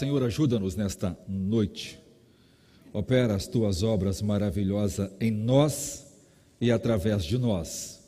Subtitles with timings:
[0.00, 2.00] Senhor, ajuda-nos nesta noite.
[2.90, 6.06] Opera as tuas obras maravilhosas em nós
[6.58, 8.00] e através de nós,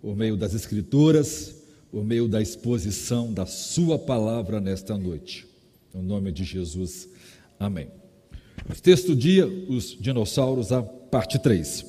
[0.00, 1.54] por meio das Escrituras,
[1.90, 5.46] por meio da exposição da Sua palavra nesta noite.
[5.92, 7.06] No nome de Jesus,
[7.60, 7.90] amém.
[8.82, 11.84] Texto dia, os dinossauros, a parte 3.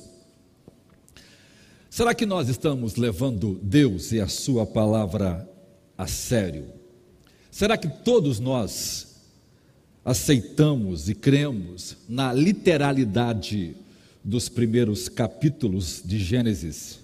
[1.88, 5.50] Será que nós estamos levando Deus e a Sua palavra
[5.96, 6.66] a sério?
[7.50, 9.07] Será que todos nós
[10.08, 13.76] aceitamos e cremos na literalidade
[14.24, 17.00] dos primeiros capítulos de Gênesis?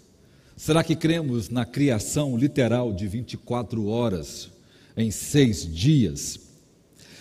[0.56, 4.48] Será que cremos na criação literal de 24 horas
[4.96, 6.40] em seis dias?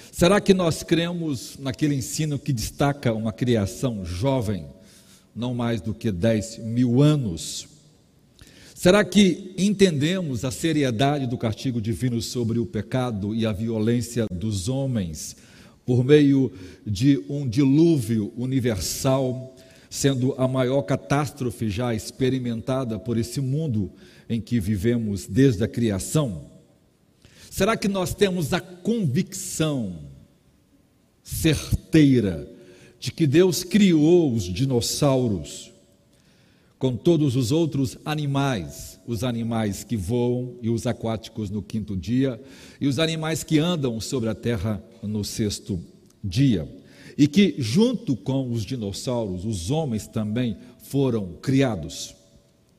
[0.09, 4.65] Será que nós cremos naquele ensino que destaca uma criação jovem,
[5.35, 7.67] não mais do que 10 mil anos?
[8.73, 14.69] Será que entendemos a seriedade do castigo divino sobre o pecado e a violência dos
[14.69, 15.35] homens
[15.85, 16.51] por meio
[16.85, 19.55] de um dilúvio universal,
[19.89, 23.91] sendo a maior catástrofe já experimentada por esse mundo
[24.29, 26.45] em que vivemos desde a criação?
[27.49, 29.99] Será que nós temos a convicção
[31.21, 32.49] certeira
[32.99, 35.71] de que Deus criou os dinossauros
[36.79, 42.41] com todos os outros animais, os animais que voam e os aquáticos no quinto dia,
[42.81, 45.79] e os animais que andam sobre a terra no sexto
[46.23, 46.67] dia.
[47.17, 52.15] E que, junto com os dinossauros, os homens também foram criados.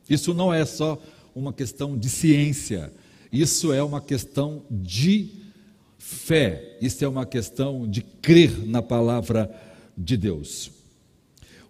[0.09, 1.01] Isso não é só
[1.35, 2.93] uma questão de ciência,
[3.33, 5.31] isso é uma questão de
[5.99, 9.51] fé, isso é uma questão de crer na palavra
[9.97, 10.71] de Deus.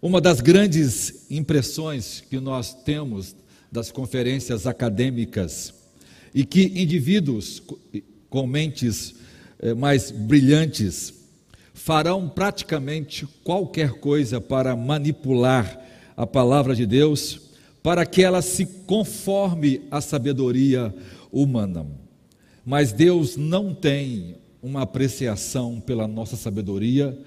[0.02, 3.34] Uma das grandes impressões que nós temos
[3.72, 5.72] das conferências acadêmicas
[6.34, 7.62] e que indivíduos
[8.28, 9.14] com mentes
[9.76, 11.12] mais brilhantes
[11.72, 15.80] farão praticamente qualquer coisa para manipular
[16.16, 17.40] a palavra de Deus
[17.82, 20.94] para que ela se conforme à sabedoria
[21.30, 21.86] humana.
[22.64, 27.18] Mas Deus não tem uma apreciação pela nossa sabedoria,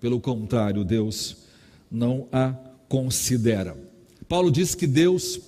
[0.00, 1.36] pelo contrário, Deus
[1.88, 2.52] não a
[2.88, 3.76] considera.
[4.28, 5.38] Paulo diz que Deus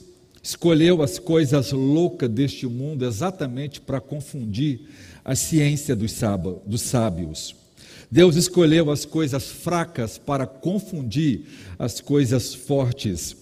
[0.41, 4.83] escolheu as coisas loucas deste mundo exatamente para confundir
[5.25, 7.55] a ciência dos sábios.
[8.11, 11.47] Deus escolheu as coisas fracas para confundir
[11.79, 13.37] as coisas fortes.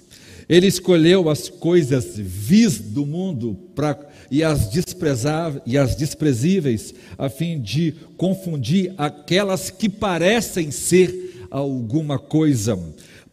[0.48, 3.98] Ele escolheu as coisas vis do mundo pra,
[4.30, 4.70] e, as
[5.66, 12.78] e as desprezíveis, a fim de confundir aquelas que parecem ser alguma coisa,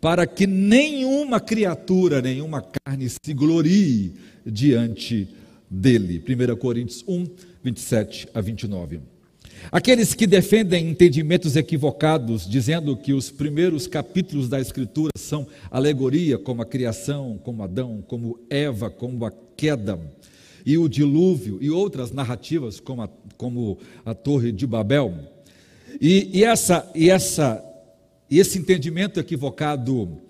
[0.02, 4.14] para que nenhuma criatura, nenhuma carne se glorie
[4.46, 5.39] diante
[5.70, 6.24] dele.
[6.28, 7.26] 1 Coríntios 1,
[7.64, 9.02] 27 a 29.
[9.72, 16.62] Aqueles que defendem entendimentos equivocados, dizendo que os primeiros capítulos da Escritura são alegoria, como
[16.62, 20.00] a criação, como Adão, como Eva, como a queda
[20.66, 25.14] e o dilúvio, e outras narrativas, como a, como a Torre de Babel.
[26.00, 27.64] E, e essa, e, essa,
[28.30, 30.22] e esse entendimento equivocado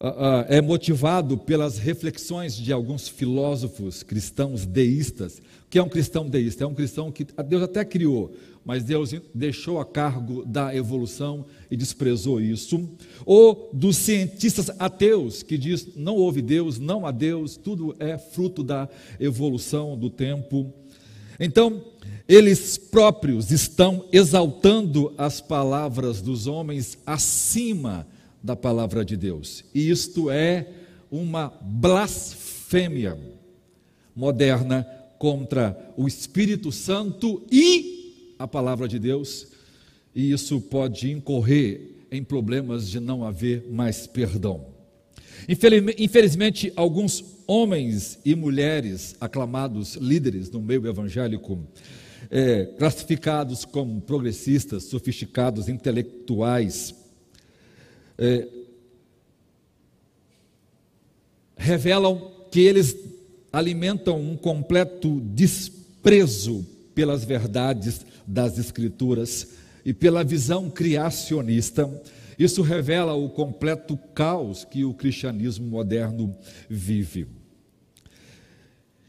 [0.00, 5.38] uh, é motivado pelas reflexões de alguns filósofos cristãos deístas.
[5.38, 6.64] O que é um cristão deísta?
[6.64, 8.34] É um cristão que Deus até criou,
[8.64, 12.88] mas Deus deixou a cargo da evolução e desprezou isso,
[13.24, 18.64] ou dos cientistas ateus que diz não houve Deus, não há Deus, tudo é fruto
[18.64, 18.88] da
[19.20, 20.72] evolução do tempo.
[21.38, 21.82] Então,
[22.28, 28.06] eles próprios estão exaltando as palavras dos homens acima
[28.42, 29.64] da palavra de Deus.
[29.74, 30.66] E isto é
[31.10, 33.18] uma blasfêmia
[34.14, 34.86] moderna
[35.18, 39.48] contra o Espírito Santo e a palavra de Deus,
[40.14, 44.66] e isso pode incorrer em problemas de não haver mais perdão.
[45.48, 51.58] Infelizmente, alguns homens e mulheres aclamados líderes no meio evangélico,
[52.30, 56.94] é, classificados como progressistas, sofisticados, intelectuais,
[58.20, 58.46] é,
[61.56, 62.94] revelam que eles
[63.50, 69.48] alimentam um completo desprezo pelas verdades das Escrituras
[69.84, 71.90] e pela visão criacionista,
[72.38, 76.36] isso revela o completo caos que o cristianismo moderno
[76.68, 77.26] vive.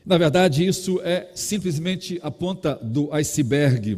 [0.06, 3.98] Na verdade, isso é simplesmente a ponta do iceberg,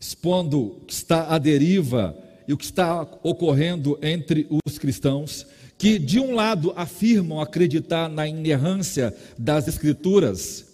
[0.00, 5.46] expondo que está à deriva e o que está ocorrendo entre os cristãos,
[5.78, 10.66] que de um lado afirmam acreditar na inerrância das Escrituras,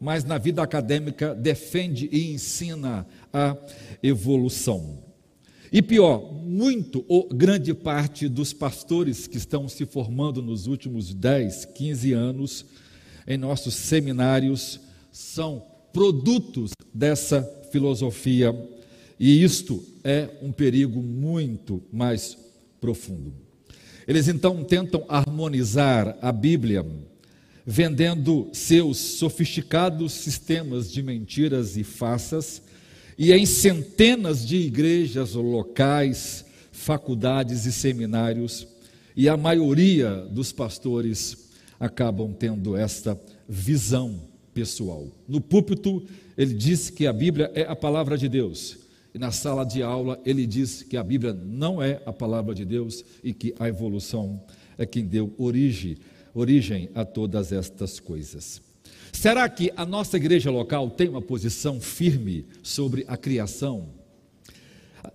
[0.00, 3.56] mas na vida acadêmica defende e ensina a
[4.02, 4.98] evolução.
[5.70, 11.66] E pior, muito ou grande parte dos pastores que estão se formando nos últimos 10,
[11.66, 12.64] 15 anos
[13.26, 14.80] em nossos seminários
[15.12, 15.62] são
[15.92, 18.54] produtos dessa filosofia,
[19.18, 22.36] e isto é um perigo muito mais
[22.80, 23.32] profundo.
[24.06, 26.86] Eles então tentam harmonizar a Bíblia,
[27.66, 32.62] vendendo seus sofisticados sistemas de mentiras e farsas,
[33.18, 38.66] e em centenas de igrejas locais, faculdades e seminários,
[39.16, 44.22] e a maioria dos pastores acabam tendo esta visão
[44.54, 45.06] pessoal.
[45.28, 46.02] No púlpito,
[46.36, 48.87] ele diz que a Bíblia é a palavra de Deus.
[49.14, 52.64] E na sala de aula, ele diz que a Bíblia não é a palavra de
[52.64, 54.40] Deus e que a evolução
[54.76, 55.96] é quem deu origem,
[56.34, 58.60] origem a todas estas coisas.
[59.12, 63.88] Será que a nossa igreja local tem uma posição firme sobre a criação?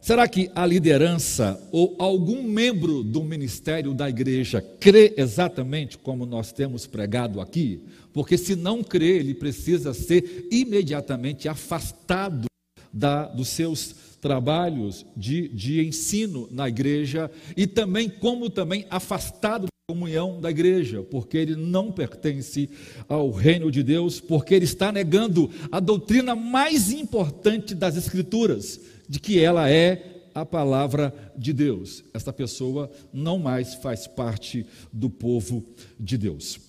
[0.01, 6.51] Será que a liderança ou algum membro do ministério da igreja crê exatamente como nós
[6.51, 7.81] temos pregado aqui?
[8.11, 12.47] Porque se não crê, ele precisa ser imediatamente afastado
[12.93, 19.93] da, dos seus trabalhos de, de ensino na igreja e também como também afastado da
[19.93, 22.69] comunhão da igreja, porque ele não pertence
[23.09, 28.79] ao reino de Deus, porque ele está negando a doutrina mais importante das escrituras,
[29.09, 32.03] de que ela é a palavra de Deus.
[32.13, 35.65] Esta pessoa não mais faz parte do povo
[35.99, 36.59] de Deus.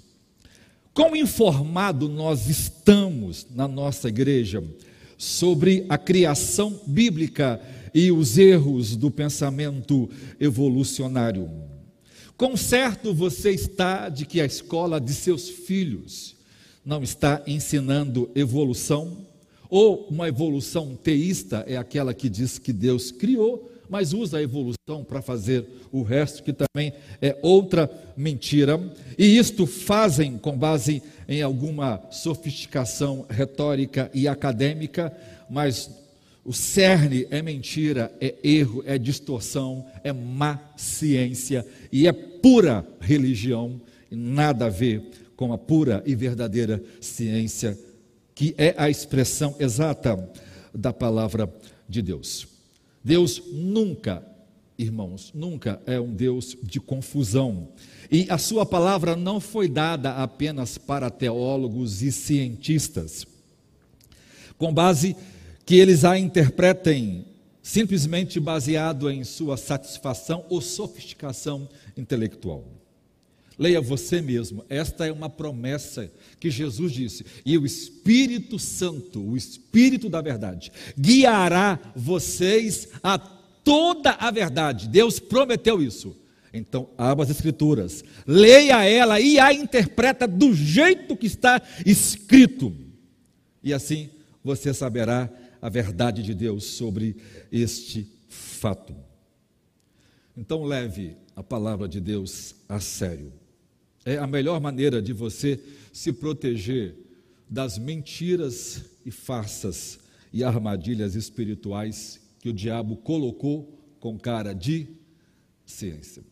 [0.93, 4.63] Quão informado nós estamos na nossa igreja
[5.17, 7.61] sobre a criação bíblica
[7.95, 11.51] e os erros do pensamento evolucionário.
[12.37, 16.35] Com certo você está de que a escola de seus filhos
[16.85, 19.27] não está ensinando evolução,
[19.71, 25.05] ou uma evolução teísta é aquela que diz que Deus criou, mas usa a evolução
[25.07, 26.93] para fazer o resto, que também
[27.23, 28.77] é outra mentira.
[29.17, 35.17] E isto fazem com base em alguma sofisticação retórica e acadêmica,
[35.49, 35.89] mas
[36.45, 43.81] o cerne é mentira, é erro, é distorção, é má ciência e é pura religião,
[44.11, 47.79] e nada a ver com a pura e verdadeira ciência,
[48.35, 50.29] que é a expressão exata
[50.75, 51.49] da palavra
[51.89, 52.54] de Deus.
[53.05, 54.27] Deus nunca,
[54.79, 57.69] irmãos, nunca é um Deus de confusão.
[58.11, 63.27] E a sua palavra não foi dada apenas para teólogos e cientistas,
[64.57, 65.15] com base
[65.67, 67.27] que eles a interpretem
[67.63, 72.65] simplesmente baseado em sua satisfação ou sofisticação intelectual.
[73.59, 76.11] Leia você mesmo, esta é uma promessa
[76.41, 84.11] que Jesus disse, e o Espírito Santo, o Espírito da verdade, guiará vocês a toda
[84.11, 84.89] a verdade.
[84.89, 86.17] Deus prometeu isso.
[86.53, 92.73] Então, abra as Escrituras, leia ela e a interpreta do jeito que está escrito.
[93.63, 94.11] E assim
[94.43, 95.31] você saberá
[95.61, 97.17] a verdade de Deus sobre
[97.51, 98.95] este fato.
[100.37, 103.33] Então, leve a palavra de Deus a sério.
[104.05, 105.59] É a melhor maneira de você
[105.93, 106.95] se proteger
[107.49, 109.99] das mentiras e farsas
[110.33, 114.89] e armadilhas espirituais que o diabo colocou com cara de
[115.65, 116.23] ciência.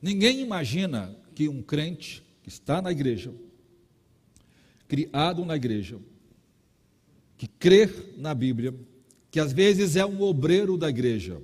[0.00, 3.32] Ninguém imagina que um crente que está na igreja,
[4.88, 5.98] criado na igreja,
[7.38, 8.74] que crê na Bíblia,
[9.30, 11.40] que às vezes é um obreiro da igreja,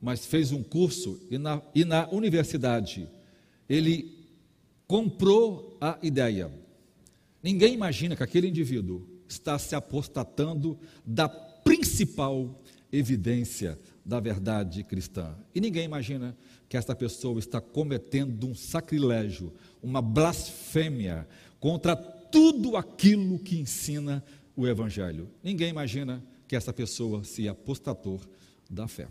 [0.00, 3.08] mas fez um curso e na, e na universidade
[3.68, 4.21] ele
[4.92, 6.52] comprou a ideia.
[7.42, 15.34] Ninguém imagina que aquele indivíduo está se apostatando da principal evidência da verdade cristã.
[15.54, 16.36] E ninguém imagina
[16.68, 19.50] que esta pessoa está cometendo um sacrilégio,
[19.82, 21.26] uma blasfêmia
[21.58, 24.22] contra tudo aquilo que ensina
[24.54, 25.30] o Evangelho.
[25.42, 28.20] Ninguém imagina que essa pessoa se apostatou
[28.68, 29.08] da fé.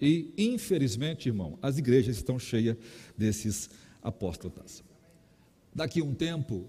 [0.00, 2.76] E, infelizmente, irmão, as igrejas estão cheias
[3.16, 3.70] desses
[4.02, 4.82] apóstatas.
[5.74, 6.66] Daqui a um tempo,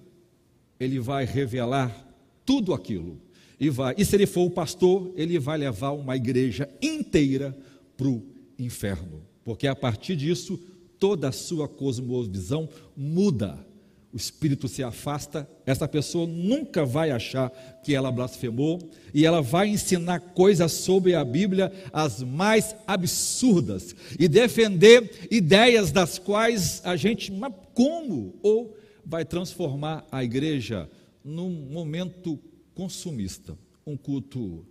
[0.80, 2.08] ele vai revelar
[2.46, 3.20] tudo aquilo.
[3.60, 7.58] E, vai, e se ele for o pastor, ele vai levar uma igreja inteira
[7.98, 8.24] para o
[8.58, 9.22] inferno.
[9.44, 10.60] Porque a partir disso,
[10.98, 13.66] toda a sua cosmovisão muda
[14.12, 17.52] o espírito se afasta, essa pessoa nunca vai achar
[17.84, 18.80] que ela blasfemou.
[19.14, 23.96] E ela vai ensinar coisas sobre a Bíblia as mais absurdas.
[24.18, 28.34] E defender ideias das quais a gente, mas como?
[28.42, 28.76] Ou
[29.06, 30.90] vai transformar a igreja
[31.24, 32.40] num momento
[32.74, 34.66] consumista, um culto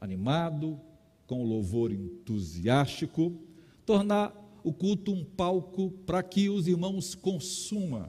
[0.00, 0.80] animado,
[1.26, 3.38] com louvor entusiástico,
[3.84, 8.08] tornar o culto um palco para que os irmãos consumam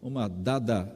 [0.00, 0.94] uma dada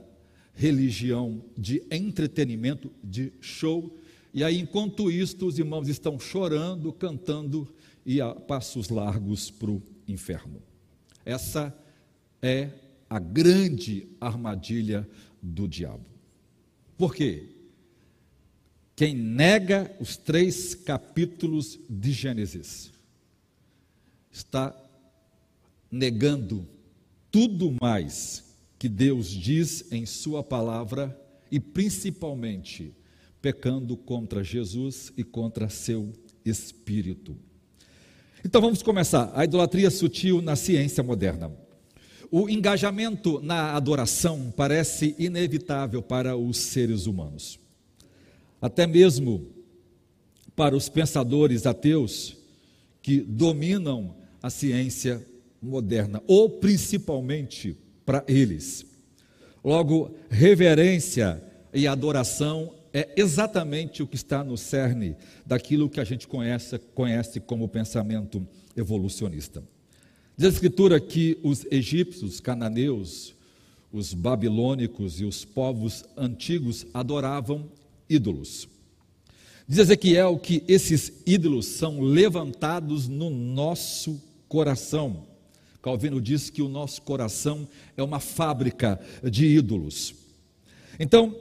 [0.55, 3.99] religião de entretenimento, de show.
[4.33, 7.69] E aí, enquanto isto, os irmãos estão chorando, cantando
[8.05, 10.63] e a passos largos para o inferno.
[11.25, 11.77] Essa
[12.41, 12.71] é
[13.09, 15.09] a grande armadilha
[15.41, 16.05] do diabo.
[16.97, 17.49] Por quê?
[18.95, 22.93] Quem nega os três capítulos de Gênesis
[24.31, 24.75] está
[25.91, 26.67] negando
[27.31, 28.52] tudo mais
[28.83, 31.17] que Deus diz em Sua palavra
[31.53, 32.93] e principalmente
[33.41, 36.13] pecando contra Jesus e contra seu
[36.45, 37.37] espírito.
[38.45, 39.31] Então vamos começar.
[39.37, 41.53] A idolatria sutil na ciência moderna.
[42.29, 47.61] O engajamento na adoração parece inevitável para os seres humanos.
[48.61, 49.47] Até mesmo
[50.57, 52.37] para os pensadores ateus
[53.01, 55.25] que dominam a ciência
[55.63, 58.85] moderna, ou principalmente para eles.
[59.65, 61.43] Logo, reverência
[61.73, 65.17] e adoração é exatamente o que está no cerne
[65.47, 69.63] daquilo que a gente conhece, conhece como pensamento evolucionista.
[70.37, 73.35] Diz a Escritura que os egípcios, os cananeus,
[73.93, 77.71] os babilônicos e os povos antigos adoravam
[78.09, 78.69] ídolos.
[79.69, 85.27] Diz Ezequiel que esses ídolos são levantados no nosso coração.
[85.83, 90.15] Calvino diz que o nosso coração é uma fábrica de ídolos.
[90.99, 91.37] Então,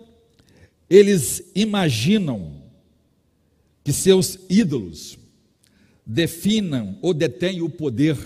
[0.89, 2.63] eles imaginam
[3.83, 5.17] que seus ídolos
[6.05, 8.17] definam ou detêm o poder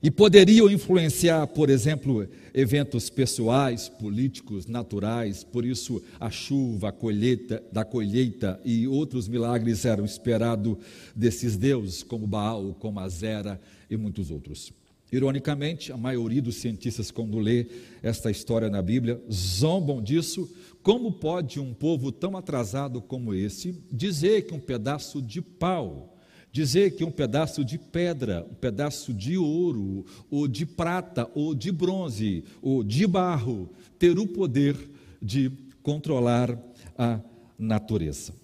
[0.00, 5.44] e poderiam influenciar, por exemplo, eventos pessoais, políticos, naturais.
[5.44, 10.76] Por isso, a chuva, a colheita da colheita e outros milagres eram esperados
[11.14, 14.72] desses deuses, como Baal, como Azera e muitos outros.
[15.12, 17.66] Ironicamente, a maioria dos cientistas, quando lê
[18.02, 20.50] esta história na Bíblia, zombam disso.
[20.82, 26.16] Como pode um povo tão atrasado como esse dizer que um pedaço de pau,
[26.50, 31.70] dizer que um pedaço de pedra, um pedaço de ouro, ou de prata, ou de
[31.70, 34.76] bronze, ou de barro, ter o poder
[35.20, 35.52] de
[35.82, 36.58] controlar
[36.96, 37.20] a
[37.58, 38.34] natureza?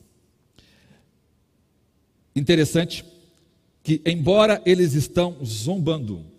[2.37, 3.07] Interessante
[3.83, 6.37] que, embora eles estão zombando,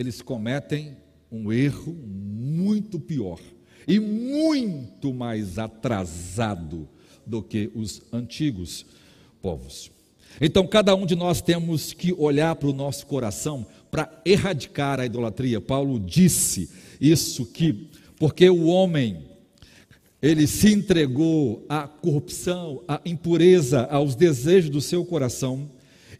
[0.00, 0.96] eles cometem
[1.30, 3.38] um erro muito pior
[3.86, 6.88] e muito mais atrasado
[7.26, 8.86] do que os antigos
[9.42, 9.90] povos.
[10.40, 15.04] Então, cada um de nós temos que olhar para o nosso coração para erradicar a
[15.04, 15.60] idolatria.
[15.60, 19.26] Paulo disse isso que porque o homem
[20.22, 25.70] ele se entregou à corrupção, à impureza, aos desejos do seu coração,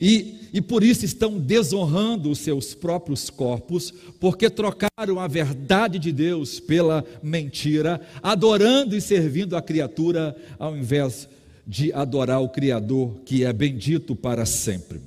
[0.01, 6.11] e, e por isso estão desonrando os seus próprios corpos, porque trocaram a verdade de
[6.11, 11.29] Deus pela mentira, adorando e servindo a criatura, ao invés
[11.67, 15.01] de adorar o Criador, que é bendito para sempre.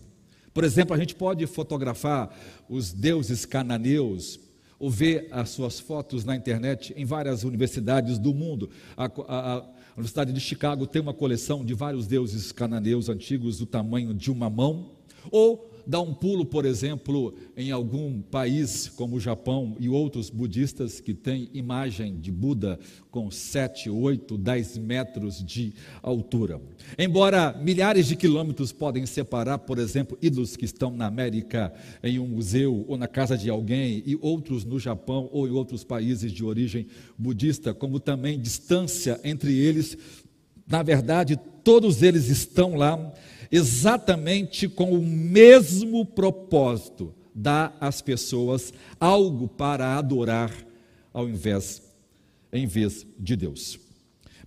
[0.54, 2.34] Por exemplo, a gente pode fotografar
[2.70, 4.40] os deuses cananeus,
[4.80, 8.70] ou ver as suas fotos na internet em várias universidades do mundo.
[8.98, 9.64] A, a,
[9.96, 14.32] a, Universidade de Chicago tem uma coleção de vários deuses cananeus antigos do tamanho de
[14.32, 14.92] uma mão.
[15.32, 21.00] Ou dar um pulo, por exemplo, em algum país como o Japão e outros budistas
[21.00, 22.80] que têm imagem de Buda
[23.12, 26.62] com 7, 8, 10 metros de altura.
[26.98, 32.28] Embora milhares de quilômetros podem separar, por exemplo, ídolos que estão na América em um
[32.28, 36.44] museu ou na casa de alguém e outros no Japão ou em outros países de
[36.44, 36.88] origem
[37.18, 39.98] budista, como também distância entre eles,
[40.68, 43.14] na verdade, todos eles estão lá
[43.54, 50.52] exatamente com o mesmo propósito, dar às pessoas algo para adorar
[51.14, 51.84] ao invés
[52.52, 53.78] em vez de Deus.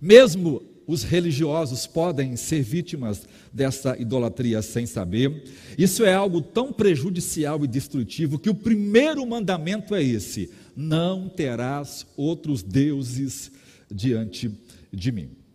[0.01, 5.45] Mesmo os religiosos podem ser vítimas dessa idolatria sem saber.
[5.77, 12.05] Isso é algo tão prejudicial e destrutivo que o primeiro mandamento é esse: não terás
[12.17, 13.51] outros deuses
[13.89, 14.51] diante
[14.91, 15.46] de mim.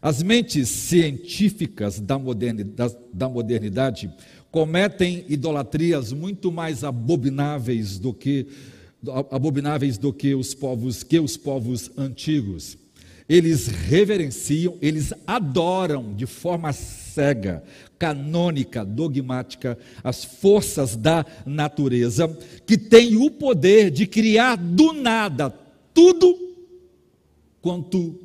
[0.00, 4.12] As mentes científicas da modernidade, da modernidade
[4.50, 8.46] cometem idolatrias muito mais abomináveis do que
[9.30, 12.78] abomináveis do que os povos que os povos antigos.
[13.28, 17.62] Eles reverenciam, eles adoram de forma cega,
[17.98, 22.28] canônica, dogmática as forças da natureza
[22.66, 25.50] que têm o poder de criar do nada
[25.94, 26.36] tudo
[27.60, 28.18] quanto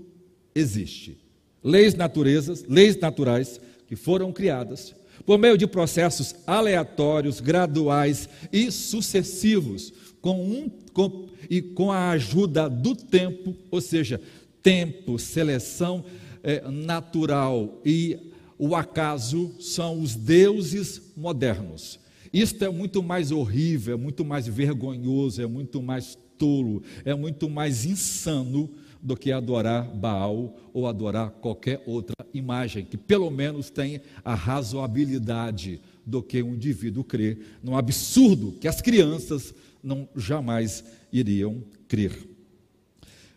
[0.53, 1.26] existe.
[1.67, 3.59] Leis naturezas, leis naturais
[3.89, 4.95] que foram criadas
[5.25, 12.69] por meio de processos aleatórios, graduais e sucessivos, com um, com, e com a ajuda
[12.69, 14.21] do tempo, ou seja,
[14.63, 16.05] tempo, seleção
[16.41, 18.17] é, natural e
[18.57, 21.99] o acaso são os deuses modernos.
[22.31, 27.49] Isto é muito mais horrível, é muito mais vergonhoso, é muito mais tolo, é muito
[27.49, 28.69] mais insano
[29.01, 35.81] do que adorar Baal ou adorar qualquer outra imagem, que pelo menos tem a razoabilidade
[36.05, 42.11] do que um indivíduo crer num absurdo que as crianças não jamais iriam crer.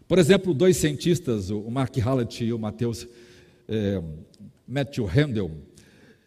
[0.06, 3.06] Por exemplo, dois cientistas, o Mark Hallett e o Matheus
[3.68, 4.02] é,
[4.66, 5.50] Matthew Handel,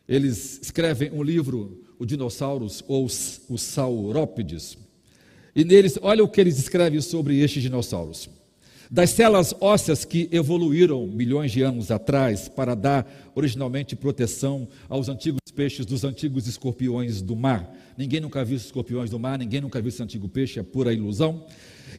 [0.07, 4.77] eles escrevem um livro, O Dinossauros ou os, Saurópodes,
[5.55, 8.27] e neles, olha o que eles escrevem sobre estes dinossauros.
[8.91, 15.39] Das células ósseas que evoluíram milhões de anos atrás para dar originalmente proteção aos antigos
[15.55, 17.73] peixes dos antigos escorpiões do mar.
[17.97, 21.45] Ninguém nunca viu escorpiões do mar, ninguém nunca viu esse antigo peixe, é pura ilusão.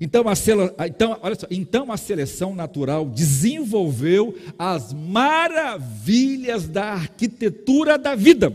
[0.01, 7.97] Então a, célula, então, olha só, então a seleção natural desenvolveu as maravilhas da arquitetura
[7.97, 8.53] da vida,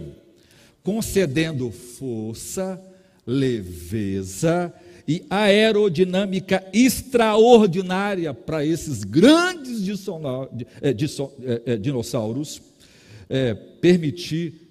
[0.83, 2.81] concedendo força,
[3.25, 4.74] leveza
[5.10, 9.82] e aerodinâmica extraordinária para esses grandes
[10.84, 10.94] é, é,
[11.66, 12.62] é, dinossauros,
[13.28, 14.70] é, permitir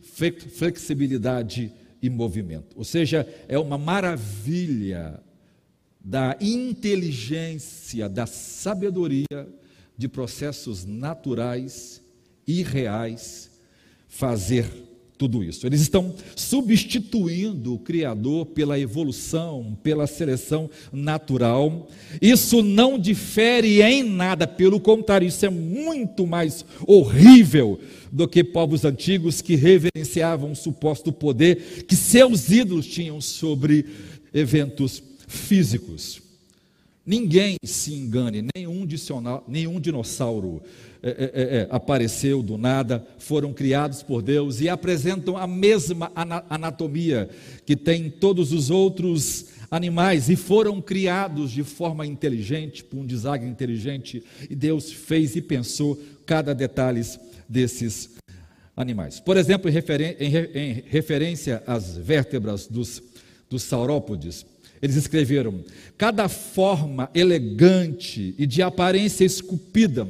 [0.54, 2.76] flexibilidade e movimento.
[2.76, 5.21] Ou seja, é uma maravilha
[5.99, 9.49] da inteligência, da sabedoria
[9.97, 12.00] de processos naturais
[12.47, 13.50] e reais
[14.07, 14.88] fazer
[15.18, 15.66] tudo isso.
[15.66, 21.88] Eles estão substituindo o Criador pela evolução, pela seleção natural.
[22.22, 27.80] Isso não difere em nada, pelo contrário, isso é muito mais horrível
[28.12, 33.84] do que povos antigos que reverenciavam o suposto poder que seus ídolos tinham sobre
[34.32, 36.23] eventos físicos.
[37.04, 38.86] Ninguém se engane, nenhum,
[39.49, 40.62] nenhum dinossauro
[41.00, 46.11] é, é, é, é, apareceu do nada, foram criados por Deus e apresentam a mesma
[46.50, 47.28] anatomia
[47.65, 53.47] que tem todos os outros animais e foram criados de forma inteligente, por um design
[53.47, 57.02] inteligente, e Deus fez e pensou cada detalhe
[57.49, 58.17] desses
[58.76, 59.21] animais.
[59.21, 63.00] Por exemplo, em, referência às vértebras dos,
[63.49, 64.45] dos saurópodes,
[64.82, 65.63] eles escreveram:
[65.97, 70.08] cada forma elegante e de aparência esculpida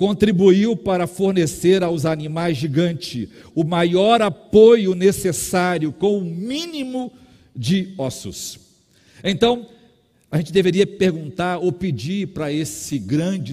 [0.00, 7.12] contribuiu para fornecer aos animais gigantes o maior apoio necessário com o mínimo
[7.54, 8.58] de ossos.
[9.22, 9.66] Então,
[10.32, 13.52] a gente deveria perguntar ou pedir para esse grande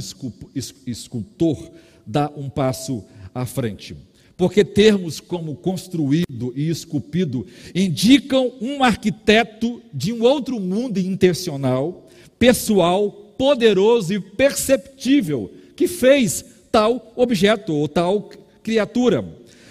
[0.85, 1.69] escultor
[2.05, 3.03] dar um passo
[3.35, 3.93] à frente
[4.37, 12.07] porque termos como construído e esculpido indicam um arquiteto de um outro mundo intencional,
[12.37, 18.29] pessoal, poderoso e perceptível, que fez tal objeto ou tal
[18.63, 19.23] criatura.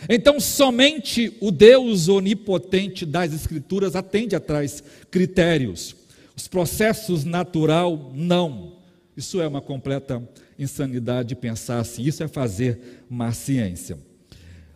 [0.09, 5.97] Então, somente o Deus onipotente das Escrituras atende a tais critérios.
[6.37, 8.77] Os processos natural, não.
[9.17, 10.23] Isso é uma completa
[10.59, 12.05] insanidade pensar assim.
[12.05, 13.99] Isso é fazer má ciência.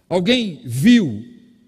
[0.08, 1.22] Alguém viu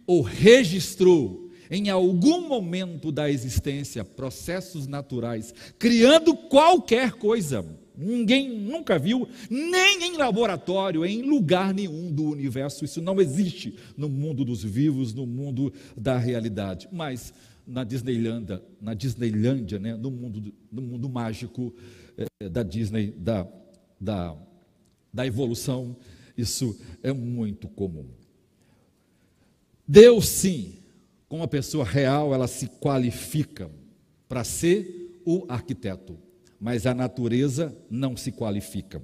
[0.06, 7.64] ou registrou em algum momento da existência processos naturais criando qualquer coisa?
[7.96, 12.84] Ninguém nunca viu, nem em laboratório, em lugar nenhum do universo.
[12.84, 16.88] Isso não existe no mundo dos vivos, no mundo da realidade.
[16.90, 17.32] Mas
[17.66, 21.74] na Disneylândia, na Disneylândia, né, no, mundo, no mundo mágico
[22.16, 23.46] é, da Disney, da,
[24.00, 24.36] da,
[25.12, 25.96] da evolução,
[26.36, 28.06] isso é muito comum.
[29.86, 30.78] Deus, sim,
[31.28, 33.70] com uma pessoa real, ela se qualifica
[34.28, 36.18] para ser o arquiteto,
[36.62, 39.02] mas a natureza não se qualifica.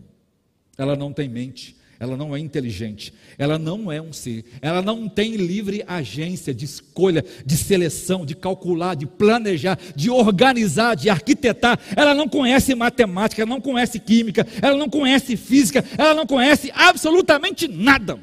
[0.79, 5.09] Ela não tem mente, ela não é inteligente, ela não é um ser, ela não
[5.09, 11.81] tem livre agência de escolha, de seleção, de calcular, de planejar, de organizar, de arquitetar.
[11.97, 16.71] Ela não conhece matemática, ela não conhece química, ela não conhece física, ela não conhece
[16.73, 18.21] absolutamente nada.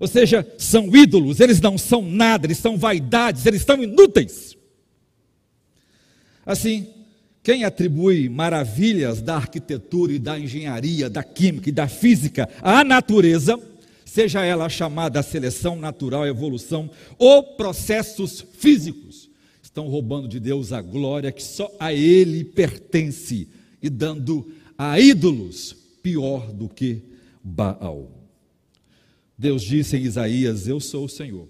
[0.00, 4.56] Ou seja, são ídolos, eles não são nada, eles são vaidades, eles estão inúteis.
[6.46, 6.86] Assim,
[7.42, 13.58] quem atribui maravilhas da arquitetura e da engenharia, da química e da física à natureza,
[14.04, 19.28] seja ela chamada seleção natural, evolução ou processos físicos,
[19.62, 23.48] estão roubando de Deus a glória que só a Ele pertence
[23.82, 27.02] e dando a ídolos pior do que
[27.42, 28.17] Baal.
[29.38, 31.46] Deus disse em Isaías: Eu sou o Senhor.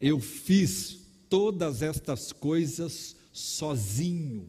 [0.00, 0.98] Eu fiz
[1.28, 4.48] todas estas coisas sozinho.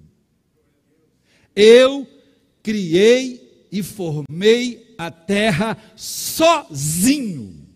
[1.56, 2.08] Eu
[2.64, 7.68] criei e formei a terra sozinho.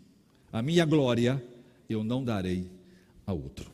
[0.51, 1.41] A minha glória
[1.87, 2.67] eu não darei
[3.25, 3.71] a outro.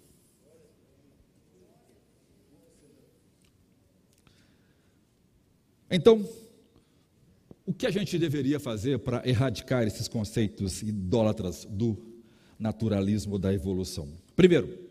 [5.89, 6.27] Então,
[7.65, 11.97] o que a gente deveria fazer para erradicar esses conceitos idólatras do
[12.59, 14.07] naturalismo da evolução?
[14.35, 14.85] Primeiro,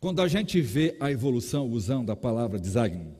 [0.00, 3.12] quando a gente vê a evolução usando a palavra design,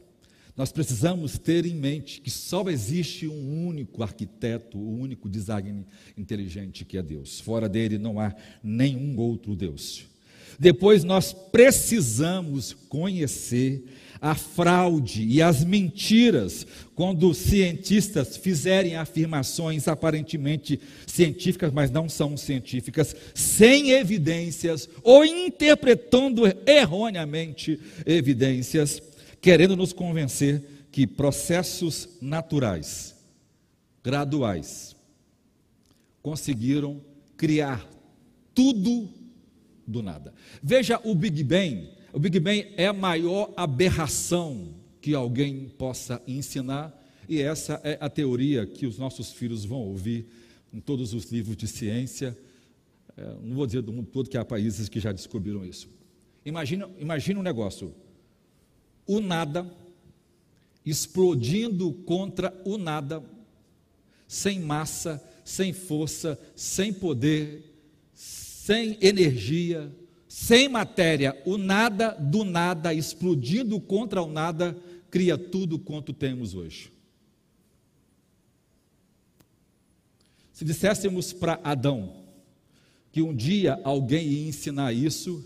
[0.56, 5.87] nós precisamos ter em mente que só existe um único arquiteto, o um único design
[6.16, 7.38] inteligente que é Deus.
[7.38, 10.06] Fora dele não há nenhum outro Deus.
[10.58, 13.84] Depois nós precisamos conhecer
[14.20, 23.14] a fraude e as mentiras quando cientistas fizerem afirmações aparentemente científicas, mas não são científicas,
[23.35, 29.00] sem evidências ou interpretando erroneamente evidências
[29.40, 33.14] querendo nos convencer que processos naturais,
[34.02, 34.96] graduais,
[36.22, 37.00] conseguiram
[37.37, 37.88] criar
[38.54, 39.09] tudo
[39.87, 40.35] do nada.
[40.62, 41.97] Veja o Big Bang.
[42.11, 46.94] O Big Bang é a maior aberração que alguém possa ensinar,
[47.29, 50.27] e essa é a teoria que os nossos filhos vão ouvir
[50.73, 52.37] em todos os livros de ciência.
[53.14, 55.87] É, não vou dizer do mundo todo, que há países que já descobriram isso.
[56.47, 57.94] Imagina, imagina um negócio:
[59.07, 59.71] o nada,
[60.87, 63.23] explodindo contra o nada,
[64.27, 67.62] sem massa, sem força, sem poder,
[68.14, 69.92] sem energia,
[70.29, 74.77] sem matéria, o nada do nada explodindo contra o nada,
[75.11, 76.93] cria tudo quanto temos hoje.
[80.53, 82.25] Se disséssemos para Adão
[83.11, 85.43] que um dia alguém ia ensinar isso,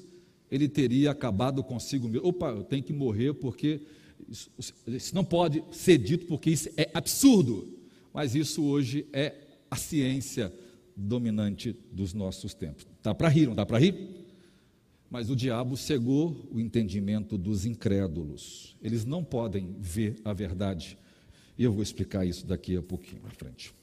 [0.50, 2.26] ele teria acabado consigo mesmo.
[2.26, 3.82] Opa, eu tenho que morrer porque
[4.28, 4.50] isso,
[4.86, 7.78] isso não pode ser dito porque isso é absurdo.
[8.12, 9.34] Mas isso hoje é
[9.70, 10.52] a ciência
[10.96, 12.86] dominante dos nossos tempos.
[13.02, 14.21] Dá para rir, não dá para rir?
[15.12, 18.74] Mas o diabo cegou o entendimento dos incrédulos.
[18.80, 20.96] Eles não podem ver a verdade.
[21.58, 23.74] E eu vou explicar isso daqui a pouquinho à frente.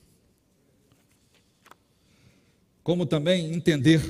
[2.82, 4.02] Como também entender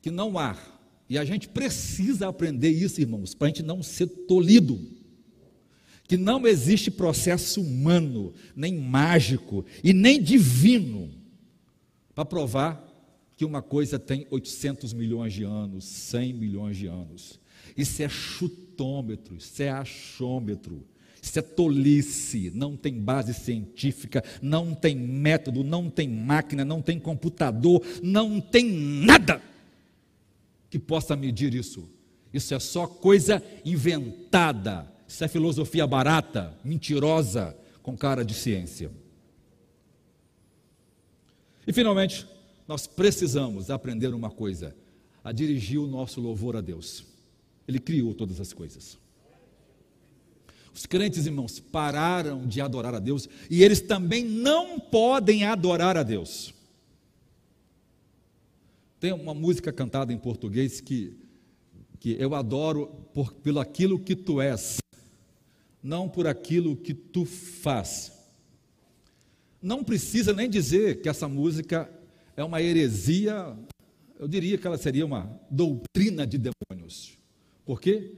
[0.00, 0.56] que não há
[1.06, 4.80] e a gente precisa aprender isso, irmãos, para a gente não ser tolido.
[6.04, 11.10] Que não existe processo humano, nem mágico e nem divino
[12.14, 12.87] para provar
[13.38, 17.38] que uma coisa tem 800 milhões de anos, 100 milhões de anos.
[17.76, 20.84] Isso é chutômetro, isso é achômetro,
[21.22, 26.98] isso é tolice, não tem base científica, não tem método, não tem máquina, não tem
[26.98, 29.40] computador, não tem nada
[30.68, 31.88] que possa medir isso.
[32.34, 34.92] Isso é só coisa inventada.
[35.06, 38.90] Isso é filosofia barata, mentirosa, com cara de ciência.
[41.64, 42.26] E finalmente,
[42.68, 44.76] nós precisamos aprender uma coisa:
[45.24, 47.02] a dirigir o nosso louvor a Deus.
[47.66, 48.98] Ele criou todas as coisas.
[50.72, 56.04] Os crentes irmãos pararam de adorar a Deus e eles também não podem adorar a
[56.04, 56.54] Deus.
[59.00, 61.16] Tem uma música cantada em português que,
[61.98, 64.78] que eu adoro por, pelo aquilo que tu és,
[65.82, 68.12] não por aquilo que tu faz.
[69.60, 71.90] Não precisa nem dizer que essa música
[72.38, 73.58] é uma heresia,
[74.16, 77.18] eu diria que ela seria uma doutrina de demônios.
[77.66, 78.12] Por quê?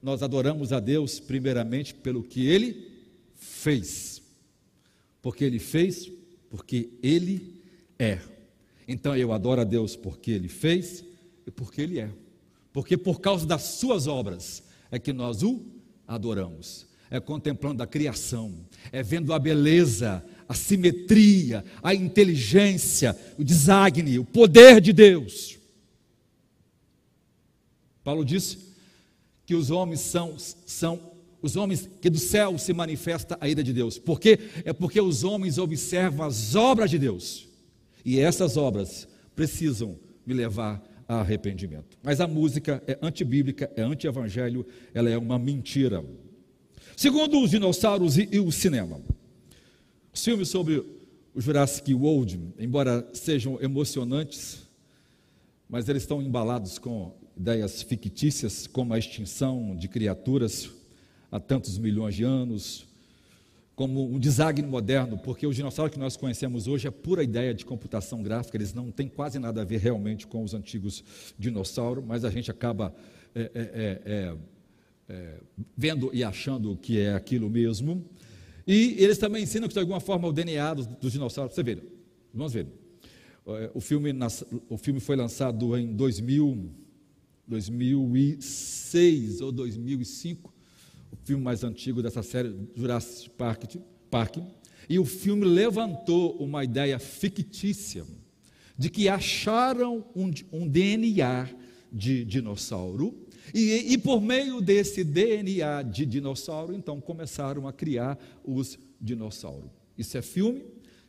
[0.00, 2.88] Nós adoramos a Deus primeiramente pelo que Ele
[3.34, 4.22] fez.
[5.20, 6.08] Porque Ele fez,
[6.48, 7.64] porque Ele
[7.98, 8.20] é.
[8.86, 11.04] Então eu adoro a Deus porque Ele fez
[11.44, 12.10] e porque Ele é.
[12.72, 15.66] Porque por causa das Suas obras é que nós o
[16.06, 16.86] adoramos.
[17.10, 18.54] É contemplando a criação,
[18.92, 25.58] é vendo a beleza, a simetria, a inteligência, o design, o poder de Deus.
[28.02, 28.58] Paulo disse
[29.46, 33.72] que os homens são, são os homens que do céu se manifesta a ira de
[33.72, 33.98] Deus.
[33.98, 34.38] Por quê?
[34.64, 37.48] É porque os homens observam as obras de Deus
[38.04, 41.98] e essas obras precisam me levar a arrependimento.
[42.02, 46.04] Mas a música é antibíblica, é anti-evangelho, ela é uma mentira.
[46.96, 49.00] Segundo os dinossauros e, e o cinema,
[50.14, 50.76] os filmes sobre
[51.34, 54.62] o Jurassic World, embora sejam emocionantes,
[55.68, 60.70] mas eles estão embalados com ideias fictícias como a extinção de criaturas
[61.32, 62.86] há tantos milhões de anos,
[63.74, 67.64] como um design moderno, porque o dinossauro que nós conhecemos hoje é pura ideia de
[67.64, 71.02] computação gráfica, eles não têm quase nada a ver realmente com os antigos
[71.36, 72.94] dinossauros, mas a gente acaba
[73.34, 74.36] é, é, é, é,
[75.08, 75.40] é
[75.76, 78.04] vendo e achando que é aquilo mesmo.
[78.66, 81.54] E eles também ensinam que, de alguma forma, o DNA dos, dos dinossauros.
[81.54, 81.78] Você vê,
[82.32, 82.66] vamos ver.
[83.46, 84.10] É, o filme,
[84.68, 86.70] o filme foi lançado em 2000,
[87.46, 90.54] 2006 ou 2005
[91.14, 93.76] o filme mais antigo dessa série, Jurassic Park,
[94.10, 94.38] Park,
[94.88, 98.04] e o filme levantou uma ideia fictícia
[98.76, 101.48] de que acharam um, um DNA
[101.92, 108.78] de dinossauro e, e, por meio desse DNA de dinossauro, então começaram a criar os
[109.00, 109.70] dinossauros.
[109.98, 110.64] Isso é filme,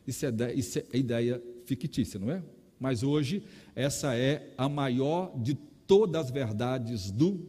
[0.06, 2.42] isso é, isso é ideia fictícia, não é?
[2.78, 3.42] Mas hoje,
[3.74, 5.54] essa é a maior de
[5.86, 7.46] todas as verdades do,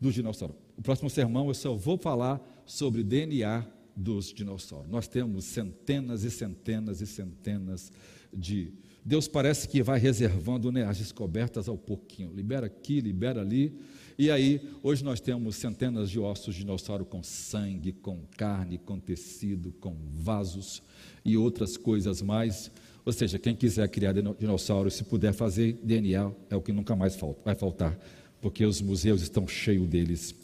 [0.00, 0.54] do dinossauro.
[0.76, 4.90] O próximo sermão eu só vou falar sobre DNA dos dinossauros.
[4.90, 7.92] Nós temos centenas e centenas e centenas
[8.32, 8.72] de.
[9.04, 12.32] Deus parece que vai reservando né, as descobertas ao pouquinho.
[12.32, 13.76] Libera aqui, libera ali.
[14.20, 18.98] E aí, hoje nós temos centenas de ossos de dinossauro com sangue, com carne, com
[18.98, 20.82] tecido, com vasos
[21.24, 22.68] e outras coisas mais.
[23.04, 27.14] Ou seja, quem quiser criar dinossauro, se puder fazer DNA, é o que nunca mais
[27.14, 27.96] falta, vai faltar,
[28.40, 30.34] porque os museus estão cheios deles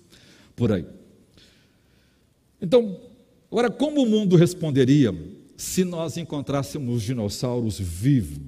[0.55, 0.87] por aí.
[2.63, 3.01] Então,
[3.51, 5.13] agora, como o mundo responderia
[5.57, 8.39] se nós encontrássemos dinossauros vivos?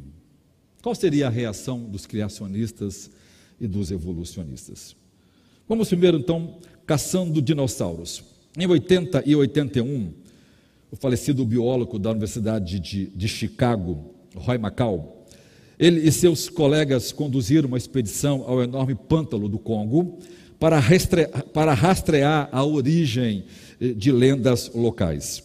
[0.81, 3.11] Qual seria a reação dos criacionistas
[3.61, 4.95] e dos evolucionistas?
[5.69, 8.23] Vamos primeiro, então, caçando dinossauros.
[8.57, 10.13] Em 80 e 81,
[10.93, 15.27] o falecido biólogo da Universidade de, de Chicago, Roy Macau,
[15.77, 20.21] ele e seus colegas conduziram uma expedição ao enorme pântano do Congo
[20.57, 23.45] para rastrear, para rastrear a origem
[23.81, 25.43] eh, de lendas locais.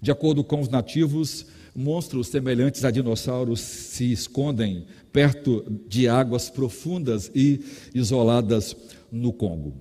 [0.00, 7.30] De acordo com os nativos, monstros semelhantes a dinossauros se escondem perto de águas profundas
[7.32, 7.60] e
[7.94, 8.76] isoladas
[9.12, 9.72] no Congo.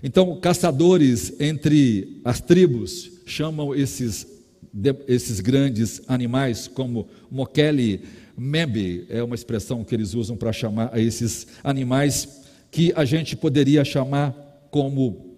[0.00, 4.24] Então, caçadores entre as tribos chamam esses,
[5.08, 8.02] esses grandes animais como Mokele
[8.38, 13.36] Membe, é uma expressão que eles usam para chamar a esses animais que a gente
[13.36, 15.29] poderia chamar como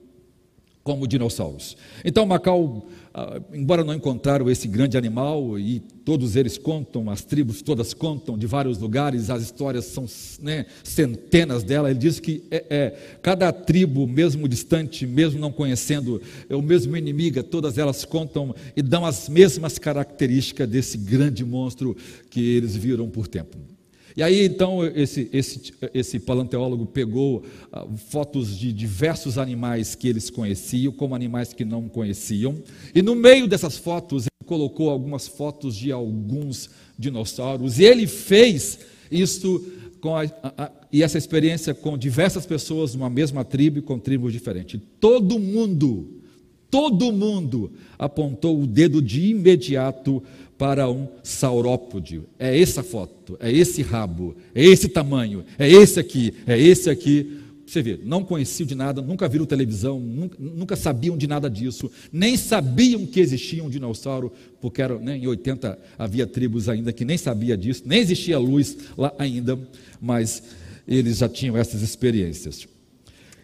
[0.83, 1.77] como dinossauros.
[2.05, 7.63] Então Macau, ah, embora não encontraram esse grande animal e todos eles contam, as tribos
[7.63, 10.07] todas contam de vários lugares, as histórias são
[10.41, 11.91] né, centenas delas.
[11.91, 12.91] Ele diz que é, é,
[13.23, 18.83] cada tribo, mesmo distante, mesmo não conhecendo, é o mesmo inimigo, todas elas contam e
[18.83, 21.97] dão as mesmas características desse grande monstro
[22.31, 23.72] que eles viram por tempo.
[24.17, 27.39] E aí então esse, esse, esse paleontólogo pegou
[27.73, 32.63] uh, fotos de diversos animais que eles conheciam, como animais que não conheciam,
[32.95, 38.79] e no meio dessas fotos ele colocou algumas fotos de alguns dinossauros, e ele fez
[39.11, 39.65] isso
[40.03, 43.83] com a, a, a, e essa experiência com diversas pessoas de uma mesma tribo e
[43.83, 44.81] com tribos diferentes.
[44.99, 46.21] Todo mundo,
[46.69, 50.21] todo mundo apontou o dedo de imediato
[50.63, 52.23] para um saurópode.
[52.39, 57.41] É essa foto, é esse rabo, é esse tamanho, é esse aqui, é esse aqui.
[57.67, 61.91] Você vê, não conheciam de nada, nunca viram televisão, nunca, nunca sabiam de nada disso,
[62.13, 67.05] nem sabiam que existia um dinossauro, porque era, né, em 80 havia tribos ainda que
[67.05, 69.59] nem sabia disso, nem existia luz lá ainda,
[70.01, 70.45] mas
[70.87, 72.69] eles já tinham essas experiências.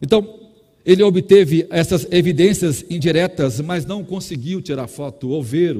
[0.00, 0.38] Então,
[0.86, 5.76] ele obteve essas evidências indiretas, mas não conseguiu tirar foto ou ver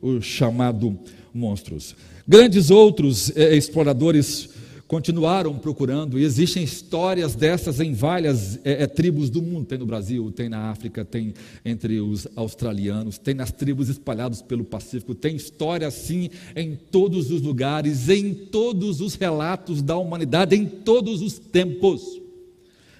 [0.00, 0.98] o, chamado
[1.32, 1.94] monstros.
[2.26, 4.50] Grandes outros eh, exploradores
[4.88, 9.66] continuaram procurando, e existem histórias dessas em várias eh, tribos do mundo.
[9.66, 14.64] Tem no Brasil, tem na África, tem entre os australianos, tem nas tribos espalhadas pelo
[14.64, 20.64] Pacífico, tem história assim em todos os lugares, em todos os relatos da humanidade, em
[20.64, 22.18] todos os tempos.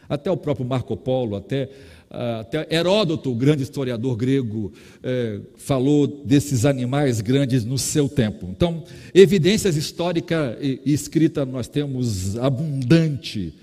[0.07, 1.71] Até o próprio Marco Polo, até
[2.11, 8.49] até Heródoto, o grande historiador grego, é, falou desses animais grandes no seu tempo.
[8.51, 8.83] Então,
[9.15, 13.55] evidências históricas e, e escrita nós temos abundante,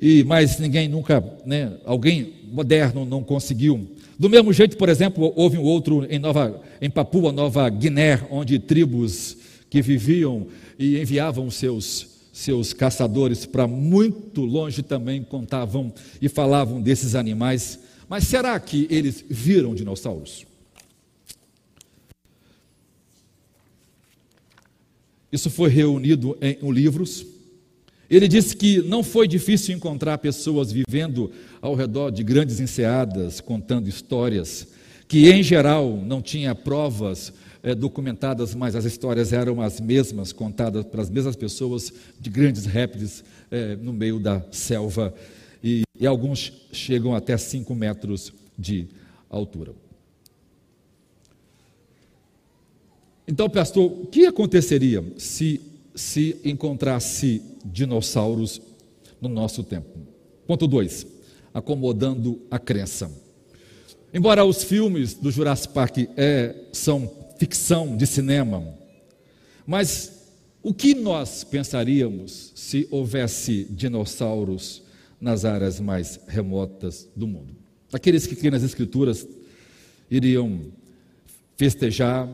[0.00, 3.88] e mas ninguém nunca, né, alguém moderno não conseguiu.
[4.18, 8.58] Do mesmo jeito, por exemplo, houve um outro em, Nova, em Papua Nova Guiné, onde
[8.58, 9.36] tribos
[9.68, 10.46] que viviam
[10.78, 17.78] e enviavam seus seus caçadores para muito longe também contavam e falavam desses animais.
[18.08, 20.46] Mas será que eles viram dinossauros?
[25.30, 27.24] Isso foi reunido em livros
[28.08, 31.30] Ele disse que não foi difícil encontrar pessoas vivendo
[31.62, 34.68] ao redor de grandes enseadas, contando histórias,
[35.08, 40.84] que em geral não tinha provas é, documentadas, mas as histórias eram as mesmas, contadas
[40.84, 45.14] pelas mesmas pessoas de grandes répteis é, no meio da selva,
[45.62, 48.88] e, e alguns chegam até 5 metros de
[49.30, 49.72] altura.
[53.28, 55.60] Então, pastor, o que aconteceria se
[55.94, 58.60] se encontrasse dinossauros
[59.20, 59.88] no nosso tempo.
[60.46, 61.06] Ponto 2.
[61.52, 63.10] Acomodando a crença.
[64.12, 67.10] Embora os filmes do Jurassic Park é, são
[67.42, 68.62] ficção de cinema,
[69.66, 70.28] mas
[70.62, 74.80] o que nós pensaríamos se houvesse dinossauros
[75.20, 77.56] nas áreas mais remotas do mundo?
[77.92, 79.26] Aqueles que creem nas Escrituras
[80.08, 80.60] iriam
[81.56, 82.28] festejar,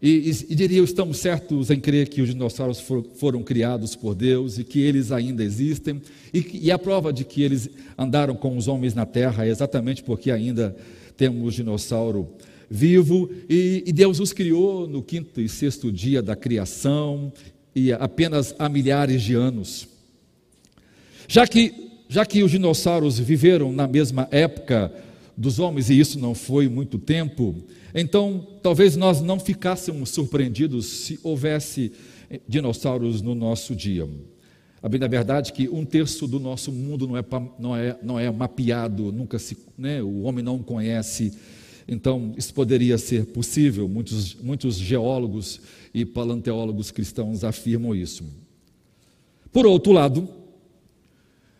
[0.00, 4.14] e, e, e diria, estamos certos em crer que os dinossauros for, foram criados por
[4.14, 6.00] Deus e que eles ainda existem.
[6.32, 10.04] E, e a prova de que eles andaram com os homens na Terra é exatamente
[10.04, 10.76] porque ainda
[11.16, 12.28] temos dinossauro
[12.70, 13.30] vivo.
[13.48, 17.32] E, e Deus os criou no quinto e sexto dia da criação,
[17.74, 19.88] e apenas há milhares de anos.
[21.26, 21.74] Já que,
[22.08, 24.92] já que os dinossauros viveram na mesma época
[25.36, 27.54] dos homens, e isso não foi muito tempo,
[27.94, 31.92] então, talvez nós não ficássemos surpreendidos se houvesse
[32.46, 34.08] dinossauros no nosso dia.
[34.82, 37.24] A bem da verdade é que um terço do nosso mundo não é,
[37.58, 41.32] não é, não é mapeado, nunca se, né, o homem não conhece.
[41.88, 43.88] Então, isso poderia ser possível.
[43.88, 45.60] Muitos, muitos geólogos
[45.94, 48.24] e paleontólogos cristãos afirmam isso.
[49.50, 50.28] Por outro lado,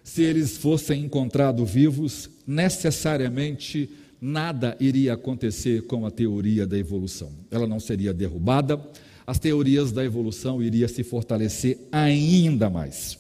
[0.05, 3.89] se eles fossem encontrados vivos, necessariamente
[4.21, 7.33] nada iria acontecer com a teoria da evolução.
[7.51, 8.79] Ela não seria derrubada,
[9.27, 13.19] as teorias da evolução iriam se fortalecer ainda mais.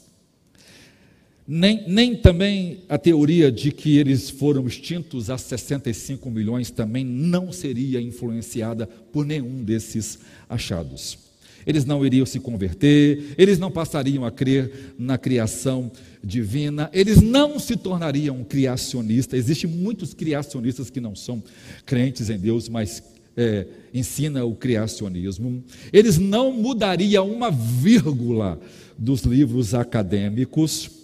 [1.50, 7.50] Nem, nem também a teoria de que eles foram extintos há 65 milhões também não
[7.50, 11.26] seria influenciada por nenhum desses achados
[11.68, 15.92] eles não iriam se converter, eles não passariam a crer na criação
[16.24, 19.38] divina, eles não se tornariam criacionistas.
[19.38, 21.42] Existem muitos criacionistas que não são
[21.84, 23.02] crentes em Deus, mas
[23.36, 25.62] é, ensina o criacionismo.
[25.92, 28.58] Eles não mudariam uma vírgula
[28.96, 30.97] dos livros acadêmicos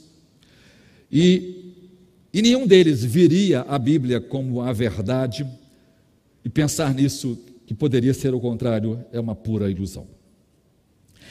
[1.14, 1.74] e,
[2.32, 5.46] e nenhum deles viria a Bíblia como a verdade
[6.44, 10.08] e pensar nisso que poderia ser o contrário é uma pura ilusão.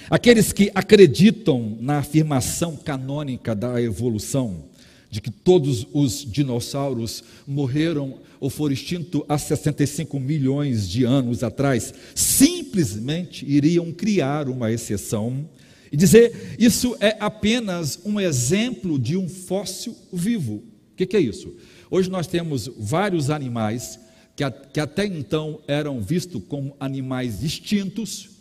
[0.09, 4.63] Aqueles que acreditam na afirmação canônica da evolução,
[5.09, 11.93] de que todos os dinossauros morreram ou foram extintos há 65 milhões de anos atrás,
[12.15, 15.45] simplesmente iriam criar uma exceção
[15.93, 20.55] e dizer isso é apenas um exemplo de um fóssil vivo.
[20.55, 21.55] O que, que, é isso?
[21.91, 23.99] Hoje nós temos vários animais
[24.35, 28.31] que, que até então eram vistos como animais extintos,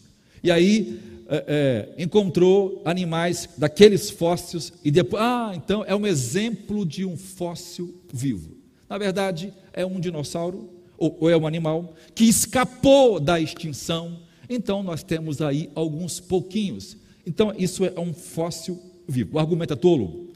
[0.42, 6.86] e aí é, é, encontrou animais daqueles fósseis e depois, ah, então é um exemplo
[6.86, 8.56] de um fóssil vivo.
[8.88, 14.20] Na verdade, é um dinossauro ou, ou é um animal que escapou da extinção.
[14.48, 17.01] Então, nós temos aí alguns pouquinhos.
[17.26, 19.36] Então, isso é um fóssil vivo.
[19.36, 20.28] O argumento é tolo?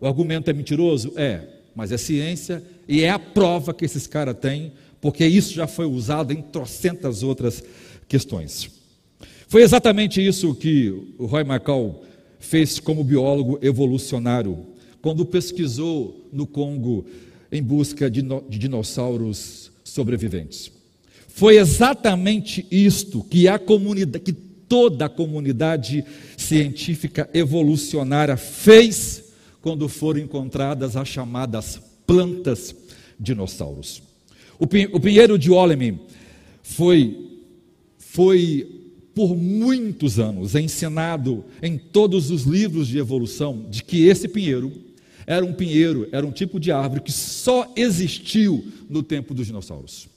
[0.00, 1.12] O argumento é mentiroso?
[1.16, 5.66] É, mas é ciência e é a prova que esses caras têm, porque isso já
[5.66, 7.62] foi usado em trocentas outras
[8.08, 8.70] questões.
[9.48, 12.02] Foi exatamente isso que o Roy Macau
[12.38, 14.66] fez como biólogo evolucionário,
[15.00, 17.06] quando pesquisou no Congo
[17.50, 20.70] em busca de, de dinossauros sobreviventes.
[21.28, 24.32] Foi exatamente isto que a comunidade, que
[24.68, 26.04] toda a comunidade
[26.36, 29.24] científica evolucionária fez
[29.60, 32.74] quando foram encontradas as chamadas plantas
[33.18, 34.02] dinossauros.
[34.58, 36.00] O, pinheiro de Olemi
[36.62, 37.40] foi,
[37.98, 38.76] foi
[39.14, 44.72] por muitos anos ensinado em todos os livros de evolução de que esse pinheiro
[45.26, 50.08] era um pinheiro, era um tipo de árvore que só existiu no tempo dos dinossauros.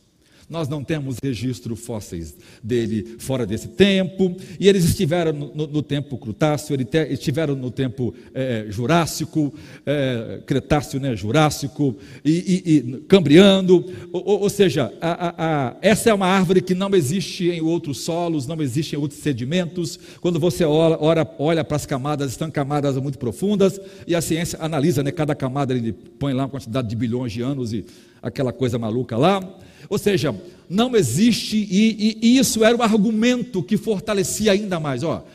[0.49, 6.17] Nós não temos registro fósseis dele fora desse tempo, e eles estiveram no, no, tempo
[6.17, 9.53] Crutáceo, eles estiveram no tempo é, Jurássico,
[9.85, 11.95] é, Cretáceo, né, Jurássico,
[12.25, 16.73] e, e, e Cambriano, ou, ou seja, a, a, a, essa é uma árvore que
[16.73, 19.99] não existe em outros solos, não existe em outros sedimentos.
[20.19, 25.03] Quando você olha, olha para as camadas, estão camadas muito profundas, e a ciência analisa,
[25.03, 27.85] né, cada camada ele põe lá uma quantidade de bilhões de anos e
[28.19, 29.39] aquela coisa maluca lá.
[29.87, 30.35] Ou seja,
[30.69, 35.03] não existe, e, e, e isso era o argumento que fortalecia ainda mais.
[35.03, 35.25] Ó,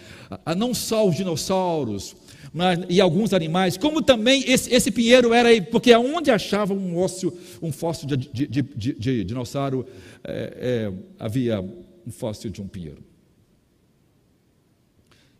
[0.56, 2.16] não só os dinossauros,
[2.52, 7.36] mas, e alguns animais, como também esse, esse pinheiro era, porque aonde achava um ósseo,
[7.60, 9.84] um fóssil de, de, de, de, de dinossauro,
[10.22, 13.02] é, é, havia um fóssil de um pinheiro.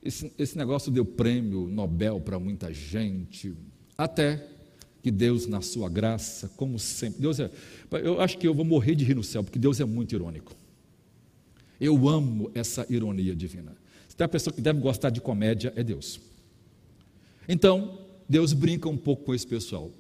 [0.02, 3.54] Esse, esse negócio deu prêmio Nobel para muita gente,
[3.96, 4.44] até
[5.04, 7.50] que Deus, na sua graça, como sempre, Deus é,
[8.02, 10.56] eu acho que eu vou morrer de rir no céu, porque Deus é muito irônico.
[11.78, 13.76] Eu amo essa ironia divina.
[14.08, 16.18] Se tem uma pessoa que deve gostar de comédia, é Deus.
[17.46, 19.90] Então, Deus brinca um pouco com esse pessoal.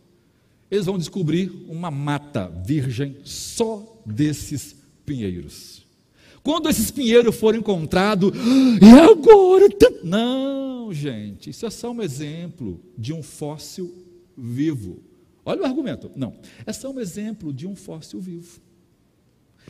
[0.70, 4.74] Eles vão descobrir uma mata virgem só desses
[5.04, 5.84] pinheiros.
[6.42, 8.32] Quando esses pinheiros forem encontrados,
[8.80, 9.68] e agora?
[10.02, 14.04] Não, gente, isso é só um exemplo de um fóssil
[14.36, 15.02] vivo.
[15.44, 16.10] Olha o argumento.
[16.14, 16.34] Não,
[16.66, 18.60] é só um exemplo de um fóssil vivo.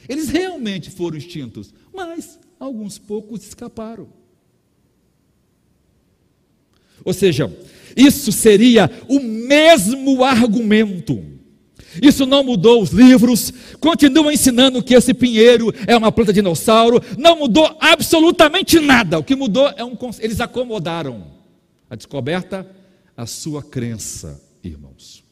[0.08, 4.08] Eles realmente foram extintos, mas alguns poucos escaparam.
[7.04, 7.52] Ou seja,
[7.96, 11.34] isso seria o mesmo argumento.
[12.02, 17.38] Isso não mudou os livros, continua ensinando que esse pinheiro é uma planta dinossauro, não
[17.38, 19.18] mudou absolutamente nada.
[19.18, 21.24] O que mudou é um eles acomodaram
[21.88, 22.68] a descoberta
[23.16, 25.24] a sua crença, irmãos.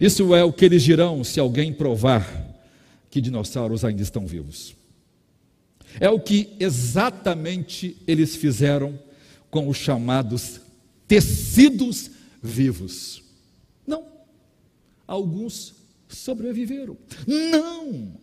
[0.00, 2.26] Isso é o que eles dirão se alguém provar
[3.10, 4.74] que dinossauros ainda estão vivos.
[5.98, 8.98] É o que exatamente eles fizeram
[9.50, 10.60] com os chamados
[11.06, 12.10] tecidos
[12.42, 13.22] vivos.
[13.86, 14.06] Não.
[15.06, 15.74] Alguns
[16.08, 16.96] sobreviveram.
[17.26, 18.14] Não.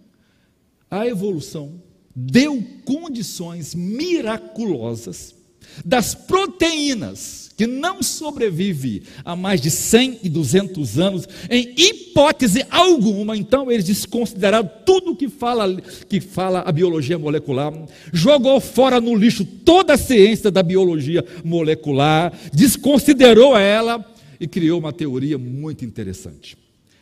[0.89, 1.81] A evolução
[2.15, 5.35] deu condições miraculosas
[5.83, 13.35] das proteínas que não sobrevive a mais de 100 e 200 anos, em hipótese alguma,
[13.35, 17.73] então eles desconsideraram tudo que fala, que fala a biologia molecular,
[18.13, 24.05] jogou fora no lixo toda a ciência da biologia molecular, desconsiderou ela
[24.39, 26.55] e criou uma teoria muito interessante.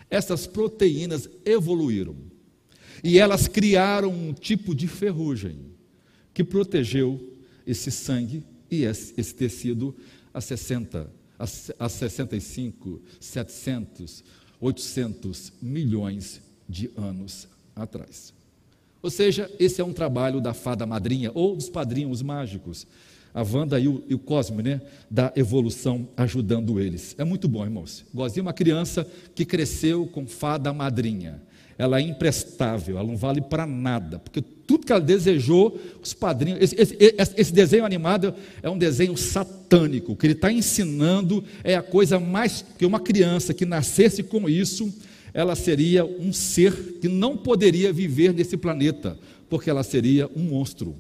[0.09, 2.15] Essas proteínas evoluíram
[3.03, 5.57] e elas criaram um tipo de ferrugem
[6.33, 7.19] que protegeu
[7.67, 9.95] esse sangue e esse, tecido
[10.33, 11.09] há 60,
[11.79, 14.23] há 65, 700,
[14.59, 18.33] 800 milhões de anos atrás.
[19.01, 22.87] Ou seja, esse é um trabalho da fada madrinha ou dos padrinhos mágicos,
[23.33, 27.13] a Wanda e o, e o Cosme, né, da evolução ajudando eles.
[27.17, 28.05] É muito bom, irmãos.
[28.13, 29.05] Gosto de uma criança
[29.35, 31.41] que cresceu com fada madrinha
[31.77, 36.59] ela é imprestável, ela não vale para nada, porque tudo que ela desejou, os padrinhos.
[36.61, 40.13] Esse, esse, esse, desenho animado é um desenho satânico.
[40.13, 42.65] O que ele está ensinando é a coisa mais.
[42.77, 44.91] que uma criança que nascesse com isso,
[45.33, 49.19] ela seria um ser que não poderia viver nesse planeta,
[49.49, 50.95] porque ela seria um monstro.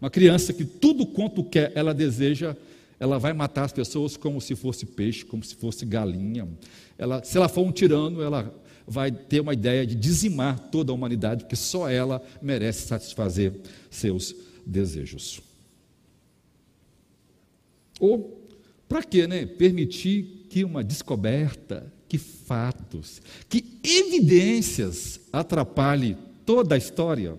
[0.00, 2.56] Uma criança que tudo quanto quer, ela deseja,
[2.98, 6.48] ela vai matar as pessoas como se fosse peixe, como se fosse galinha.
[6.96, 8.54] Ela, se ela for um tirano, ela
[8.90, 13.52] vai ter uma ideia de dizimar toda a humanidade, porque só ela merece satisfazer
[13.88, 14.34] seus
[14.66, 15.40] desejos.
[18.00, 18.48] Ou,
[18.88, 27.34] para que né, permitir que uma descoberta, que fatos, que evidências atrapalhe toda a história?
[27.34, 27.38] O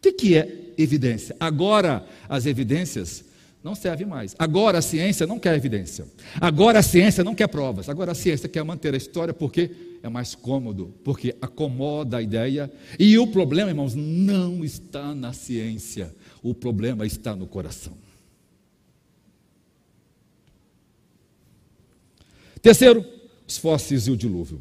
[0.00, 1.36] que, que é evidência?
[1.38, 3.22] Agora, as evidências
[3.62, 4.34] não servem mais.
[4.38, 6.06] Agora a ciência não quer evidência.
[6.40, 7.88] Agora a ciência não quer provas.
[7.88, 12.72] Agora a ciência quer manter a história porque é mais cômodo, porque acomoda a ideia.
[12.98, 17.92] E o problema, irmãos, não está na ciência, o problema está no coração.
[22.62, 23.04] Terceiro,
[23.46, 24.60] os fósseis e o dilúvio.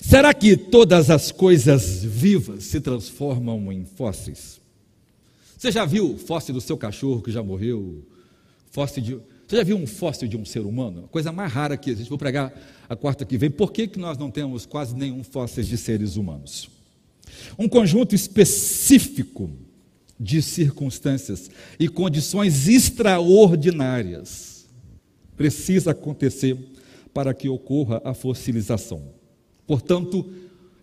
[0.00, 4.60] Será que todas as coisas vivas se transformam em fósseis?
[5.56, 8.06] Você já viu fóssil do seu cachorro que já morreu?
[8.70, 9.18] Fóssil de
[9.48, 11.06] você já viu um fóssil de um ser humano?
[11.06, 12.10] A coisa mais rara que existe.
[12.10, 12.52] Vou pregar
[12.86, 13.50] a quarta que vem.
[13.50, 16.68] Por que, que nós não temos quase nenhum fóssil de seres humanos?
[17.58, 19.50] Um conjunto específico
[20.20, 24.66] de circunstâncias e condições extraordinárias
[25.34, 26.58] precisa acontecer
[27.14, 29.14] para que ocorra a fossilização.
[29.66, 30.30] Portanto,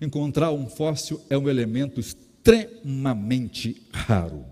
[0.01, 4.43] encontrar um fóssil é um elemento extremamente raro.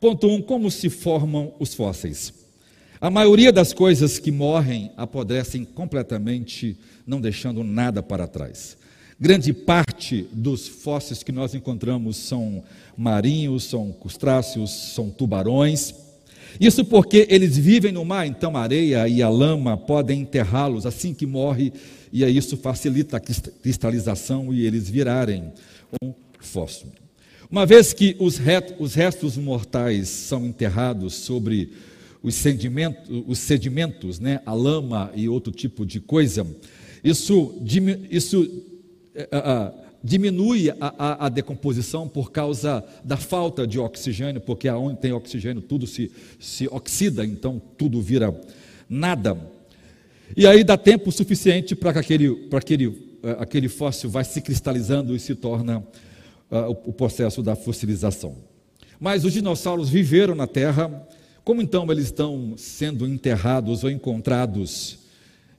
[0.00, 0.34] Ponto 1.
[0.34, 2.39] Um, como se formam os fósseis?
[3.00, 6.76] A maioria das coisas que morrem apodrecem completamente,
[7.06, 8.76] não deixando nada para trás.
[9.18, 12.62] Grande parte dos fósseis que nós encontramos são
[12.94, 15.94] marinhos, são crustáceos, são tubarões.
[16.60, 21.14] Isso porque eles vivem no mar, então a areia e a lama podem enterrá-los assim
[21.14, 21.72] que morre,
[22.12, 25.50] e isso facilita a cristalização e eles virarem
[26.02, 26.88] um fóssil.
[27.50, 28.38] Uma vez que os,
[28.78, 31.72] os restos mortais são enterrados sobre
[32.22, 36.46] os sedimentos, os sedimentos né, a lama e outro tipo de coisa,
[37.02, 37.54] isso,
[38.10, 45.00] isso uh, diminui a, a, a, decomposição por causa da falta de oxigênio, porque aonde
[45.00, 48.38] tem oxigênio tudo se, se oxida, então tudo vira
[48.88, 49.36] nada.
[50.36, 52.96] E aí dá tempo suficiente para que aquele, para aquele, uh,
[53.38, 58.36] aquele fóssil vai se cristalizando e se torna uh, o, o processo da fossilização.
[58.98, 61.08] Mas os dinossauros viveram na Terra
[61.44, 64.98] como então eles estão sendo enterrados ou encontrados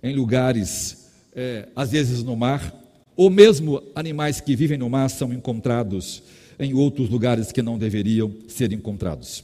[0.03, 2.73] em lugares, é, às vezes no mar,
[3.15, 6.23] ou mesmo animais que vivem no mar são encontrados
[6.59, 9.43] em outros lugares que não deveriam ser encontrados?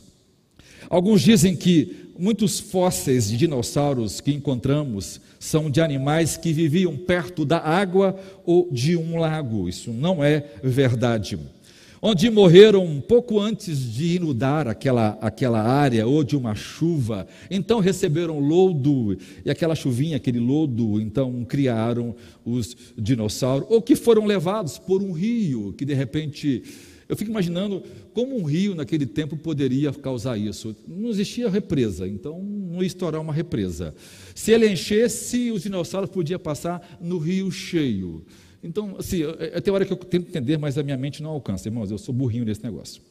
[0.90, 7.46] Alguns dizem que muitos fósseis de dinossauros que encontramos são de animais que viviam perto
[7.46, 9.68] da água ou de um lago.
[9.68, 11.38] Isso não é verdade
[12.02, 17.80] onde morreram um pouco antes de inundar aquela, aquela área ou de uma chuva, então
[17.80, 24.78] receberam lodo, e aquela chuvinha, aquele lodo, então criaram os dinossauros, ou que foram levados
[24.78, 26.64] por um rio, que de repente.
[27.10, 27.82] Eu fico imaginando
[28.14, 30.76] como um rio naquele tempo poderia causar isso.
[30.86, 33.96] Não existia represa, então não ia estourar uma represa.
[34.36, 38.26] Se ele enchesse, os dinossauros podiam passar no rio cheio.
[38.64, 41.68] Então, assim, é, tem hora que eu tento entender, mas a minha mente não alcança,
[41.68, 43.02] irmãos, eu sou burrinho nesse negócio.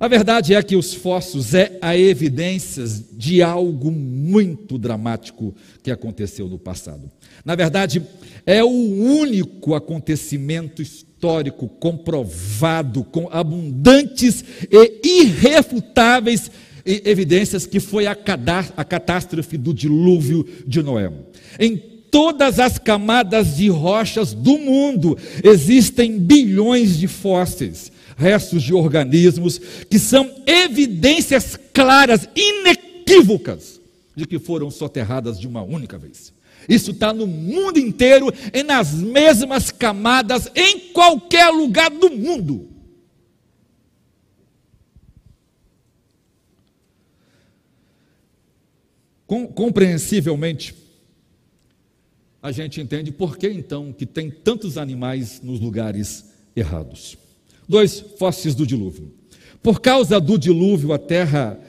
[0.00, 6.48] A verdade é que os fósseis é a evidência de algo muito dramático que aconteceu
[6.48, 7.10] no passado.
[7.44, 8.00] Na verdade,
[8.46, 16.48] é o único acontecimento histórico comprovado com abundantes e irrefutáveis
[16.84, 21.12] evidências que foi a catástrofe do dilúvio de Noé.
[21.58, 21.76] Em
[22.10, 29.98] todas as camadas de rochas do mundo existem bilhões de fósseis, restos de organismos que
[29.98, 33.80] são evidências claras, inequívocas,
[34.14, 36.32] de que foram soterradas de uma única vez.
[36.68, 42.68] Isso está no mundo inteiro e nas mesmas camadas, em qualquer lugar do mundo.
[49.54, 50.74] compreensivelmente,
[52.42, 57.16] a gente entende por que então que tem tantos animais nos lugares errados.
[57.68, 59.12] Dois, fósseis do dilúvio.
[59.62, 61.60] Por causa do dilúvio, a terra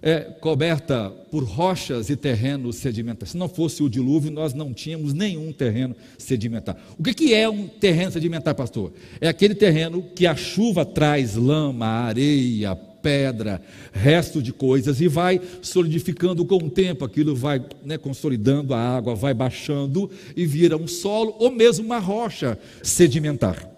[0.00, 3.32] é coberta por rochas e terrenos sedimentares.
[3.32, 6.76] Se não fosse o dilúvio, nós não tínhamos nenhum terreno sedimentar.
[6.96, 8.92] O que é um terreno sedimentar, pastor?
[9.20, 13.60] É aquele terreno que a chuva traz lama, areia, pedra,
[13.92, 19.14] resto de coisas, e vai solidificando com o tempo, aquilo vai né, consolidando, a água
[19.14, 23.68] vai baixando e vira um solo ou mesmo uma rocha sedimentar.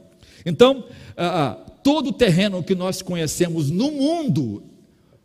[0.44, 0.84] Então,
[1.16, 4.69] ah, todo o terreno que nós conhecemos no mundo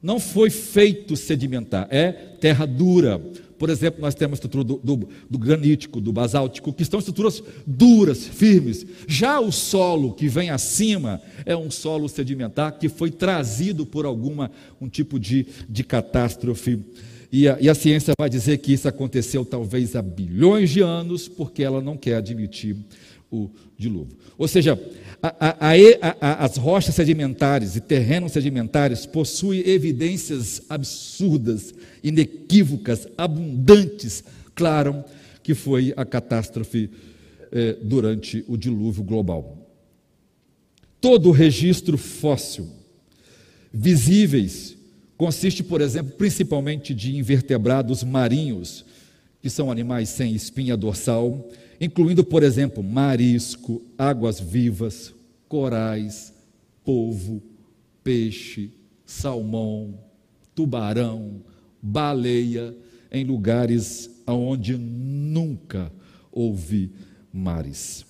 [0.06, 3.20] não foi feito sedimentar, é terra dura,
[3.58, 7.42] por exemplo, nós temos a estrutura do, do, do, granítico, do basáltico, que estão estruturas
[7.66, 8.86] duras, firmes.
[9.08, 14.52] Já o solo que vem acima é um solo sedimentar que foi trazido por alguma
[14.80, 16.80] um tipo de, de catástrofe.
[17.32, 21.28] E a, e a ciência vai dizer que isso aconteceu talvez há bilhões de anos,
[21.28, 22.76] porque ela não quer admitir
[23.32, 24.18] o dilúvio.
[24.38, 24.80] Ou seja,
[25.22, 25.72] a,
[26.12, 31.74] a, as rochas sedimentares e terrenos sedimentares possuem evidências absurdas,
[32.04, 34.24] inequívocas, abundantes,
[34.54, 35.04] claro,
[35.42, 36.90] que foi a catástrofe
[37.52, 39.58] eh, durante o dilúvio global.
[41.00, 42.68] Todo o registro fóssil
[43.72, 44.76] visíveis
[45.18, 48.86] consiste, por exemplo, principalmente de invertebrados marinhos,
[49.42, 51.48] que são animais sem espinha dorsal,
[51.80, 55.14] incluindo, por exemplo, marisco, águas vivas,
[55.48, 56.34] corais,
[56.84, 57.42] polvo,
[58.04, 58.72] peixe,
[59.06, 59.98] salmão,
[60.54, 61.42] tubarão,
[61.82, 62.76] baleia,
[63.12, 65.92] em lugares onde nunca
[66.32, 66.92] houve
[67.32, 68.06] mares.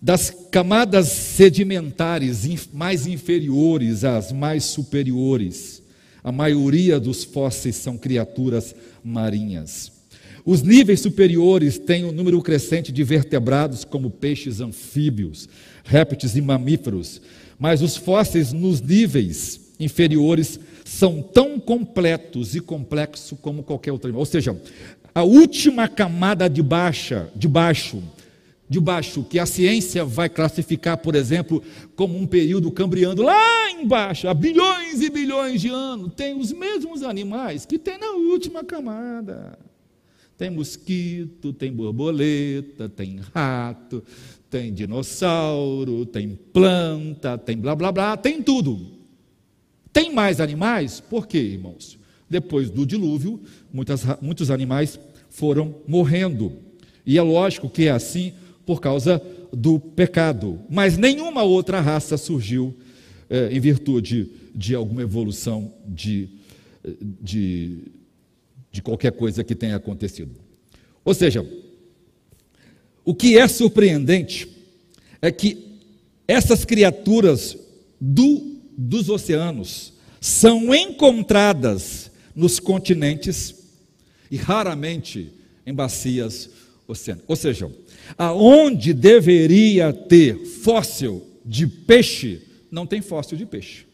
[0.00, 5.82] Das camadas sedimentares mais inferiores às mais superiores,
[6.22, 8.74] a maioria dos fósseis são criaturas
[9.04, 9.99] marinhas.
[10.44, 15.48] Os níveis superiores têm um número crescente de vertebrados, como peixes anfíbios,
[15.84, 17.20] répteis e mamíferos,
[17.58, 24.20] mas os fósseis nos níveis inferiores são tão completos e complexos como qualquer outro animal.
[24.20, 24.60] Ou seja,
[25.14, 28.02] a última camada de baixa, de baixo,
[28.68, 31.62] de baixo, que a ciência vai classificar, por exemplo,
[31.96, 37.02] como um período cambriano lá embaixo, há bilhões e bilhões de anos, tem os mesmos
[37.02, 39.58] animais que tem na última camada.
[40.40, 44.02] Tem mosquito, tem borboleta, tem rato,
[44.48, 48.80] tem dinossauro, tem planta, tem blá blá blá, tem tudo.
[49.92, 50.98] Tem mais animais?
[50.98, 51.98] Por quê, irmãos?
[52.26, 56.54] Depois do dilúvio, muitas, muitos animais foram morrendo.
[57.04, 58.32] E é lógico que é assim
[58.64, 59.22] por causa
[59.52, 60.58] do pecado.
[60.70, 62.74] Mas nenhuma outra raça surgiu
[63.28, 66.30] é, em virtude de alguma evolução de,
[67.20, 67.99] de,
[68.70, 70.34] de qualquer coisa que tenha acontecido.
[71.04, 71.46] Ou seja,
[73.04, 74.48] o que é surpreendente
[75.20, 75.80] é que
[76.26, 77.56] essas criaturas
[78.00, 83.54] do, dos oceanos são encontradas nos continentes
[84.30, 85.32] e raramente
[85.66, 86.48] em bacias
[86.86, 87.28] oceânicas.
[87.28, 87.70] Ou seja,
[88.16, 93.86] aonde deveria ter fóssil de peixe, não tem fóssil de peixe.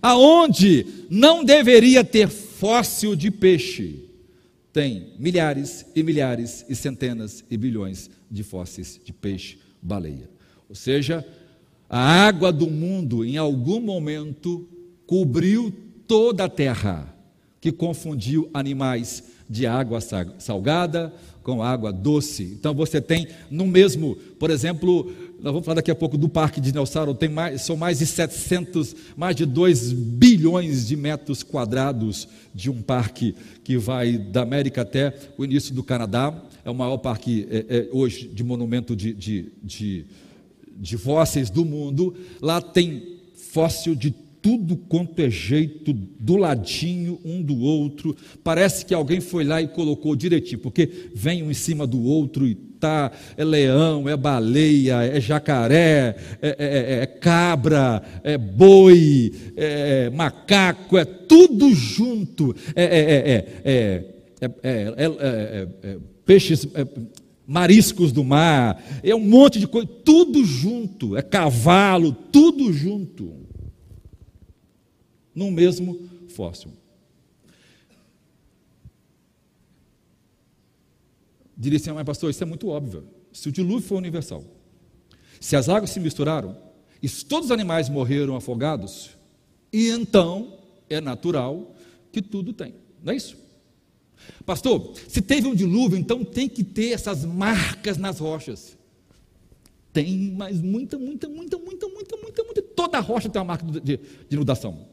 [0.00, 2.28] Aonde não deveria ter
[2.62, 4.04] fóssil de peixe,
[4.72, 10.30] tem milhares e milhares e centenas e bilhões de fósseis de peixe, baleia.
[10.68, 11.26] Ou seja,
[11.90, 14.68] a água do mundo em algum momento
[15.08, 15.74] cobriu
[16.06, 17.12] toda a terra,
[17.60, 19.98] que confundiu animais de água
[20.38, 22.44] salgada com água doce.
[22.44, 25.12] Então você tem no mesmo, por exemplo,
[25.42, 28.06] nós vamos falar daqui a pouco do Parque de Dinossauro, tem mais, são mais de
[28.06, 33.34] 700, mais de 2 bilhões de metros quadrados de um parque
[33.64, 36.32] que vai da América até o início do Canadá.
[36.64, 40.06] É o maior parque é, é, hoje de monumento de, de, de,
[40.76, 42.14] de fósseis do mundo.
[42.40, 48.16] Lá tem fóssil de tudo quanto é jeito, do ladinho um do outro.
[48.42, 52.44] Parece que alguém foi lá e colocou direitinho, porque vem um em cima do outro
[52.44, 59.32] e tá, é leão, é baleia, é jacaré, é, é, é, é cabra, é boi,
[59.56, 62.54] é macaco, é tudo junto.
[62.74, 63.46] É,
[66.26, 66.66] peixes
[67.46, 73.41] mariscos do mar, é um monte de coisa, tudo junto, é cavalo, tudo junto
[75.34, 76.72] no mesmo fóssil.
[81.56, 83.04] Diria assim, mas pastor, isso é muito óbvio.
[83.32, 84.44] Se o dilúvio foi universal,
[85.40, 86.56] se as águas se misturaram,
[87.02, 89.10] e todos os animais morreram afogados,
[89.72, 90.58] e então
[90.88, 91.74] é natural
[92.10, 92.74] que tudo tem.
[93.02, 93.36] Não é isso?
[94.44, 98.76] Pastor, se teve um dilúvio, então tem que ter essas marcas nas rochas.
[99.92, 102.62] Tem, mas muita, muita, muita, muita, muita, muita, muita.
[102.62, 104.91] Toda rocha tem uma marca de, de inundação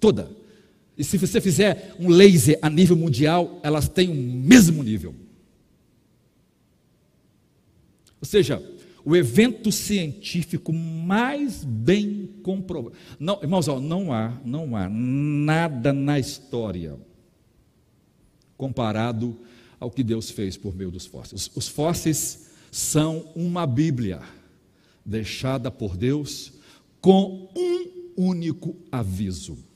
[0.00, 0.30] toda.
[0.98, 5.14] E se você fizer um laser a nível mundial, elas têm o mesmo nível.
[8.20, 8.60] Ou seja,
[9.04, 12.96] o evento científico mais bem comprovado.
[13.18, 16.96] Não, irmãos, ó, não há, não há nada na história
[18.56, 19.38] comparado
[19.78, 21.48] ao que Deus fez por meio dos fósseis.
[21.54, 24.20] Os fósseis são uma Bíblia
[25.06, 26.52] deixada por Deus
[27.00, 29.67] com um único aviso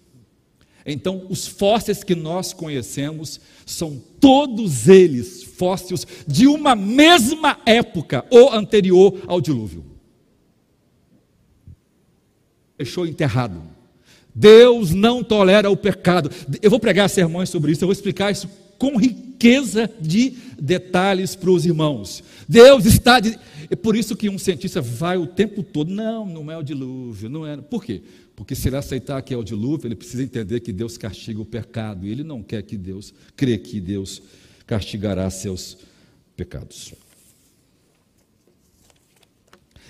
[0.85, 8.53] então, os fósseis que nós conhecemos são todos eles fósseis de uma mesma época ou
[8.53, 9.85] anterior ao dilúvio.
[12.76, 13.62] Deixou enterrado.
[14.35, 16.30] Deus não tolera o pecado.
[16.61, 21.51] Eu vou pregar sermões sobre isso, eu vou explicar isso com riqueza de detalhes para
[21.51, 22.24] os irmãos.
[22.49, 23.20] Deus está.
[23.20, 23.39] De...
[23.70, 25.93] É por isso que um cientista vai o tempo todo.
[25.93, 27.57] Não, não é o dilúvio, não é.
[27.59, 28.03] Por quê?
[28.35, 31.45] Porque se ele aceitar que é o dilúvio, ele precisa entender que Deus castiga o
[31.45, 32.07] pecado.
[32.07, 34.22] E ele não quer que Deus, crê que Deus
[34.66, 35.78] castigará seus
[36.37, 36.95] pecados.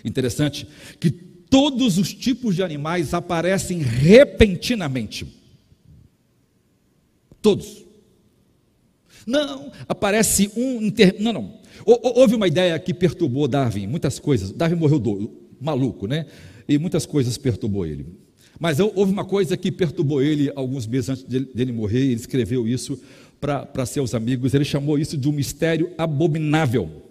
[0.05, 0.67] Interessante
[0.99, 5.27] que todos os tipos de animais aparecem repentinamente.
[7.41, 7.85] Todos.
[9.27, 10.83] Não, aparece um.
[10.83, 11.17] Inter...
[11.21, 11.61] Não, não.
[11.85, 14.51] Houve uma ideia que perturbou Darwin, muitas coisas.
[14.51, 15.33] Darwin morreu do...
[15.61, 16.27] maluco, né?
[16.69, 18.07] E muitas coisas perturbou ele.
[18.63, 22.97] Mas houve uma coisa que perturbou ele alguns meses antes dele morrer, ele escreveu isso
[23.41, 27.03] para seus amigos, ele chamou isso de um mistério abominável.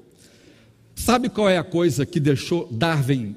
[0.95, 3.36] Sabe qual é a coisa que deixou Darwin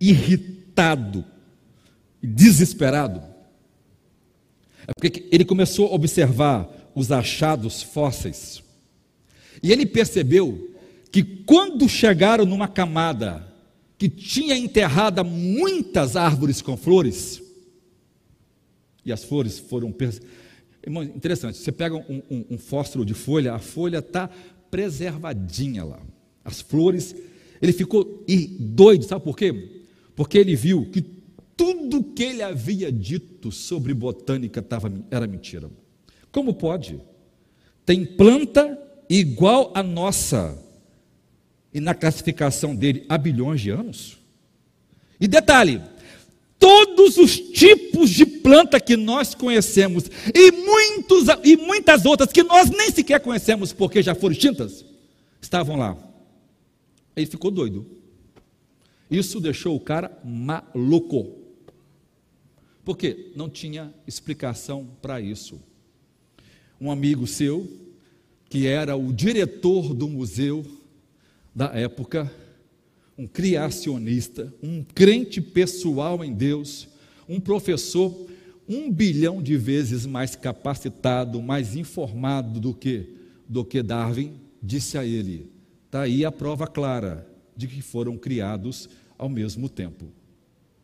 [0.00, 1.22] irritado,
[2.22, 3.22] desesperado?
[4.88, 8.62] É porque ele começou a observar os achados fósseis.
[9.62, 10.74] E ele percebeu
[11.12, 13.46] que quando chegaram numa camada
[13.96, 17.42] que tinha enterrada muitas árvores com flores,
[19.04, 19.94] e as flores foram.
[20.82, 24.28] Irmão, interessante, você pega um, um, um fósforo de folha, a folha está
[24.70, 26.00] preservadinha lá.
[26.44, 27.14] As flores,
[27.60, 28.24] ele ficou
[28.58, 29.82] doido, sabe por quê?
[30.14, 31.02] Porque ele viu que
[31.56, 35.70] tudo que ele havia dito sobre botânica tava, era mentira.
[36.30, 37.00] Como pode?
[37.86, 38.78] tem planta
[39.08, 40.58] igual a nossa,
[41.74, 44.16] e na classificação dele há bilhões de anos.
[45.20, 45.82] E detalhe:
[46.56, 52.70] todos os tipos de planta que nós conhecemos e, muitos, e muitas outras que nós
[52.70, 54.84] nem sequer conhecemos porque já foram extintas,
[55.42, 55.98] estavam lá.
[57.16, 57.84] Ele ficou doido.
[59.10, 61.42] Isso deixou o cara maluco.
[62.84, 65.60] Porque não tinha explicação para isso.
[66.80, 67.70] Um amigo seu,
[68.48, 70.64] que era o diretor do museu
[71.54, 72.30] da época,
[73.16, 76.88] um criacionista, um crente pessoal em Deus,
[77.28, 78.12] um professor
[78.68, 83.10] um bilhão de vezes mais capacitado, mais informado do que
[83.46, 85.50] do que Darwin, disse a ele:
[85.84, 88.88] está aí a prova clara de que foram criados
[89.18, 90.06] ao mesmo tempo.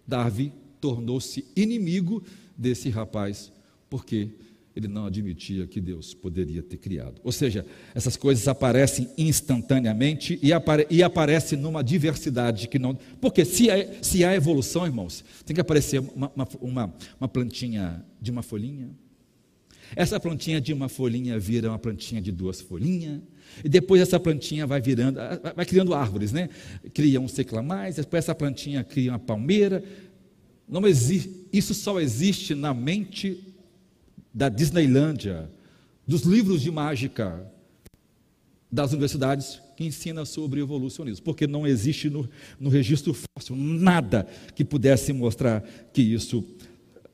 [0.06, 2.22] Darwin tornou-se inimigo
[2.56, 3.50] desse rapaz,
[3.88, 4.28] porque
[4.74, 7.20] ele não admitia que Deus poderia ter criado.
[7.24, 12.94] Ou seja, essas coisas aparecem instantaneamente e, apare e aparecem numa diversidade que não.
[13.20, 18.30] Porque se há, se há evolução, irmãos, tem que aparecer uma, uma, uma plantinha de
[18.30, 18.90] uma folhinha.
[19.96, 23.20] Essa plantinha de uma folhinha vira uma plantinha de duas folhinhas.
[23.64, 25.18] E depois essa plantinha vai virando,
[25.56, 26.48] vai criando árvores, né?
[26.94, 29.82] Cria um seclamais, depois essa plantinha cria uma palmeira.
[30.68, 33.49] Não existe, isso só existe na mente
[34.32, 35.50] da Disneylândia,
[36.06, 37.46] dos livros de mágica
[38.70, 42.28] das universidades que ensina sobre evolucionismo, porque não existe no,
[42.58, 45.62] no registro fóssil nada que pudesse mostrar
[45.92, 46.44] que isso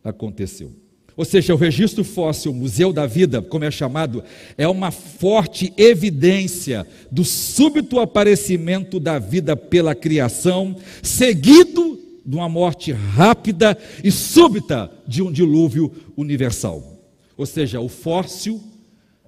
[0.02, 0.72] aconteceu.
[1.16, 4.22] Ou seja, o registro fóssil, Museu da Vida, como é chamado,
[4.58, 12.92] é uma forte evidência do súbito aparecimento da vida pela criação, seguido de uma morte
[12.92, 16.95] rápida e súbita de um dilúvio universal.
[17.36, 18.62] Ou seja, o fóssil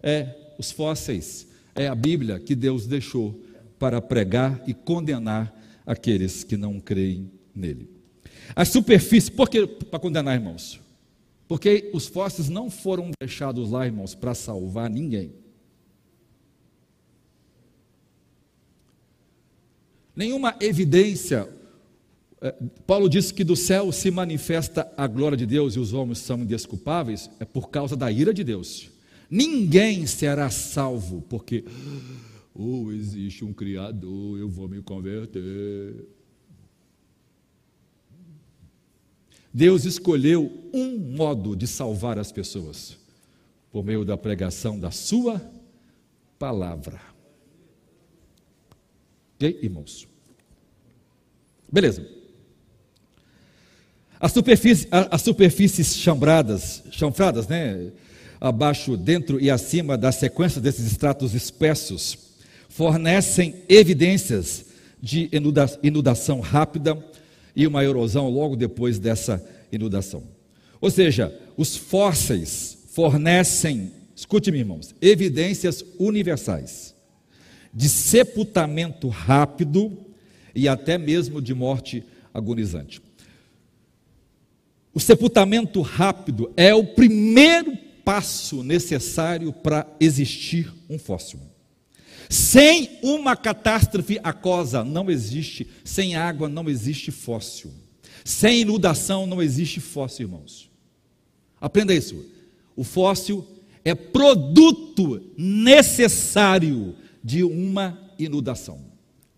[0.02, 3.40] é os fósseis, é a Bíblia que Deus deixou
[3.78, 5.54] para pregar e condenar
[5.86, 7.88] aqueles que não creem nele.
[8.56, 10.80] A superfície, por que para condenar, irmãos?
[11.46, 15.32] Porque os fósseis não foram deixados lá, irmãos, para salvar ninguém.
[20.14, 21.48] Nenhuma evidência
[22.86, 26.40] Paulo disse que do céu se manifesta a glória de Deus e os homens são
[26.40, 28.90] indesculpáveis, é por causa da ira de Deus.
[29.28, 31.64] Ninguém será salvo, porque
[32.54, 36.06] oh, existe um Criador, eu vou me converter.
[39.52, 42.96] Deus escolheu um modo de salvar as pessoas,
[43.72, 45.40] por meio da pregação da Sua
[46.38, 47.00] palavra.
[49.34, 50.06] Ok, irmãos?
[51.70, 52.17] Beleza.
[54.20, 57.92] As superfícies, as superfícies chambradas, chanfradas, né,
[58.40, 62.18] abaixo, dentro e acima da sequência desses estratos espessos,
[62.68, 64.66] fornecem evidências
[65.00, 65.30] de
[65.82, 66.98] inundação rápida
[67.54, 70.22] e uma erosão logo depois dessa inundação.
[70.80, 76.94] Ou seja, os fósseis fornecem, escute-me, irmãos, evidências universais
[77.72, 79.96] de sepultamento rápido
[80.54, 82.02] e até mesmo de morte
[82.32, 83.00] agonizante.
[84.98, 91.38] O sepultamento rápido é o primeiro passo necessário para existir um fóssil.
[92.28, 97.70] Sem uma catástrofe aquosa não existe, sem água não existe fóssil.
[98.24, 100.68] Sem inundação não existe fóssil, irmãos.
[101.60, 102.26] Aprenda isso.
[102.74, 103.46] O fóssil
[103.84, 108.80] é produto necessário de uma inundação.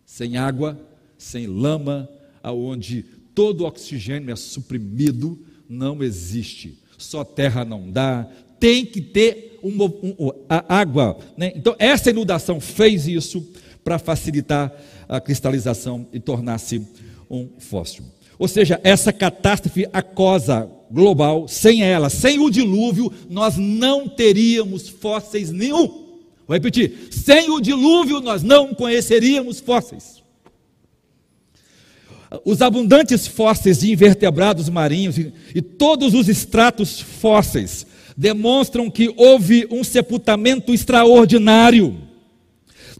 [0.06, 0.80] Sem água,
[1.18, 2.08] sem lama,
[2.42, 3.04] aonde
[3.34, 5.38] todo o oxigênio é suprimido,
[5.70, 6.76] não existe.
[6.98, 10.32] Só terra não dá, tem que ter uma, um,
[10.68, 11.16] água.
[11.36, 11.52] Né?
[11.54, 13.48] Então, essa inundação fez isso
[13.84, 14.72] para facilitar
[15.08, 16.82] a cristalização e tornar-se
[17.30, 18.04] um fóssil.
[18.38, 25.50] Ou seja, essa catástrofe aquosa global, sem ela, sem o dilúvio, nós não teríamos fósseis
[25.50, 25.86] nenhum.
[26.46, 30.19] Vou repetir: sem o dilúvio, nós não conheceríamos fósseis.
[32.44, 39.82] Os abundantes fósseis de invertebrados marinhos e, todos os estratos fósseis demonstram que houve um
[39.82, 41.96] sepultamento extraordinário.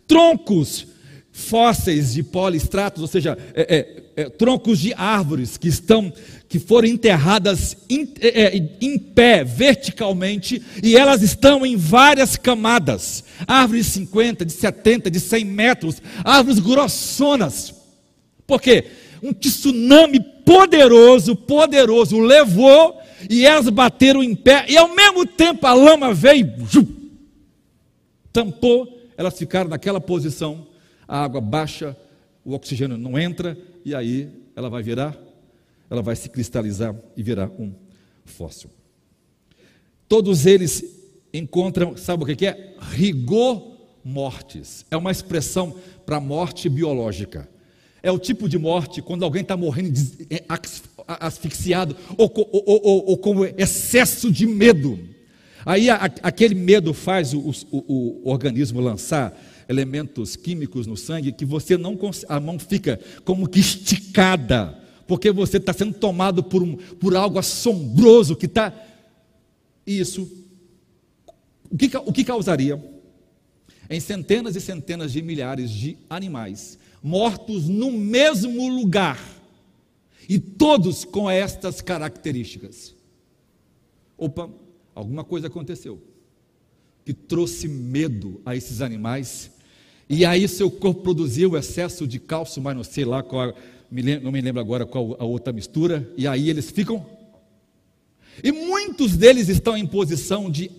[0.07, 0.87] Troncos
[1.31, 3.77] fósseis de polistratos, ou seja, é,
[4.17, 6.13] é, é, troncos de árvores que estão
[6.49, 13.23] que foram enterradas em, é, é, em, pé, verticalmente, e elas estão em várias camadas.
[13.47, 17.73] Árvores de 50, de 70, de 100 metros, árvores grossonas.
[18.49, 18.85] Por quê?
[19.23, 25.75] Um tsunami poderoso, poderoso, levou e elas bateram em pé, e ao mesmo tempo a
[25.75, 26.47] lama veio.
[28.33, 30.67] tampou, elas ficaram naquela posição,
[31.07, 31.97] a água baixa,
[32.45, 35.19] o oxigênio não entra, e aí ela vai virar,
[35.91, 37.73] ela vai se cristalizar e virar um
[38.25, 38.71] fóssil.
[40.09, 40.85] Todos eles
[41.33, 42.75] encontram, sabe o que é?
[42.93, 44.85] Rigor mortis.
[44.91, 45.75] É uma expressão
[46.07, 47.49] para morte biológica.
[48.03, 49.99] É o tipo de morte quando alguém está morrendo
[50.31, 50.43] é,
[51.07, 54.99] asfixiado ou, ou, ou, ou, com excesso de medo.
[55.67, 57.41] Aí a, aquele medo faz o,
[57.71, 59.39] o, o, organismo lançar
[59.69, 61.99] elementos químicos no sangue que você não
[62.29, 67.39] a mão fica como que esticada, porque você está sendo tomado por, um, por algo
[67.39, 68.73] assombroso que está.
[69.87, 70.31] Isso.
[71.71, 72.83] O que, o que causaria?
[73.91, 79.19] Em centenas e centenas de milhares de animais mortos no mesmo lugar,
[80.29, 82.95] e todos com estas características.
[84.17, 84.51] Opa,
[84.95, 86.01] alguma coisa aconteceu
[87.05, 89.51] que trouxe medo a esses animais,
[90.09, 93.55] e aí seu corpo produziu excesso de cálcio, mas não sei lá qual,
[93.91, 97.05] não me lembro agora qual a outra mistura, e aí eles ficam.
[98.43, 100.71] E muitos deles estão em posição de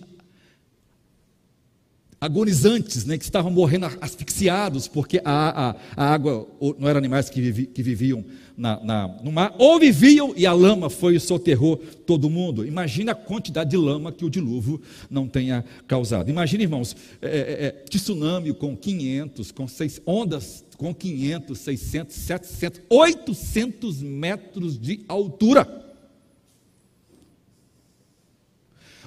[2.22, 6.46] agonizantes, né, que estavam morrendo asfixiados, porque a, a, a água,
[6.78, 8.24] não eram animais que, vivi, que viviam
[8.56, 12.64] na, na, no mar, ou viviam e a lama foi e soterrou todo mundo.
[12.64, 16.30] Imagina a quantidade de lama que o dilúvio não tenha causado.
[16.30, 22.80] Imagina, irmãos, é, é, é tsunami com 500, com seis, ondas com 500, 600, 700,
[22.88, 25.66] 800 metros de altura.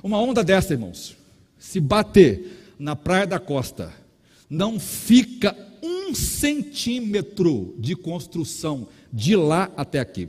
[0.03, 1.15] Uma onda dessa, irmãos,
[1.57, 3.93] se bater na Praia da Costa,
[4.49, 10.27] não fica um centímetro de construção de lá até aqui.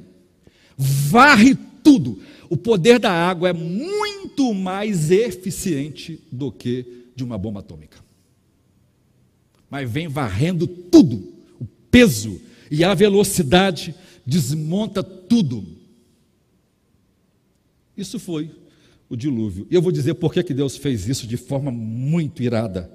[0.77, 2.21] Varre tudo.
[2.49, 7.99] O poder da água é muito mais eficiente do que de uma bomba atômica.
[9.71, 11.33] Mas vem varrendo tudo.
[11.61, 12.41] O peso
[12.71, 13.95] e a velocidade
[14.25, 15.65] desmonta tudo.
[17.97, 18.51] Isso foi
[19.09, 19.67] o dilúvio.
[19.71, 22.91] E eu vou dizer por que, Deus fez isso de forma muito irada.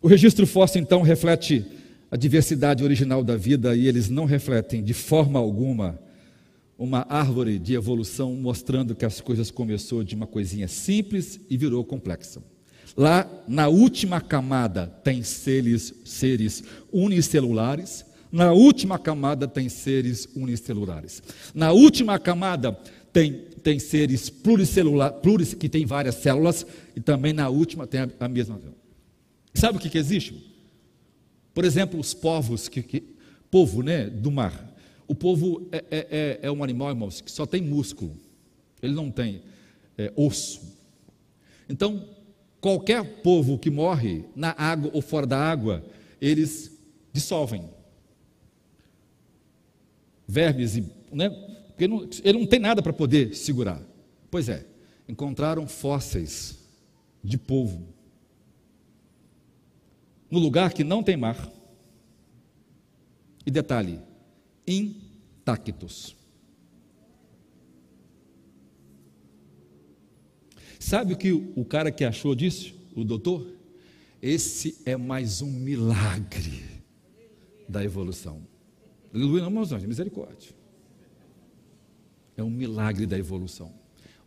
[0.00, 1.64] O registro fóssil, então, reflete
[2.10, 5.98] a diversidade original da vida e eles não refletem de forma alguma
[6.78, 11.84] uma árvore de evolução mostrando que as coisas começou de uma coisinha simples e virou
[11.84, 12.40] complexa.
[12.96, 16.62] Lá na última camada tem seres, seres
[16.92, 21.22] unicelulares, na última camada tem seres unicelulares.
[21.52, 22.78] Na última camada
[23.18, 26.64] tem, tem seres pluricelulares, pluris, que tem várias células,
[26.94, 28.60] e também na última tem a, a mesma.
[29.52, 30.54] Sabe o que, que existe?
[31.52, 33.02] Por exemplo, os povos, que, que,
[33.50, 34.72] povo né, do mar.
[35.08, 38.16] O povo é, é, é, é um animal, irmãos, que só tem músculo,
[38.80, 39.42] ele não tem
[39.96, 40.78] é, osso.
[41.68, 42.08] Então,
[42.60, 45.84] qualquer povo que morre na água ou fora da água,
[46.20, 46.70] eles
[47.12, 47.68] dissolvem.
[50.28, 53.80] Vermes e né, porque não, ele não tem nada para poder segurar.
[54.28, 54.66] Pois é,
[55.08, 56.58] encontraram fósseis
[57.22, 57.94] de polvo
[60.28, 61.48] no lugar que não tem mar.
[63.46, 64.00] E detalhe,
[64.66, 66.16] intactos.
[70.80, 72.74] Sabe o que o cara que achou disse?
[72.96, 73.54] O doutor?
[74.20, 76.64] Esse é mais um milagre
[77.68, 78.44] da evolução.
[79.14, 80.57] Aleluia, não, anjos, misericórdia.
[82.38, 83.72] É um milagre da evolução.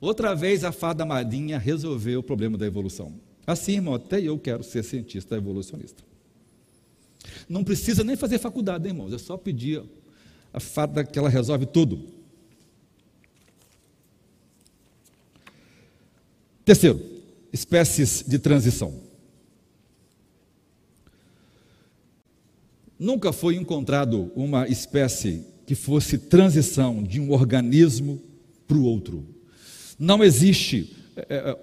[0.01, 3.13] Outra vez a fada madrinha resolveu o problema da evolução.
[3.47, 6.03] Assim, irmão, até eu quero ser cientista evolucionista.
[7.47, 9.13] Não precisa nem fazer faculdade, hein, irmãos.
[9.13, 9.81] É só pedir
[10.53, 12.05] a fada que ela resolve tudo.
[16.65, 16.99] Terceiro,
[17.53, 19.01] espécies de transição.
[22.99, 28.21] Nunca foi encontrado uma espécie que fosse transição de um organismo
[28.67, 29.25] para o outro.
[29.97, 31.57] Não existe é, é,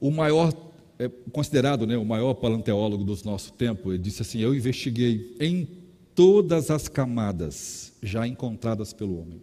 [0.00, 0.52] o maior,
[0.96, 5.66] é, considerado né, o maior paleontólogo do nosso tempo, ele disse assim: Eu investiguei em
[6.14, 9.42] todas as camadas já encontradas pelo homem,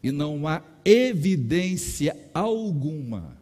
[0.00, 3.36] e não há evidência alguma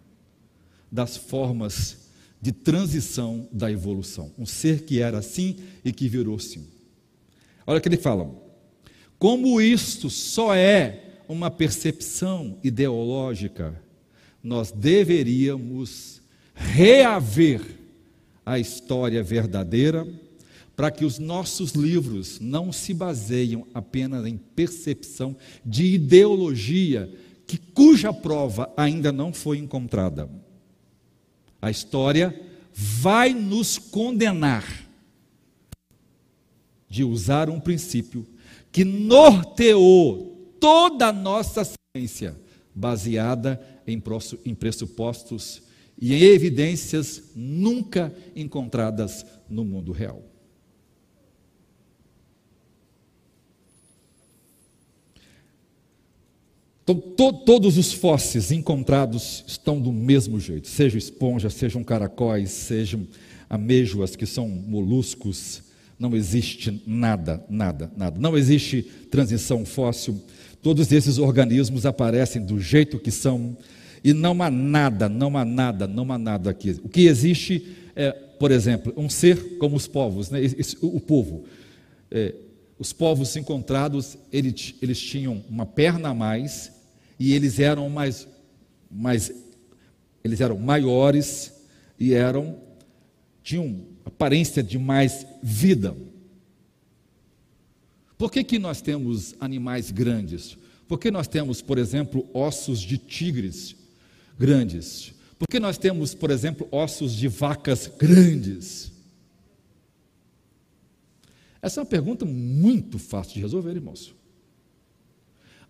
[0.91, 2.09] das formas
[2.41, 4.33] de transição da evolução.
[4.39, 6.67] Um ser que era assim e que virou assim.
[7.67, 8.44] Olha o que ele fala.
[9.25, 13.83] Como isto só é uma percepção ideológica,
[14.43, 16.21] nós deveríamos
[16.55, 17.63] reaver
[18.45, 20.07] a história verdadeira
[20.77, 27.11] para que os nossos livros não se baseiam apenas em percepção de ideologia
[27.47, 30.29] que cuja prova ainda não foi encontrada.
[31.63, 32.39] a história
[32.75, 34.87] vai nos condenar
[36.91, 38.34] de usar um princípio
[38.75, 41.63] que norteou toda a nossa
[41.97, 42.37] ciência,
[42.75, 44.01] baseada em
[44.53, 45.63] pressupostos
[45.97, 50.25] e em evidências nunca encontradas no mundo real.
[56.83, 63.07] Então, to, todos os fósseis encontrados estão do mesmo jeito, sejam esponjas, sejam caracóis, sejam
[63.49, 65.63] amêijoas, que são moluscos,
[65.99, 68.19] não existe nada, nada, nada.
[68.19, 70.21] Não existe transição fóssil.
[70.63, 73.57] Todos esses organismos aparecem do jeito que são
[74.03, 76.79] e não há nada, não há nada, não há nada aqui.
[76.83, 80.41] O que existe é, por exemplo, um ser como os povos, né?
[80.83, 81.45] o povo.
[82.11, 82.35] É,
[82.79, 86.73] os povos encontrados, eles, eles tinham uma perna a mais
[87.19, 88.29] e eles eram mais,
[88.91, 89.33] mais
[90.23, 91.53] eles eram maiores
[91.99, 92.57] e eram
[93.43, 95.97] tinham aparência de mais vida.
[98.17, 100.57] Por que, que nós temos animais grandes?
[100.87, 103.75] Por que nós temos, por exemplo, ossos de tigres
[104.39, 105.13] grandes?
[105.39, 108.93] Por que nós temos, por exemplo, ossos de vacas grandes?
[111.61, 114.15] Essa é uma pergunta muito fácil de resolver, irmãos.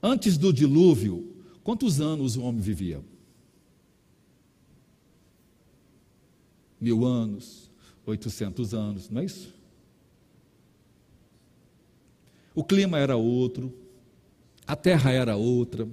[0.03, 3.03] Antes do dilúvio, quantos anos o homem vivia?
[6.81, 7.64] Mil anos,
[8.07, 9.55] oitocentos anos, não é isso?
[12.55, 13.73] O clima era outro,
[14.67, 15.89] a terra era outra,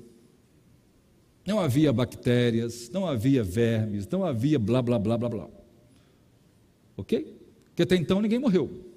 [1.45, 5.49] não havia bactérias, não havia vermes, não havia blá blá blá blá blá.
[6.95, 7.35] Ok?
[7.65, 8.91] Porque até então ninguém morreu.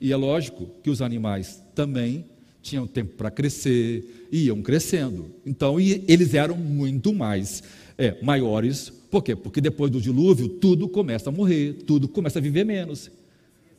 [0.00, 2.24] E é lógico que os animais também
[2.62, 5.30] tinham tempo para crescer, iam crescendo.
[5.44, 7.62] Então, eles eram muito mais
[8.00, 8.90] é, maiores.
[9.10, 9.36] Por quê?
[9.36, 13.10] Porque depois do dilúvio, tudo começa a morrer, tudo começa a viver menos.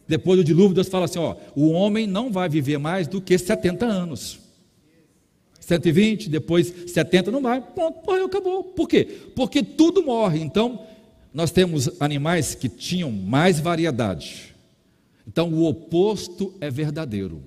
[0.07, 3.37] Depois do dilúvio, Deus fala assim: ó, o homem não vai viver mais do que
[3.37, 4.39] 70 anos.
[5.59, 7.61] 120, depois 70, não vai.
[7.61, 8.63] Pronto, morreu, acabou.
[8.63, 9.05] Por quê?
[9.35, 10.39] Porque tudo morre.
[10.39, 10.85] Então,
[11.33, 14.51] nós temos animais que tinham mais variedade
[15.27, 17.41] então, o oposto é verdadeiro.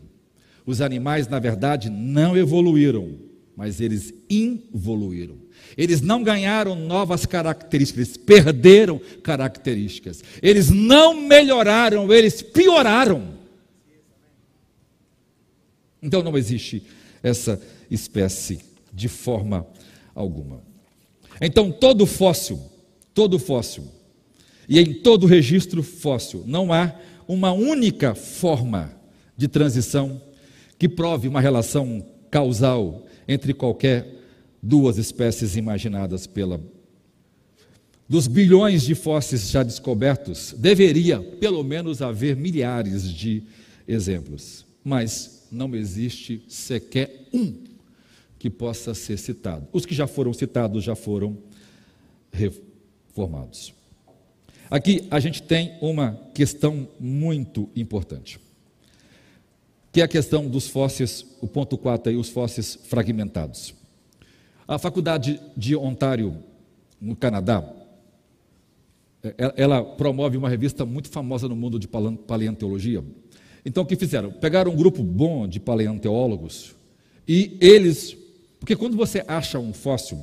[0.64, 3.16] Os animais, na verdade, não evoluíram,
[3.56, 5.36] mas eles involuíram.
[5.76, 10.22] Eles não ganharam novas características, eles perderam características.
[10.42, 13.34] Eles não melhoraram, eles pioraram.
[16.02, 16.82] Então não existe
[17.22, 17.60] essa
[17.90, 18.60] espécie
[18.92, 19.66] de forma
[20.14, 20.62] alguma.
[21.40, 22.60] Então todo fóssil,
[23.12, 23.84] todo fóssil,
[24.68, 26.94] e em todo registro fóssil, não há
[27.26, 28.92] uma única forma
[29.36, 30.20] de transição
[30.78, 34.13] que prove uma relação causal entre qualquer
[34.64, 36.60] duas espécies imaginadas pela.
[38.08, 43.42] Dos bilhões de fósseis já descobertos, deveria pelo menos haver milhares de
[43.86, 47.54] exemplos, mas não existe sequer um
[48.38, 49.66] que possa ser citado.
[49.72, 51.38] Os que já foram citados já foram
[52.30, 53.72] reformados.
[54.70, 58.38] Aqui a gente tem uma questão muito importante,
[59.92, 63.74] que é a questão dos fósseis, o ponto 4 aí, os fósseis fragmentados.
[64.66, 66.38] A Faculdade de Ontário,
[67.00, 67.62] no Canadá,
[69.22, 73.04] é, ela promove uma revista muito famosa no mundo de paleontologia.
[73.64, 74.30] Então, o que fizeram?
[74.30, 76.74] Pegaram um grupo bom de paleontólogos
[77.26, 78.16] e eles.
[78.60, 80.18] Porque quando você acha um fóssil,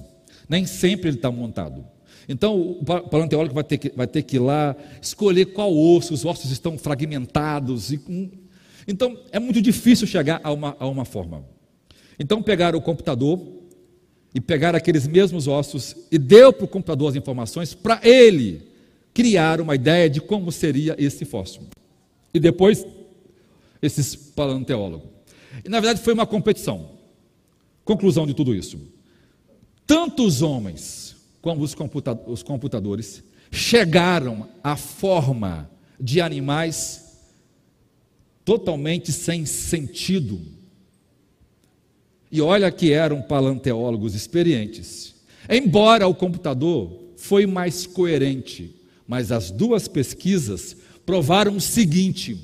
[0.49, 1.85] nem sempre ele está montado.
[2.29, 6.23] Então, o paleontólogo vai ter, que, vai ter que ir lá escolher qual osso, os
[6.23, 7.91] ossos estão fragmentados.
[7.91, 7.99] E,
[8.87, 11.43] então, é muito difícil chegar a uma, a uma forma.
[12.19, 13.60] Então, pegaram o computador
[14.33, 18.67] e pegaram aqueles mesmos ossos e deu para o computador as informações para ele
[19.13, 21.63] criar uma ideia de como seria esse fóssil.
[22.33, 22.85] E depois,
[23.81, 25.09] esses paleontólogos.
[25.65, 26.91] E, na verdade, foi uma competição.
[27.83, 28.79] Conclusão de tudo isso.
[29.85, 31.11] Tantos homens
[31.41, 35.69] como os, computa os computadores, chegaram à forma
[35.99, 37.19] de animais
[38.45, 40.39] totalmente sem sentido.
[42.31, 45.15] E olha que eram paleontólogos experientes.
[45.49, 48.75] Embora o computador foi mais coerente,
[49.07, 52.37] mas as duas pesquisas provaram o seguinte: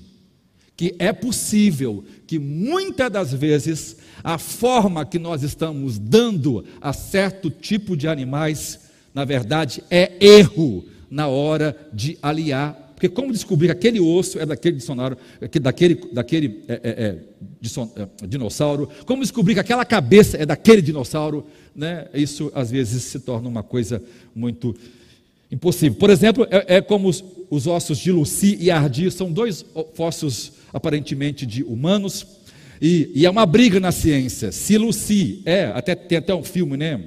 [0.76, 7.50] que é possível que muitas das vezes a forma que nós estamos dando a certo
[7.50, 12.94] tipo de animais na verdade, é erro na hora de aliar.
[12.94, 15.18] Porque como descobrir que aquele osso é daquele dicionário,
[15.60, 17.20] daquele, daquele é, é, é,
[18.28, 21.46] dinossauro, como descobrir que aquela cabeça é daquele dinossauro,
[21.76, 22.08] né?
[22.14, 24.02] isso às vezes se torna uma coisa
[24.36, 24.76] muito
[25.52, 25.98] impossível.
[25.98, 30.54] Por exemplo, é, é como os, os, ossos de Lucy e Ardi, são dois fósseis
[30.74, 32.26] aparentemente de humanos,
[32.82, 34.52] e, e é uma briga na ciência.
[34.52, 37.04] Se Lucy é, até, tem até um filme, né?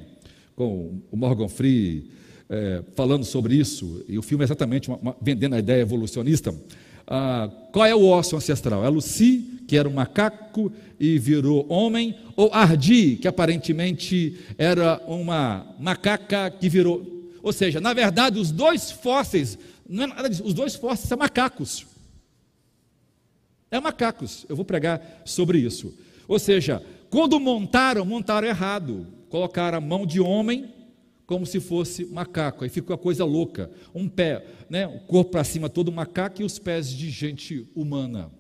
[0.56, 2.10] Com o Morgan Free
[2.48, 6.52] é, falando sobre isso, e o filme é exatamente uma, uma, vendendo a ideia evolucionista.
[7.06, 8.84] Ah, qual é o osso ancestral?
[8.84, 15.76] É Lucy, que era um macaco e virou homem, ou Ardi, que aparentemente era uma
[15.78, 17.30] macaca que virou.
[17.40, 19.56] Ou seja, na verdade, os dois fósseis,
[19.88, 21.86] não é nada disso, os dois fósseis são macacos.
[23.70, 24.44] É macacos.
[24.48, 25.96] Eu vou pregar sobre isso.
[26.26, 29.06] Ou seja, quando montaram, montaram errado.
[29.28, 30.74] Colocaram a mão de homem
[31.26, 32.64] como se fosse macaco.
[32.64, 33.70] Aí ficou a coisa louca.
[33.94, 38.32] Um pé, né, o corpo para cima todo macaco e os pés de gente humana.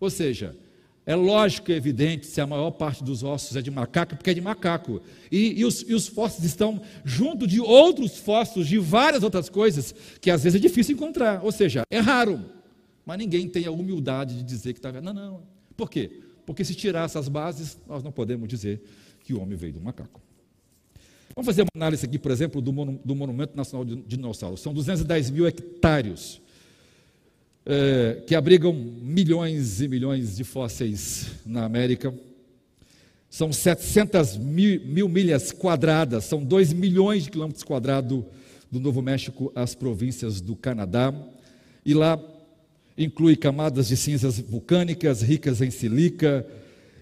[0.00, 0.56] Ou seja,
[1.04, 4.34] é lógico e evidente se a maior parte dos ossos é de macaco, porque é
[4.34, 5.02] de macaco.
[5.30, 9.94] E, e, os, e os fósseis estão junto de outros fósseis, de várias outras coisas,
[10.20, 11.44] que às vezes é difícil encontrar.
[11.44, 12.44] Ou seja, é raro.
[13.04, 15.04] Mas ninguém tem a humildade de dizer que está vendo.
[15.04, 15.42] Não, não.
[15.76, 16.20] Por quê?
[16.46, 18.80] Porque se tirar essas bases, nós não podemos dizer
[19.24, 20.20] que o homem veio do macaco.
[21.34, 24.60] Vamos fazer uma análise aqui, por exemplo, do, Monumento Nacional de Dinossauros.
[24.60, 26.41] São 210 mil hectares
[27.64, 32.12] é, que abrigam milhões e milhões de fósseis na América.
[33.30, 38.24] São 700 mil, mil milhas quadradas, são 2 milhões de quilômetros quadrados
[38.70, 41.14] do Novo México às províncias do Canadá.
[41.84, 42.20] E lá
[42.96, 46.46] inclui camadas de cinzas vulcânicas ricas em silica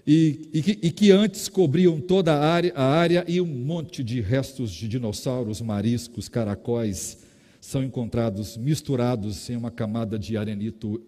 [0.07, 4.03] e, e, que, e, que, antes cobriam toda a área, a área e um monte
[4.03, 7.19] de restos de dinossauros, mariscos, caracóis
[7.61, 11.01] são encontrados misturados em uma camada de arenito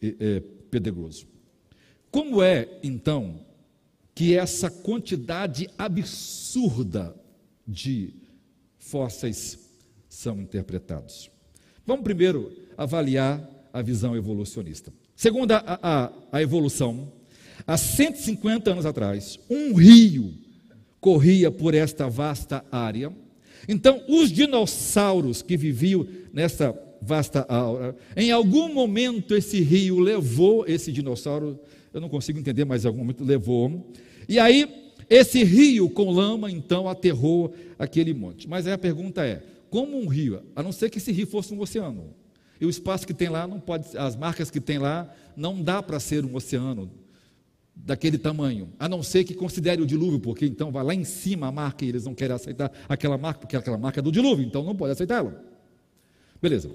[0.00, 1.26] é, pedregoso.
[2.10, 3.40] Como é, então,
[4.14, 7.14] que essa quantidade absurda
[7.66, 8.14] de
[8.78, 9.58] fósseis
[10.08, 11.30] são interpretados?
[11.84, 14.92] Vamos primeiro avaliar a visão evolucionista.
[15.16, 17.12] Segundo a, a, a evolução,
[17.66, 20.34] há 150 anos atrás, um rio
[21.00, 23.12] corria por esta vasta área.
[23.68, 30.92] Então, os dinossauros que viviam nessa vasta área, em algum momento esse rio levou esse
[30.92, 31.58] dinossauro,
[31.92, 33.92] eu não consigo entender, mas em algum momento levou.
[34.28, 34.68] E aí,
[35.10, 38.48] esse rio com lama, então, aterrou aquele monte.
[38.48, 41.52] Mas aí a pergunta é: como um rio, a não ser que esse rio fosse
[41.52, 42.14] um oceano?
[42.60, 45.82] E o espaço que tem lá não pode, as marcas que tem lá não dá
[45.82, 46.88] para ser um oceano
[47.74, 51.48] daquele tamanho, a não ser que considere o dilúvio, porque então vai lá em cima
[51.48, 54.44] a marca e eles não querem aceitar aquela marca, porque aquela marca é do dilúvio,
[54.44, 55.34] então não pode aceitá-la.
[56.40, 56.70] Beleza.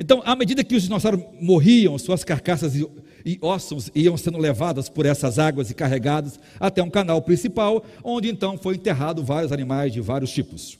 [0.00, 5.06] Então, à medida que os dinossauros morriam, suas carcaças e, ossos iam sendo levadas por
[5.06, 10.00] essas águas e carregadas até um canal principal, onde então foi enterrado vários animais de
[10.00, 10.78] vários tipos.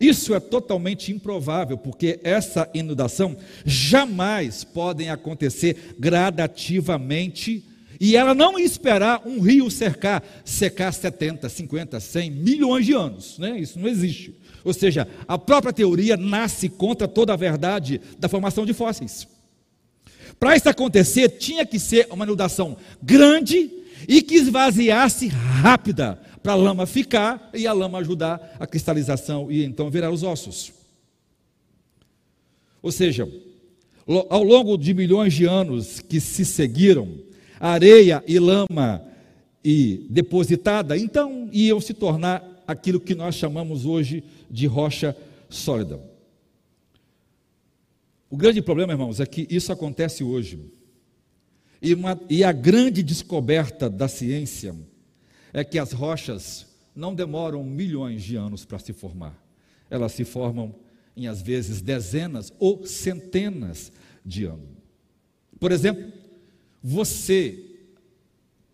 [0.00, 7.64] Isso é totalmente improvável, porque essa inundação jamais pode acontecer gradativamente
[8.04, 13.38] e ela não esperar um rio cercar, secar 70, 50, 100 milhões de anos.
[13.38, 13.58] Né?
[13.58, 14.34] Isso não existe.
[14.62, 19.26] Ou seja, a própria teoria nasce contra toda a verdade da formação de fósseis.
[20.38, 23.70] Para isso acontecer, tinha que ser uma inundação grande
[24.06, 29.64] e que esvaziasse rápida, para a lama ficar e a lama ajudar a cristalização e
[29.64, 30.74] então virar os ossos.
[32.82, 33.26] Ou seja,
[34.28, 37.24] ao longo de milhões de anos que se seguiram,
[37.58, 39.04] areia e lama
[39.64, 45.16] e depositada, então iam se tornar aquilo que nós chamamos hoje de rocha
[45.48, 46.00] sólida.
[48.28, 50.58] O grande problema, irmãos, é que isso acontece hoje.
[51.80, 54.74] E, uma, e a grande descoberta da ciência
[55.52, 59.38] é que as rochas não demoram milhões de anos para se formar.
[59.88, 60.74] Elas se formam
[61.16, 63.92] em, às vezes, dezenas ou centenas
[64.24, 64.68] de anos.
[65.60, 66.12] Por exemplo,
[66.86, 67.78] você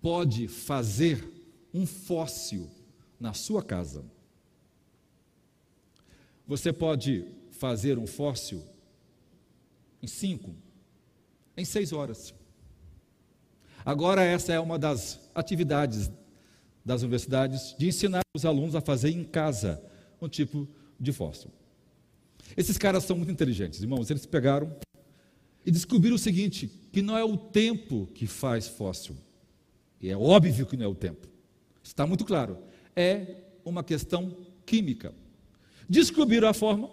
[0.02, 1.24] pode fazer
[1.72, 2.68] um fóssil
[3.20, 4.04] na sua casa.
[6.44, 8.64] Você pode fazer um fóssil
[10.02, 10.52] em cinco,
[11.56, 12.34] em seis horas.
[13.84, 16.10] Agora, essa é uma das atividades
[16.84, 19.80] das universidades de ensinar os alunos a fazer em casa
[20.20, 20.66] um tipo
[20.98, 21.52] de fóssil.
[22.56, 24.10] Esses caras são muito inteligentes, irmãos.
[24.10, 24.74] Eles pegaram
[25.64, 29.16] e descobriram o seguinte: que não é o tempo que faz fóssil.
[30.00, 31.28] E é óbvio que não é o tempo.
[31.82, 32.58] Está muito claro.
[32.96, 35.14] É uma questão química.
[35.88, 36.90] Descobriram a forma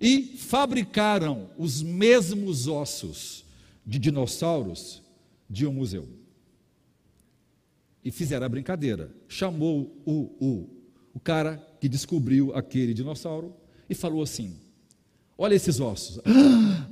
[0.00, 3.44] e fabricaram os mesmos ossos
[3.86, 5.02] de dinossauros
[5.48, 6.08] de um museu.
[8.04, 9.14] E fizeram a brincadeira.
[9.28, 10.68] Chamou o, o,
[11.14, 13.54] o cara que descobriu aquele dinossauro
[13.88, 14.56] e falou assim:
[15.36, 16.20] Olha esses ossos.
[16.34, 16.88] Ah,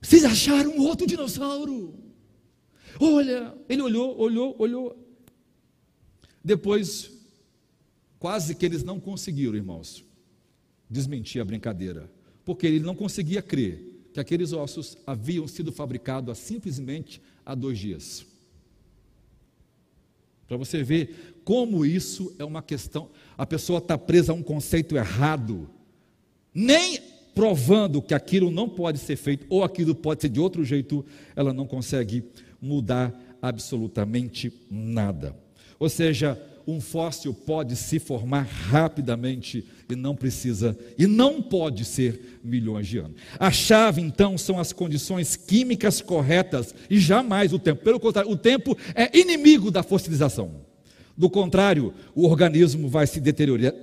[0.00, 1.94] vocês acharam outro dinossauro?
[3.00, 5.06] Olha, ele olhou, olhou, olhou.
[6.42, 7.10] Depois,
[8.18, 10.04] quase que eles não conseguiram, irmãos,
[10.88, 12.10] desmentir a brincadeira,
[12.44, 17.78] porque ele não conseguia crer que aqueles ossos haviam sido fabricados há simplesmente há dois
[17.78, 18.24] dias.
[20.46, 24.96] Para você ver como isso é uma questão, a pessoa está presa a um conceito
[24.96, 25.68] errado,
[26.54, 27.00] nem
[27.36, 31.04] provando que aquilo não pode ser feito ou aquilo pode ser de outro jeito,
[31.36, 32.24] ela não consegue
[32.60, 35.36] mudar absolutamente nada.
[35.78, 42.40] Ou seja, um fóssil pode se formar rapidamente e não precisa e não pode ser
[42.42, 43.20] milhões de anos.
[43.38, 47.84] A chave então são as condições químicas corretas e jamais o tempo.
[47.84, 50.64] Pelo contrário, o tempo é inimigo da fossilização.
[51.14, 53.74] Do contrário, o organismo vai se deteriorar,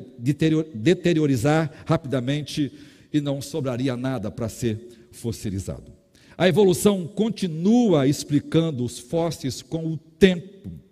[0.74, 2.72] deteriorizar rapidamente
[3.14, 5.94] e não sobraria nada para ser fossilizado.
[6.36, 10.84] A evolução continua explicando os fósseis com o tempo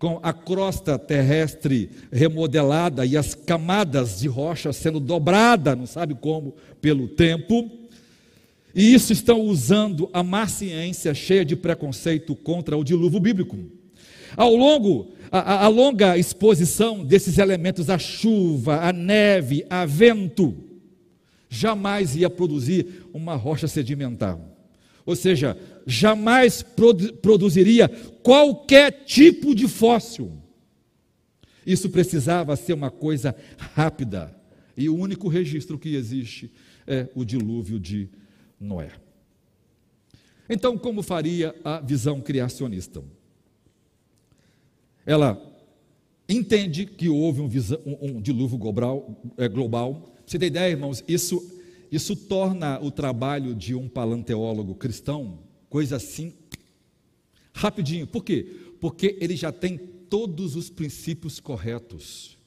[0.00, 6.54] com a crosta terrestre remodelada e as camadas de rocha sendo dobrada, não sabe como,
[6.80, 7.70] pelo tempo.
[8.74, 13.58] E isso estão usando a má ciência cheia de preconceito contra o dilúvio bíblico.
[14.34, 20.54] Ao longo, a, a longa exposição desses elementos, a chuva, a neve, a vento,
[21.50, 24.40] jamais ia produzir uma rocha sedimentar.
[25.04, 27.88] Ou seja, jamais produ produziria
[28.22, 30.32] qualquer tipo de fóssil.
[31.66, 33.34] Isso precisava ser uma coisa
[33.74, 34.34] rápida.
[34.76, 36.50] E o único registro que existe
[36.86, 38.08] é o dilúvio de
[38.58, 38.92] Noé.
[40.48, 43.02] Então, como faria a visão criacionista?
[45.04, 45.40] Ela
[46.28, 47.48] entende que houve um,
[48.00, 50.14] um, dilúvio global, é, global.
[50.30, 51.02] Você tem ideia, irmãos?
[51.08, 51.44] Isso,
[51.90, 56.32] isso torna o trabalho de um paleontólogo cristão coisa assim,
[57.52, 58.06] rapidinho.
[58.06, 58.46] Por quê?
[58.80, 62.38] Porque ele já tem todos os princípios corretos.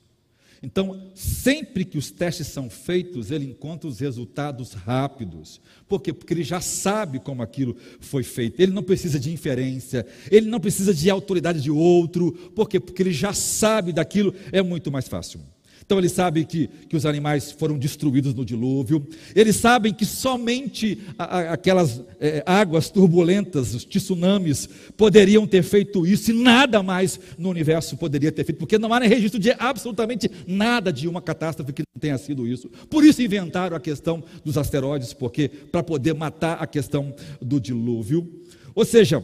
[0.62, 5.60] Então, sempre que os testes são feitos, ele encontra os resultados rápidos.
[5.86, 6.14] Por quê?
[6.14, 8.62] Porque ele já sabe como aquilo foi feito.
[8.62, 12.32] Ele não precisa de inferência, ele não precisa de autoridade de outro.
[12.56, 12.80] Por quê?
[12.80, 15.42] Porque ele já sabe daquilo, é muito mais fácil.
[15.86, 19.06] Então ele sabe que, que os animais foram destruídos no dilúvio,
[19.36, 26.08] eles sabem que somente a, a, aquelas é, águas turbulentas, os tsunamis, poderiam ter feito
[26.08, 30.32] isso e nada mais no universo poderia ter feito, porque não há registro de absolutamente
[30.48, 32.70] nada de uma catástrofe que não tenha sido isso.
[32.90, 38.42] Por isso inventaram a questão dos asteroides, porque para poder matar a questão do dilúvio.
[38.74, 39.24] Ou seja,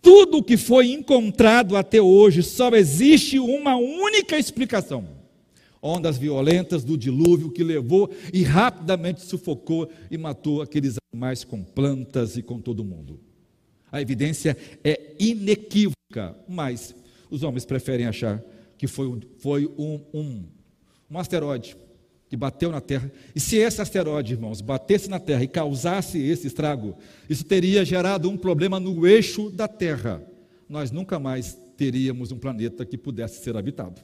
[0.00, 5.15] tudo que foi encontrado até hoje só existe uma única explicação
[5.82, 12.36] ondas violentas do dilúvio que levou e rapidamente sufocou e matou aqueles animais com plantas
[12.36, 13.20] e com todo mundo.
[13.90, 16.94] A evidência é inequívoca, mas
[17.30, 18.42] os homens preferem achar
[18.76, 20.44] que foi, um, foi um, um,
[21.10, 21.76] um asteroide
[22.28, 23.10] que bateu na Terra.
[23.34, 26.96] E se esse asteroide, irmãos, batesse na Terra e causasse esse estrago,
[27.30, 30.22] isso teria gerado um problema no eixo da Terra.
[30.68, 34.00] Nós nunca mais teríamos um planeta que pudesse ser habitado.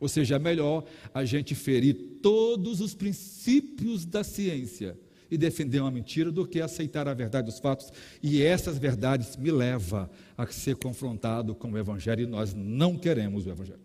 [0.00, 4.96] Ou seja, é melhor a gente ferir todos os princípios da ciência
[5.30, 7.92] e defender uma mentira do que aceitar a verdade dos fatos.
[8.22, 13.46] E essas verdades me levam a ser confrontado com o Evangelho e nós não queremos
[13.46, 13.80] o Evangelho.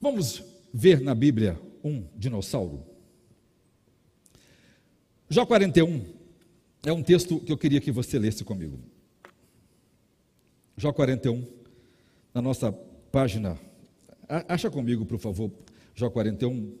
[0.00, 2.84] Vamos ver na Bíblia um dinossauro.
[5.28, 6.04] Jó 41
[6.84, 8.78] é um texto que eu queria que você lesse comigo.
[10.78, 11.44] Jó 41,
[12.32, 12.70] na nossa
[13.10, 13.58] página.
[14.46, 15.50] Acha comigo, por favor,
[15.92, 16.72] Jó 41.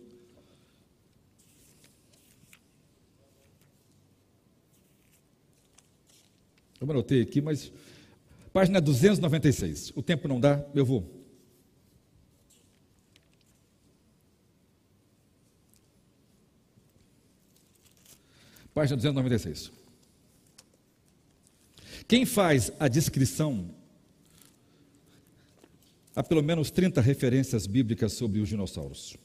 [6.80, 7.72] Eu anotei aqui, mas
[8.52, 9.90] página 296.
[9.96, 11.04] O tempo não dá, eu vou.
[18.72, 19.72] Página 296.
[22.06, 23.76] Quem faz a descrição
[26.18, 29.16] há pelo menos 30 referências bíblicas sobre os dinossauros.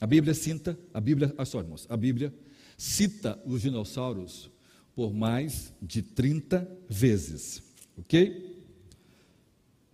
[0.00, 2.32] A Bíblia cita, a Bíblia, ah, só, irmãos, a Bíblia
[2.78, 4.50] cita os dinossauros
[4.94, 7.62] por mais de 30 vezes,
[7.98, 8.64] ok?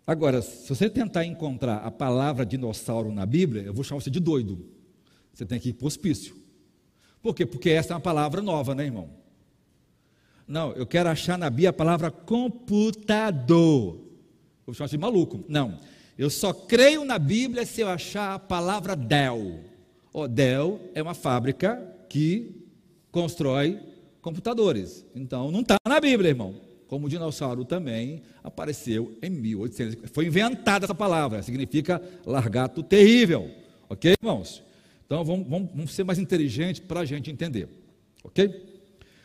[0.06, 4.20] Agora, se você tentar encontrar a palavra dinossauro na Bíblia, eu vou chamar você de
[4.20, 4.64] doido.
[5.34, 6.36] Você tem que ir para o hospício,
[7.20, 7.44] Por quê?
[7.44, 9.10] Porque essa é uma palavra nova, né, irmão?
[10.46, 14.09] Não, eu quero achar na Bíblia a palavra computador.
[14.66, 15.44] Eu chamo de maluco.
[15.48, 15.78] Não.
[16.18, 19.60] Eu só creio na Bíblia se eu achar a palavra Dell.
[20.12, 22.66] O Dell é uma fábrica que
[23.10, 23.80] constrói
[24.20, 25.04] computadores.
[25.14, 26.54] Então não está na Bíblia, irmão.
[26.86, 30.10] Como o dinossauro também apareceu em 1800.
[30.10, 33.50] Foi inventada essa palavra, significa largato terrível.
[33.88, 34.62] Ok, irmãos?
[35.06, 37.68] Então vamos, vamos, vamos ser mais inteligentes para a gente entender.
[38.22, 38.69] Ok?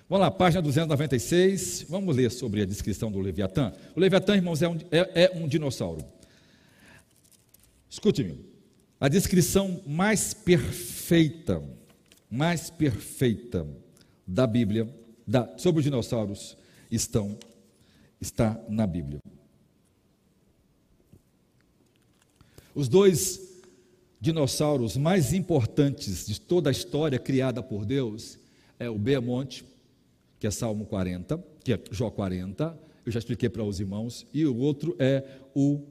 [0.08, 1.88] Vamos lá, página 296.
[1.90, 3.74] Vamos ler sobre a descrição do Leviatã.
[3.96, 6.06] O Leviatã, irmãos, é um, é, é um dinossauro.
[7.90, 8.46] Escute-me.
[9.00, 11.60] A descrição mais perfeita,
[12.30, 13.68] mais perfeita
[14.28, 14.88] da Bíblia,
[15.26, 16.56] da, sobre os dinossauros,
[16.92, 17.36] estão,
[18.22, 19.20] está na Bíblia.
[22.76, 23.42] Os dois
[24.22, 28.38] dinossauros mais importantes de toda a história criada por Deus
[28.78, 29.66] é o Beamonte
[30.46, 34.46] que é Salmo 40, que é Jó 40, eu já expliquei para os irmãos, e
[34.46, 35.24] o outro é
[35.56, 35.82] o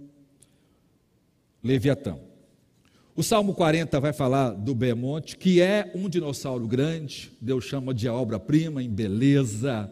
[1.60, 2.16] Leviatã.
[3.16, 8.09] O Salmo 40 vai falar do Behemonte, que é um dinossauro grande, Deus chama de
[8.09, 9.90] obra-prima em beleza,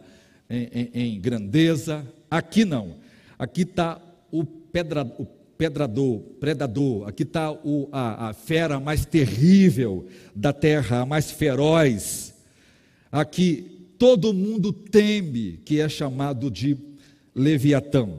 [0.49, 2.07] em, em, em, grandeza.
[2.31, 2.95] Aqui não,
[3.37, 5.25] aqui está o, pedra, o
[5.57, 7.49] pedrador, predador, aqui está
[7.91, 12.33] a, a fera mais terrível da terra, a mais feroz.
[13.11, 13.72] Aqui
[14.03, 16.75] todo mundo teme, que é chamado de
[17.33, 18.09] Leviatã.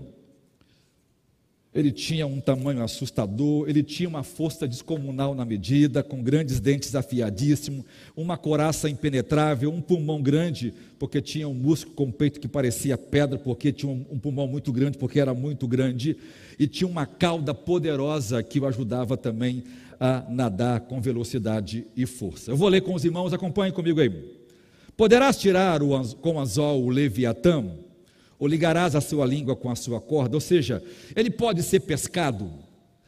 [1.74, 6.94] Ele tinha um tamanho assustador, ele tinha uma força descomunal na medida, com grandes dentes
[6.94, 7.84] afiadíssimos,
[8.16, 13.38] uma coraça impenetrável, um pulmão grande, porque tinha um músculo com peito que parecia pedra,
[13.38, 16.16] porque tinha um, um pulmão muito grande, porque era muito grande,
[16.58, 19.64] e tinha uma cauda poderosa que o ajudava também
[20.00, 22.52] a nadar com velocidade e força.
[22.52, 24.43] Eu vou ler com os irmãos, acompanhem comigo aí.
[24.96, 27.64] Poderás tirar o, com anzol o leviatã,
[28.38, 30.82] ou ligarás a sua língua com a sua corda, ou seja,
[31.16, 32.50] ele pode ser pescado,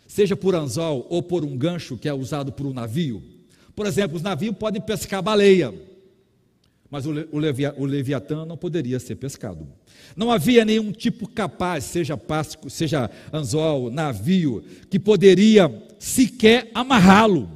[0.06, 3.22] seja por anzol ou por um gancho que é usado por um navio.
[3.74, 5.72] Por exemplo, os navios podem pescar baleia,
[6.90, 9.66] mas o, o, o leviatã não poderia ser pescado.
[10.16, 17.55] Não havia nenhum tipo capaz, seja páscoa, seja anzol, navio, que poderia sequer amarrá-lo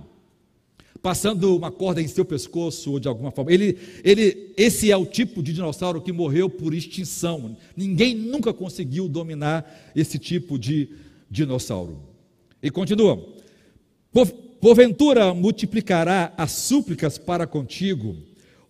[1.02, 3.52] passando uma corda em seu pescoço ou de alguma forma.
[3.52, 7.56] Ele, ele, esse é o tipo de dinossauro que morreu por extinção.
[7.76, 10.90] Ninguém nunca conseguiu dominar esse tipo de
[11.30, 11.98] dinossauro.
[12.62, 13.24] E continua:
[14.60, 18.16] porventura multiplicará as súplicas para contigo,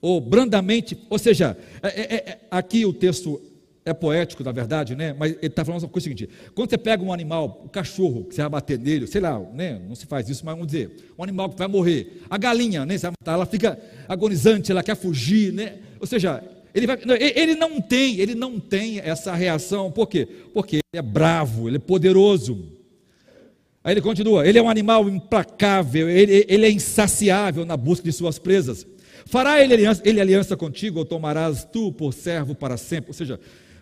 [0.00, 3.40] ou brandamente, ou seja, é, é, é, aqui o texto
[3.84, 5.14] é poético, na verdade, né?
[5.18, 8.24] mas ele está falando uma coisa seguinte: quando você pega um animal, o um cachorro,
[8.24, 9.80] que você vai bater nele, sei lá, né?
[9.88, 12.96] não se faz isso, mas vamos dizer, um animal que vai morrer, a galinha, né?
[12.96, 13.78] você vai matar, ela fica
[14.08, 15.78] agonizante, ela quer fugir, né?
[15.98, 16.42] ou seja,
[16.74, 20.28] ele, vai, ele não tem, ele não tem essa reação, por quê?
[20.52, 22.80] Porque ele é bravo, ele é poderoso.
[23.82, 28.12] Aí ele continua: ele é um animal implacável, ele, ele é insaciável na busca de
[28.12, 28.86] suas presas.
[29.26, 33.10] Fará ele aliança, ele aliança contigo ou tomarás tu por servo para sempre?
[33.10, 33.38] Ou seja,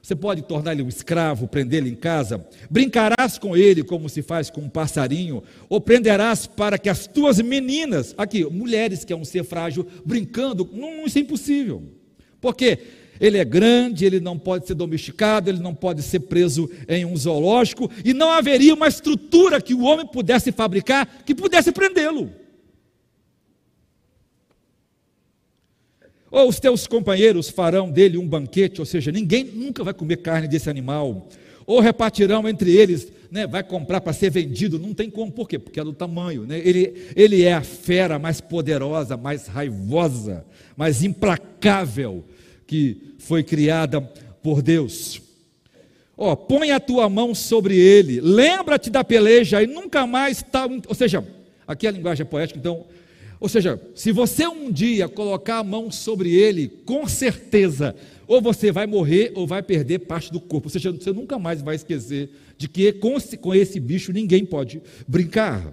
[0.08, 2.42] você pode tornar ele um escravo, prendê-lo em casa.
[2.70, 7.38] Brincarás com ele como se faz com um passarinho, ou prenderás para que as tuas
[7.42, 11.82] meninas, aqui, mulheres que é um ser frágil, brincando, não, isso é impossível.
[12.40, 12.78] Porque
[13.20, 17.14] ele é grande, ele não pode ser domesticado, ele não pode ser preso em um
[17.14, 22.30] zoológico, e não haveria uma estrutura que o homem pudesse fabricar que pudesse prendê-lo.
[26.30, 30.46] Ou os teus companheiros farão dele um banquete, ou seja, ninguém nunca vai comer carne
[30.46, 31.28] desse animal.
[31.66, 35.58] Ou repartirão entre eles, né, vai comprar para ser vendido, não tem como, por quê?
[35.58, 36.44] Porque é do tamanho.
[36.44, 36.60] Né?
[36.64, 40.44] Ele, ele é a fera mais poderosa, mais raivosa,
[40.76, 42.24] mais implacável
[42.66, 44.00] que foi criada
[44.42, 45.20] por Deus.
[46.16, 50.68] Ó, põe a tua mão sobre ele, lembra-te da peleja e nunca mais está.
[50.88, 51.24] Ou seja,
[51.66, 52.86] aqui é a linguagem poética, então
[53.40, 57.94] ou seja, se você um dia colocar a mão sobre ele, com certeza,
[58.26, 60.66] ou você vai morrer ou vai perder parte do corpo.
[60.66, 65.72] Ou seja, você nunca mais vai esquecer de que com esse bicho ninguém pode brincar.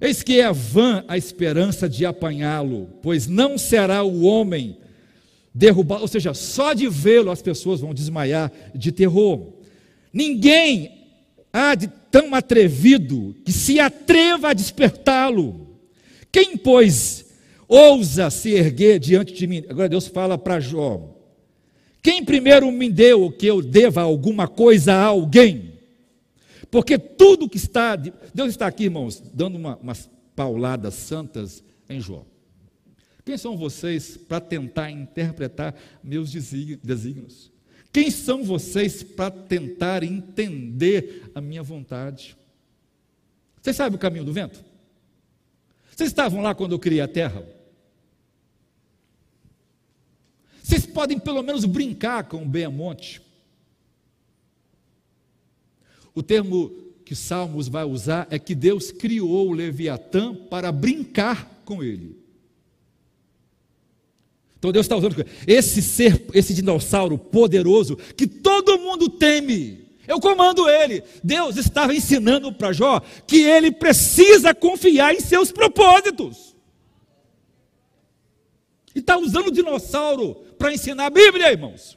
[0.00, 4.76] Eis que é vã a esperança de apanhá-lo, pois não será o homem
[5.54, 9.52] derrubado, ou seja, só de vê-lo as pessoas vão desmaiar de terror.
[10.12, 10.90] Ninguém
[11.52, 15.71] há de tão atrevido que se atreva a despertá-lo.
[16.32, 17.26] Quem, pois,
[17.68, 19.62] ousa se erguer diante de mim?
[19.68, 21.14] Agora Deus fala para Jó:
[22.02, 25.74] Quem primeiro me deu que eu deva alguma coisa a alguém?
[26.70, 27.94] Porque tudo que está.
[27.96, 32.24] Deus está aqui, irmãos, dando uma, umas pauladas santas em Jó.
[33.24, 37.52] Quem são vocês para tentar interpretar meus desígnios?
[37.92, 42.34] Quem são vocês para tentar entender a minha vontade?
[43.60, 44.71] Vocês sabem o caminho do vento?
[45.94, 47.46] Vocês estavam lá quando eu criei a terra?
[50.62, 53.20] Vocês podem pelo menos brincar com o Beamonte.
[56.14, 56.70] O termo
[57.04, 62.16] que Salmos vai usar é que Deus criou o Leviatã para brincar com ele.
[64.58, 69.81] Então Deus está usando esse ser, esse dinossauro poderoso que todo mundo teme.
[70.06, 71.02] Eu comando ele.
[71.22, 76.54] Deus estava ensinando para Jó que ele precisa confiar em seus propósitos.
[78.94, 81.96] E está usando o dinossauro para ensinar a Bíblia, irmãos.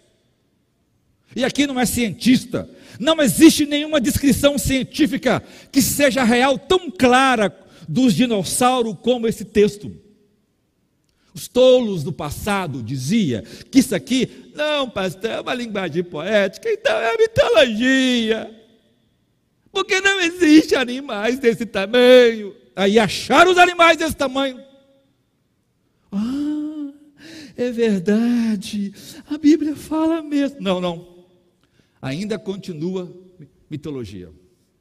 [1.35, 7.53] E aqui não é cientista, não existe nenhuma descrição científica que seja real tão clara
[7.89, 10.04] dos dinossauros como esse texto.
[11.35, 16.95] Os tolos do passado dizia que isso aqui, não, pastor, é uma linguagem poética, então
[16.95, 18.65] é mitologia.
[19.69, 22.55] Porque não existe animais desse tamanho.
[22.73, 24.63] Aí acharam os animais desse tamanho.
[26.09, 26.93] Ah,
[27.57, 28.93] é verdade.
[29.29, 30.61] A Bíblia fala mesmo.
[30.61, 31.25] Não, não.
[32.01, 33.13] Ainda continua
[33.69, 34.31] mitologia.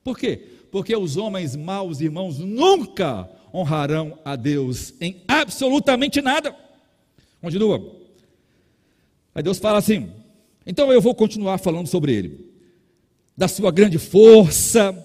[0.04, 0.40] Por quê?
[0.70, 6.54] Porque os homens maus, irmãos, nunca honrarão a Deus em absolutamente nada.
[7.40, 7.80] Continua.
[9.32, 10.10] Aí Deus fala assim:
[10.66, 12.52] então eu vou continuar falando sobre ele,
[13.36, 14.96] da sua grande força,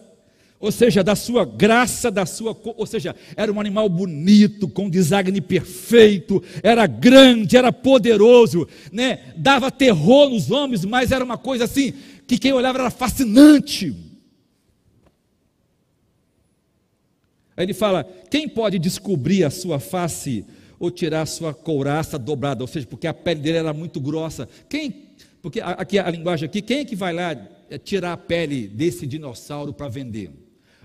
[0.60, 5.40] ou seja, da sua graça, da sua, ou seja, era um animal bonito, com design
[5.42, 9.34] perfeito, era grande, era poderoso, né?
[9.38, 11.94] Dava terror nos homens, mas era uma coisa assim
[12.28, 14.09] que quem olhava era fascinante.
[17.60, 20.46] Aí ele fala: quem pode descobrir a sua face
[20.80, 22.64] ou tirar a sua couraça dobrada?
[22.64, 24.48] Ou seja, porque a pele dele era muito grossa.
[24.70, 25.10] Quem,
[25.42, 27.36] porque aqui a linguagem aqui, quem é que vai lá
[27.70, 30.32] é, tirar a pele desse dinossauro para vender?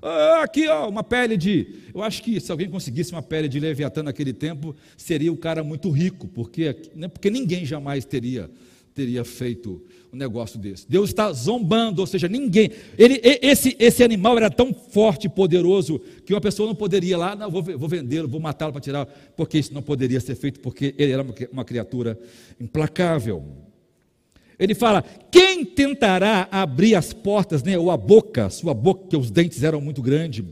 [0.03, 1.77] Ah, aqui, ó, uma pele de.
[1.95, 5.63] Eu acho que se alguém conseguisse uma pele de Leviatã naquele tempo, seria o cara
[5.63, 8.51] muito rico, porque, né, porque ninguém jamais teria
[8.95, 9.83] teria feito
[10.15, 10.89] um negócio desse.
[10.89, 12.71] Deus está zombando, ou seja, ninguém.
[12.97, 17.35] Ele, esse, esse animal era tão forte e poderoso que uma pessoa não poderia lá,
[17.35, 20.95] não, vou, vou vendê-lo, vou matá-lo para tirar, porque isso não poderia ser feito, porque
[20.97, 22.19] ele era uma criatura
[22.61, 23.45] implacável.
[24.59, 29.31] Ele fala: quem tentará abrir as portas, né, ou a boca, sua boca, que os
[29.31, 30.45] dentes eram muito grandes,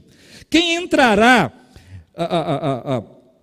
[0.50, 1.52] quem entrará
[2.14, 3.02] a, a, a,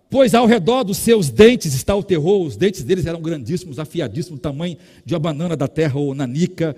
[0.10, 4.40] Pois ao redor dos seus dentes está o terror, os dentes deles eram grandíssimos, afiadíssimos,
[4.40, 4.76] tamanho
[5.06, 6.76] de uma banana da terra ou nanica.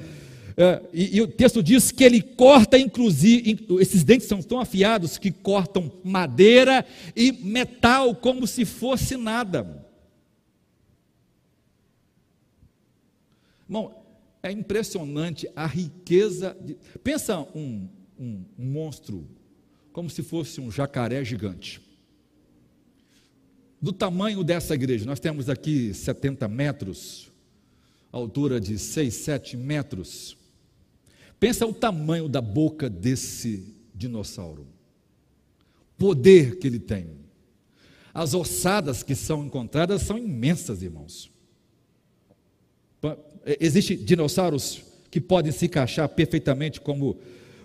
[0.58, 5.18] É, e, e, o texto diz que ele corta, inclusive, esses dentes são tão afiados
[5.18, 6.86] que cortam madeira
[7.16, 9.88] e metal como se fosse nada.
[13.66, 13.96] Irmão,
[14.44, 16.54] é impressionante a riqueza.
[16.60, 16.76] De...
[17.02, 17.88] Pensa um,
[18.20, 19.26] um monstro
[19.94, 21.91] como se fosse um jacaré gigante
[23.82, 25.06] do tamanho dessa igreja.
[25.06, 27.32] Nós temos aqui 70 metros,
[28.12, 30.38] altura de 6, 7 metros.
[31.40, 34.68] Pensa o tamanho da boca desse dinossauro.
[35.98, 37.08] Poder que ele tem.
[38.14, 41.32] As ossadas que são encontradas são imensas, irmãos.
[43.60, 47.20] Existem dinossauros que podem se encaixar perfeitamente como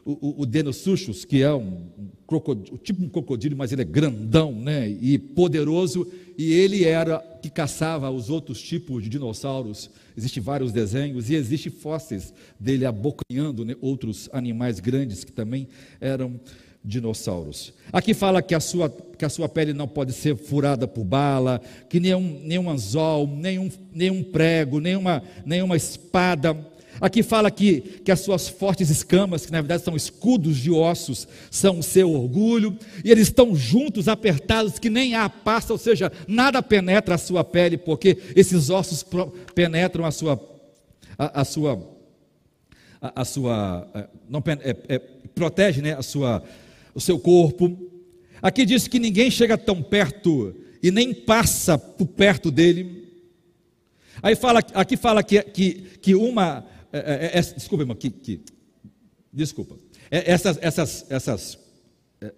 [0.05, 1.91] o, o Denossuchus, que é um,
[2.29, 7.49] um tipo um crocodilo, mas ele é grandão né, e poderoso, e ele era que
[7.49, 9.89] caçava os outros tipos de dinossauros.
[10.17, 15.69] Existem vários desenhos e existem fósseis dele abocanhando né, outros animais grandes que também
[16.01, 16.41] eram
[16.85, 17.73] dinossauros.
[17.93, 21.61] Aqui fala que a sua, que a sua pele não pode ser furada por bala,
[21.89, 26.55] que nenhum, nenhum anzol, nenhum, nenhum prego, nenhuma, nenhuma espada
[27.01, 31.29] Aqui fala que, que as suas fortes escamas, que na verdade são escudos de ossos,
[31.51, 36.11] são o seu orgulho, e eles estão juntos, apertados, que nem há passa, ou seja,
[36.27, 39.05] nada penetra a sua pele, porque esses ossos
[39.55, 40.41] penetram a sua,
[41.19, 41.97] a, a sua,
[43.01, 44.99] a, a sua, é, não, é, é,
[45.35, 46.43] protege né, a sua,
[46.95, 47.77] o seu corpo.
[48.41, 53.05] Aqui diz que ninguém chega tão perto e nem passa por perto dele.
[54.23, 58.41] Aí fala, aqui fala que, que, que uma é, é, é, desculpa, irmão, que, que,
[59.33, 59.77] desculpa.
[60.11, 61.59] essas, essas, essas,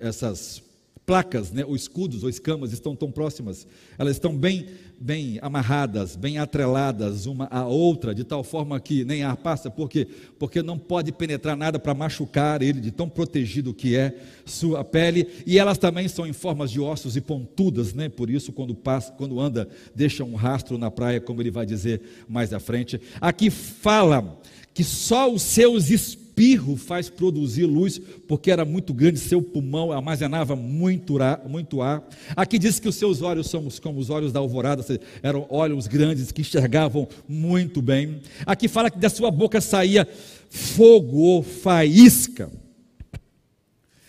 [0.00, 0.62] essas
[1.08, 3.66] placas, né, ou escudos, ou escamas estão tão próximas,
[3.96, 4.68] elas estão bem,
[5.00, 9.88] bem amarradas, bem atreladas uma à outra, de tal forma que nem ar passa, por
[9.88, 10.06] quê?
[10.38, 14.14] Porque não pode penetrar nada para machucar ele, de tão protegido que é
[14.44, 18.08] sua pele, e elas também são em formas de ossos e pontudas, né?
[18.08, 22.00] Por isso, quando passa, quando anda, deixa um rastro na praia, como ele vai dizer
[22.28, 23.00] mais à frente.
[23.20, 24.40] Aqui fala
[24.74, 27.98] que só os seus espíritos espirro faz produzir luz,
[28.28, 31.42] porque era muito grande, seu pulmão armazenava muito ar.
[31.48, 32.08] Muito ar.
[32.36, 34.84] Aqui diz que os seus olhos são como os olhos da alvorada,
[35.22, 38.20] eram olhos grandes que enxergavam muito bem.
[38.46, 40.06] Aqui fala que da sua boca saía
[40.48, 42.50] fogo ou faísca.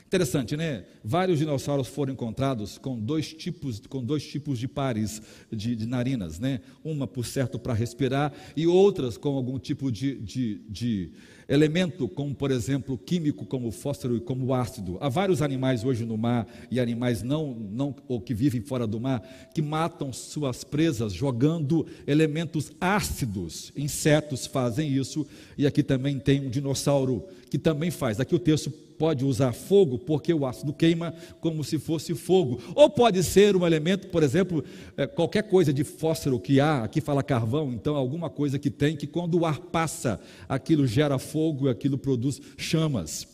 [0.06, 0.86] Interessante, né?
[1.04, 6.40] Vários dinossauros foram encontrados com dois tipos, com dois tipos de pares de, de narinas,
[6.40, 6.62] né?
[6.84, 11.12] Uma, por certo, para respirar e outras com algum tipo de, de, de
[11.50, 14.98] elemento, como por exemplo químico, como fósforo e como ácido.
[15.02, 19.00] Há vários animais hoje no mar e animais não, não ou que vivem fora do
[19.00, 23.74] mar que matam suas presas jogando elementos ácidos.
[23.76, 25.26] Insetos fazem isso
[25.58, 28.20] e aqui também tem um dinossauro que também faz.
[28.20, 32.62] Aqui o texto pode usar fogo, porque o ácido queima como se fosse fogo.
[32.76, 34.64] Ou pode ser um elemento, por exemplo,
[34.98, 38.98] é, qualquer coisa de fósforo que há, aqui fala carvão, então alguma coisa que tem,
[38.98, 40.20] que quando o ar passa,
[40.50, 43.26] aquilo gera fogo aquilo produz chamas.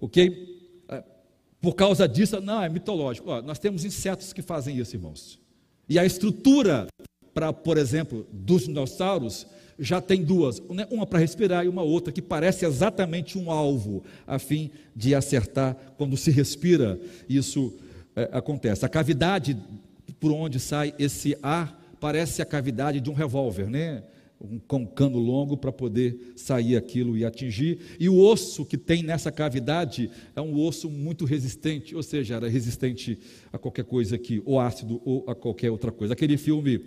[0.00, 0.84] Ok?
[0.88, 1.02] É,
[1.60, 3.30] por causa disso, não, é mitológico.
[3.30, 5.40] Ó, nós temos insetos que fazem isso, irmãos.
[5.88, 6.86] E a estrutura,
[7.34, 9.44] para, por exemplo, dos dinossauros,
[9.78, 10.86] já tem duas, né?
[10.90, 15.76] uma para respirar e uma outra que parece exatamente um alvo, a fim de acertar
[15.96, 16.98] quando se respira.
[17.28, 17.72] Isso
[18.14, 18.84] é, acontece.
[18.84, 19.56] A cavidade
[20.20, 24.02] por onde sai esse ar parece a cavidade de um revólver, né?
[24.40, 27.78] Um, com um cano longo para poder sair aquilo e atingir.
[27.98, 32.48] E o osso que tem nessa cavidade é um osso muito resistente, ou seja, era
[32.48, 33.18] resistente
[33.52, 36.14] a qualquer coisa que, ou ácido ou a qualquer outra coisa.
[36.14, 36.80] Aquele filme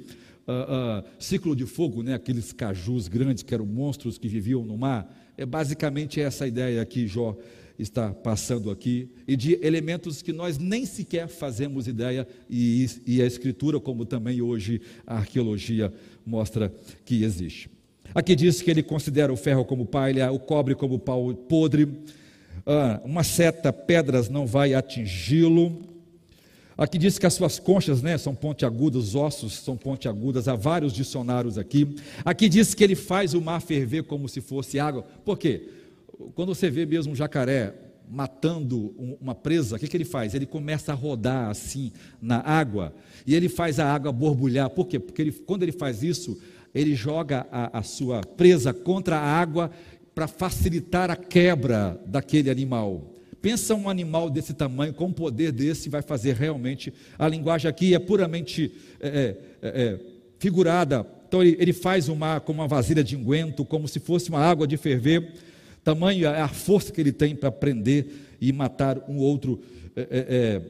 [0.48, 4.78] uh, uh, ciclo de fogo, né, aqueles cajus grandes que eram monstros que viviam no
[4.78, 5.14] mar.
[5.38, 7.36] É basicamente essa ideia que Jó
[7.78, 13.26] está passando aqui, e de elementos que nós nem sequer fazemos ideia, e, e a
[13.26, 15.94] Escritura, como também hoje a arqueologia,
[16.26, 16.74] mostra
[17.06, 17.70] que existe.
[18.16, 21.88] Aqui diz que ele considera o ferro como palha, o cobre como pau podre,
[22.66, 25.97] ah, uma seta, pedras não vai atingi-lo.
[26.78, 30.94] Aqui diz que as suas conchas né, são pontiagudas, os ossos são pontiagudas, há vários
[30.94, 31.96] dicionários aqui.
[32.24, 35.04] Aqui diz que ele faz o mar ferver como se fosse água.
[35.26, 35.70] Por quê?
[36.36, 37.74] Quando você vê mesmo um jacaré
[38.08, 40.36] matando uma presa, o que, que ele faz?
[40.36, 41.92] Ele começa a rodar assim
[42.22, 42.94] na água
[43.26, 44.70] e ele faz a água borbulhar.
[44.70, 45.00] Por quê?
[45.00, 46.40] Porque ele, quando ele faz isso,
[46.76, 49.72] ele joga a, a sua presa contra a água
[50.14, 53.17] para facilitar a quebra daquele animal.
[53.42, 56.94] Pensa um animal desse tamanho, com um poder desse, vai fazer realmente.
[57.18, 60.00] A linguagem aqui é puramente é, é, é, é,
[60.40, 61.06] figurada.
[61.28, 64.40] Então ele, ele faz o mar como uma vasilha de unguento, como se fosse uma
[64.40, 65.34] água de ferver.
[65.84, 68.08] Tamanho é a força que ele tem para prender
[68.42, 69.62] e matar um outro
[69.96, 70.62] é, é,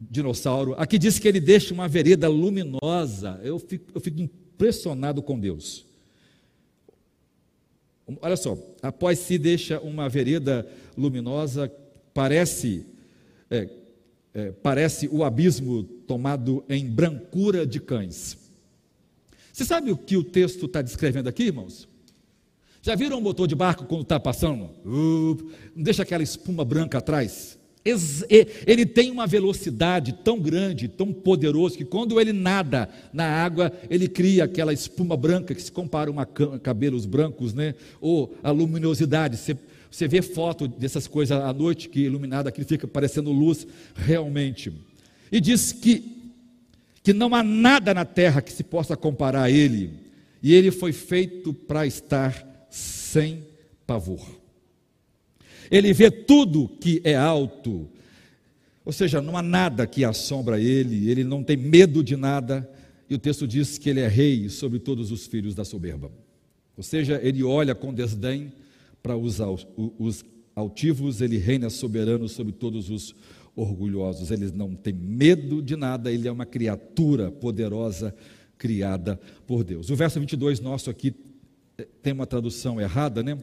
[0.00, 0.74] dinossauro.
[0.78, 3.40] Aqui diz que ele deixa uma vereda luminosa.
[3.42, 5.86] Eu fico, eu fico impressionado com Deus.
[8.20, 10.66] Olha só, após se deixa uma vereda
[10.96, 11.70] luminosa
[12.14, 12.86] parece,
[13.50, 13.68] é,
[14.34, 18.36] é, parece o abismo tomado em brancura de cães.
[19.52, 21.88] Você sabe o que o texto está descrevendo aqui, irmãos?
[22.82, 24.70] Já viram um motor de barco quando está passando?
[24.86, 25.36] Uh,
[25.76, 27.58] não deixa aquela espuma branca atrás?
[28.66, 34.06] Ele tem uma velocidade tão grande, tão poderoso, que quando ele nada na água, ele
[34.06, 37.74] cria aquela espuma branca que se compara a cabelos brancos, né?
[38.00, 39.38] Ou a luminosidade.
[39.38, 39.56] Você
[39.90, 44.72] você vê foto dessas coisas à noite, que iluminada aqui fica parecendo luz realmente.
[45.32, 46.32] E diz que,
[47.02, 49.90] que não há nada na terra que se possa comparar a ele.
[50.42, 53.44] E ele foi feito para estar sem
[53.86, 54.20] pavor.
[55.70, 57.88] Ele vê tudo que é alto,
[58.84, 62.68] ou seja, não há nada que assombra ele, ele não tem medo de nada,
[63.08, 66.10] e o texto diz que ele é rei sobre todos os filhos da soberba.
[66.76, 68.52] Ou seja, ele olha com desdém
[69.02, 69.38] para os,
[69.98, 70.24] os
[70.54, 73.14] altivos, ele reina soberano sobre todos os
[73.54, 74.30] orgulhosos.
[74.30, 78.14] Ele não tem medo de nada, ele é uma criatura poderosa
[78.58, 79.90] criada por Deus.
[79.90, 81.14] O verso 22 nosso aqui
[81.78, 83.38] eh, tem uma tradução errada, né?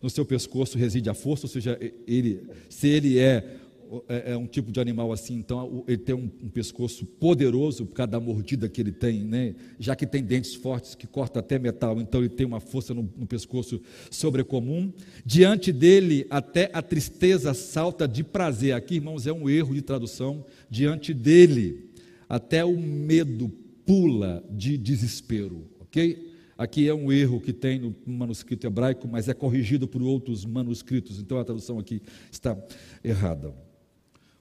[0.00, 3.59] No seu pescoço reside a força, ou seja, ele, se ele é
[4.08, 7.94] é, é, um tipo de animal assim, então ele tem um, um, pescoço poderoso por
[7.94, 9.56] causa da mordida que ele tem, né?
[9.80, 13.10] já que tem dentes fortes que corta até metal, então ele tem uma força no,
[13.16, 13.80] no pescoço
[14.10, 14.92] sobrecomum.
[15.26, 18.74] Diante dele, até a tristeza salta de prazer.
[18.74, 20.44] Aqui, irmãos, é um erro de tradução.
[20.70, 21.90] Diante dele,
[22.28, 23.48] até o medo
[23.84, 26.30] pula de desespero, ok?
[26.56, 31.18] Aqui é um erro que tem no manuscrito hebraico, mas é corrigido por outros manuscritos,
[31.18, 32.56] então a tradução aqui está
[33.02, 33.69] errada.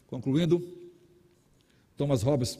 [0.09, 0.61] Concluindo,
[1.95, 2.57] Thomas Hobbes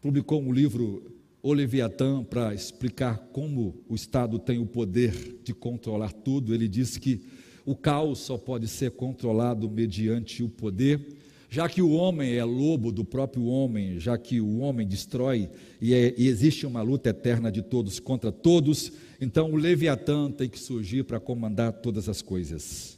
[0.00, 1.02] publicou um livro,
[1.42, 6.54] O Leviatã, para explicar como o Estado tem o poder de controlar tudo.
[6.54, 7.22] Ele diz que
[7.66, 11.18] o caos só pode ser controlado mediante o poder
[11.50, 15.48] já que o homem é lobo do próprio homem, já que o homem destrói
[15.80, 20.48] e, é, e existe uma luta eterna de todos contra todos, então o Leviatã tem
[20.48, 22.97] que surgir para comandar todas as coisas.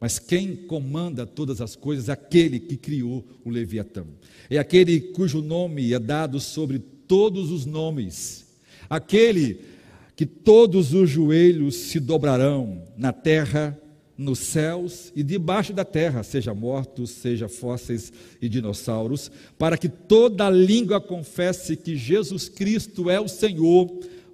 [0.00, 4.04] Mas quem comanda todas as coisas é aquele que criou o Leviatã.
[4.48, 8.46] É aquele cujo nome é dado sobre todos os nomes.
[8.88, 9.60] Aquele
[10.16, 13.78] que todos os joelhos se dobrarão na terra,
[14.16, 20.50] nos céus e debaixo da terra, seja mortos, seja fósseis e dinossauros, para que toda
[20.50, 23.90] língua confesse que Jesus Cristo é o Senhor,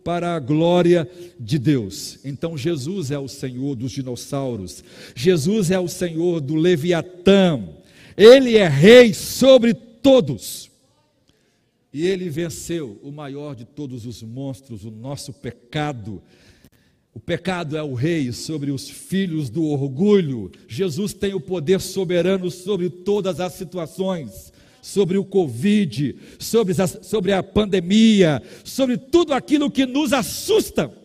[0.07, 2.21] para a glória de Deus.
[2.25, 4.85] Então Jesus é o Senhor dos dinossauros,
[5.17, 7.61] Jesus é o Senhor do Leviatã,
[8.17, 10.71] ele é rei sobre todos.
[11.93, 16.23] E ele venceu o maior de todos os monstros, o nosso pecado,
[17.13, 20.53] o pecado é o rei sobre os filhos do orgulho.
[20.69, 24.46] Jesus tem o poder soberano sobre todas as situações,
[24.87, 30.97] sobre o Covid, sobre a, sobre a pandemia, sobre tudo aquilo que nos assusta.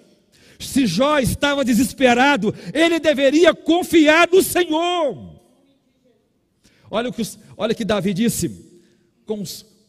[0.60, 5.42] Se Jó estava desesperado, ele deveria confiar no Senhor.
[6.92, 7.24] Olha o que,
[7.58, 8.52] olha que Davi disse: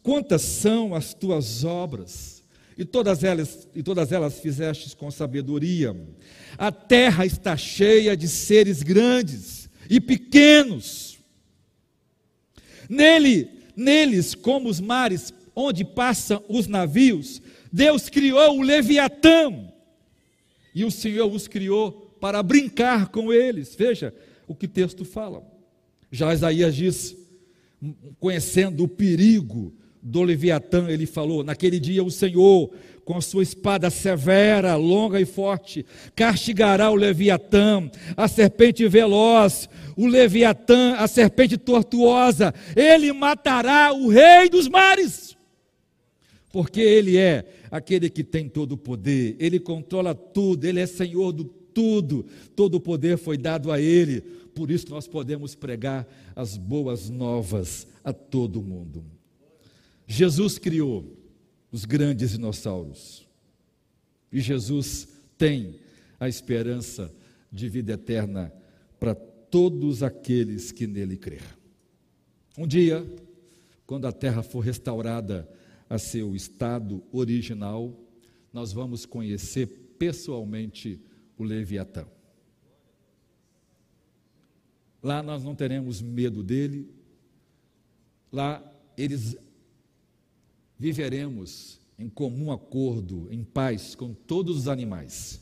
[0.01, 2.41] quantas são as tuas obras?
[2.75, 5.95] e todas elas, e todas elas fizestes com sabedoria.
[6.57, 11.19] A terra está cheia de seres grandes e pequenos.
[12.89, 17.41] Nele, neles, como os mares onde passam os navios,
[17.71, 19.69] Deus criou o Leviatã.
[20.73, 23.75] E o Senhor os criou para brincar com eles.
[23.75, 24.13] Veja
[24.47, 25.43] o que o texto fala.
[26.11, 27.15] Já Isaías diz,
[28.19, 32.69] conhecendo o perigo do Leviatã, ele falou: Naquele dia o Senhor,
[33.05, 40.05] com a sua espada severa, longa e forte, castigará o Leviatã, a serpente veloz, o
[40.05, 45.37] Leviatã, a serpente tortuosa, ele matará o rei dos mares,
[46.51, 51.31] porque ele é aquele que tem todo o poder, ele controla tudo, ele é senhor
[51.31, 52.25] do tudo,
[52.55, 54.21] todo o poder foi dado a ele,
[54.53, 59.03] por isso nós podemos pregar as boas novas a todo mundo.
[60.07, 61.17] Jesus criou
[61.71, 63.27] os grandes dinossauros.
[64.31, 65.07] E Jesus
[65.37, 65.79] tem
[66.19, 67.13] a esperança
[67.51, 68.53] de vida eterna
[68.99, 71.43] para todos aqueles que nele crer.
[72.57, 73.05] Um dia,
[73.85, 75.49] quando a terra for restaurada
[75.89, 77.99] a seu estado original,
[78.51, 79.67] nós vamos conhecer
[79.97, 80.99] pessoalmente
[81.37, 82.05] o Leviatã.
[85.01, 86.89] Lá nós não teremos medo dele,
[88.31, 88.63] lá
[88.97, 89.35] eles
[90.77, 95.39] viveremos em comum acordo, em paz com todos os animais.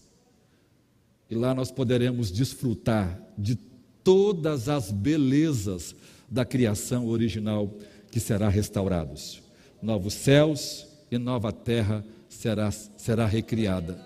[1.29, 3.55] E lá nós poderemos desfrutar de
[4.03, 5.95] todas as belezas
[6.29, 7.73] da criação original
[8.11, 9.41] que será restaurados.
[9.81, 13.99] Novos céus e nova terra será, será recriada.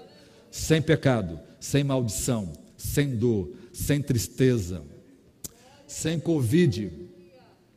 [0.52, 4.84] Sem pecado, sem maldição, sem dor, sem tristeza,
[5.88, 6.92] sem Covid,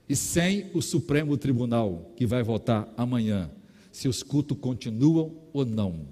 [0.08, 3.50] e sem o Supremo Tribunal, que vai votar amanhã,
[3.92, 6.08] se os cultos continuam ou não.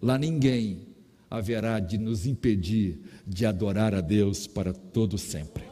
[0.00, 0.86] Lá ninguém
[1.30, 5.64] haverá de nos impedir de adorar a Deus para todo sempre.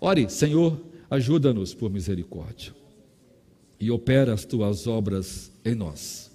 [0.00, 0.80] Ore, Senhor,
[1.10, 2.72] ajuda-nos por misericórdia
[3.80, 6.32] e opera as tuas obras em nós,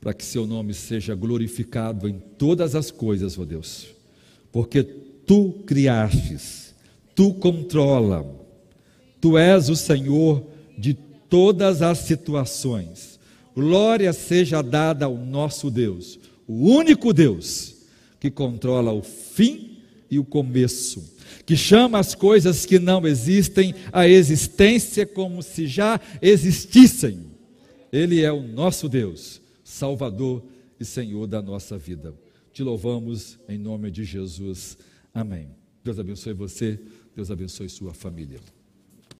[0.00, 3.88] para que seu nome seja glorificado em todas as coisas, ó Deus,
[4.52, 6.63] porque tu criastes
[7.14, 8.24] tu controla,
[9.20, 10.44] tu és o Senhor
[10.76, 13.18] de todas as situações.
[13.54, 17.74] Glória seja dada ao nosso Deus, o único Deus
[18.18, 19.78] que controla o fim
[20.10, 21.14] e o começo,
[21.46, 27.26] que chama as coisas que não existem à existência como se já existissem.
[27.92, 30.42] Ele é o nosso Deus, Salvador
[30.80, 32.14] e Senhor da nossa vida.
[32.52, 34.78] Te louvamos em nome de Jesus.
[35.12, 35.48] Amém.
[35.84, 36.80] Deus abençoe você,
[37.14, 38.40] Deus abençoe sua família.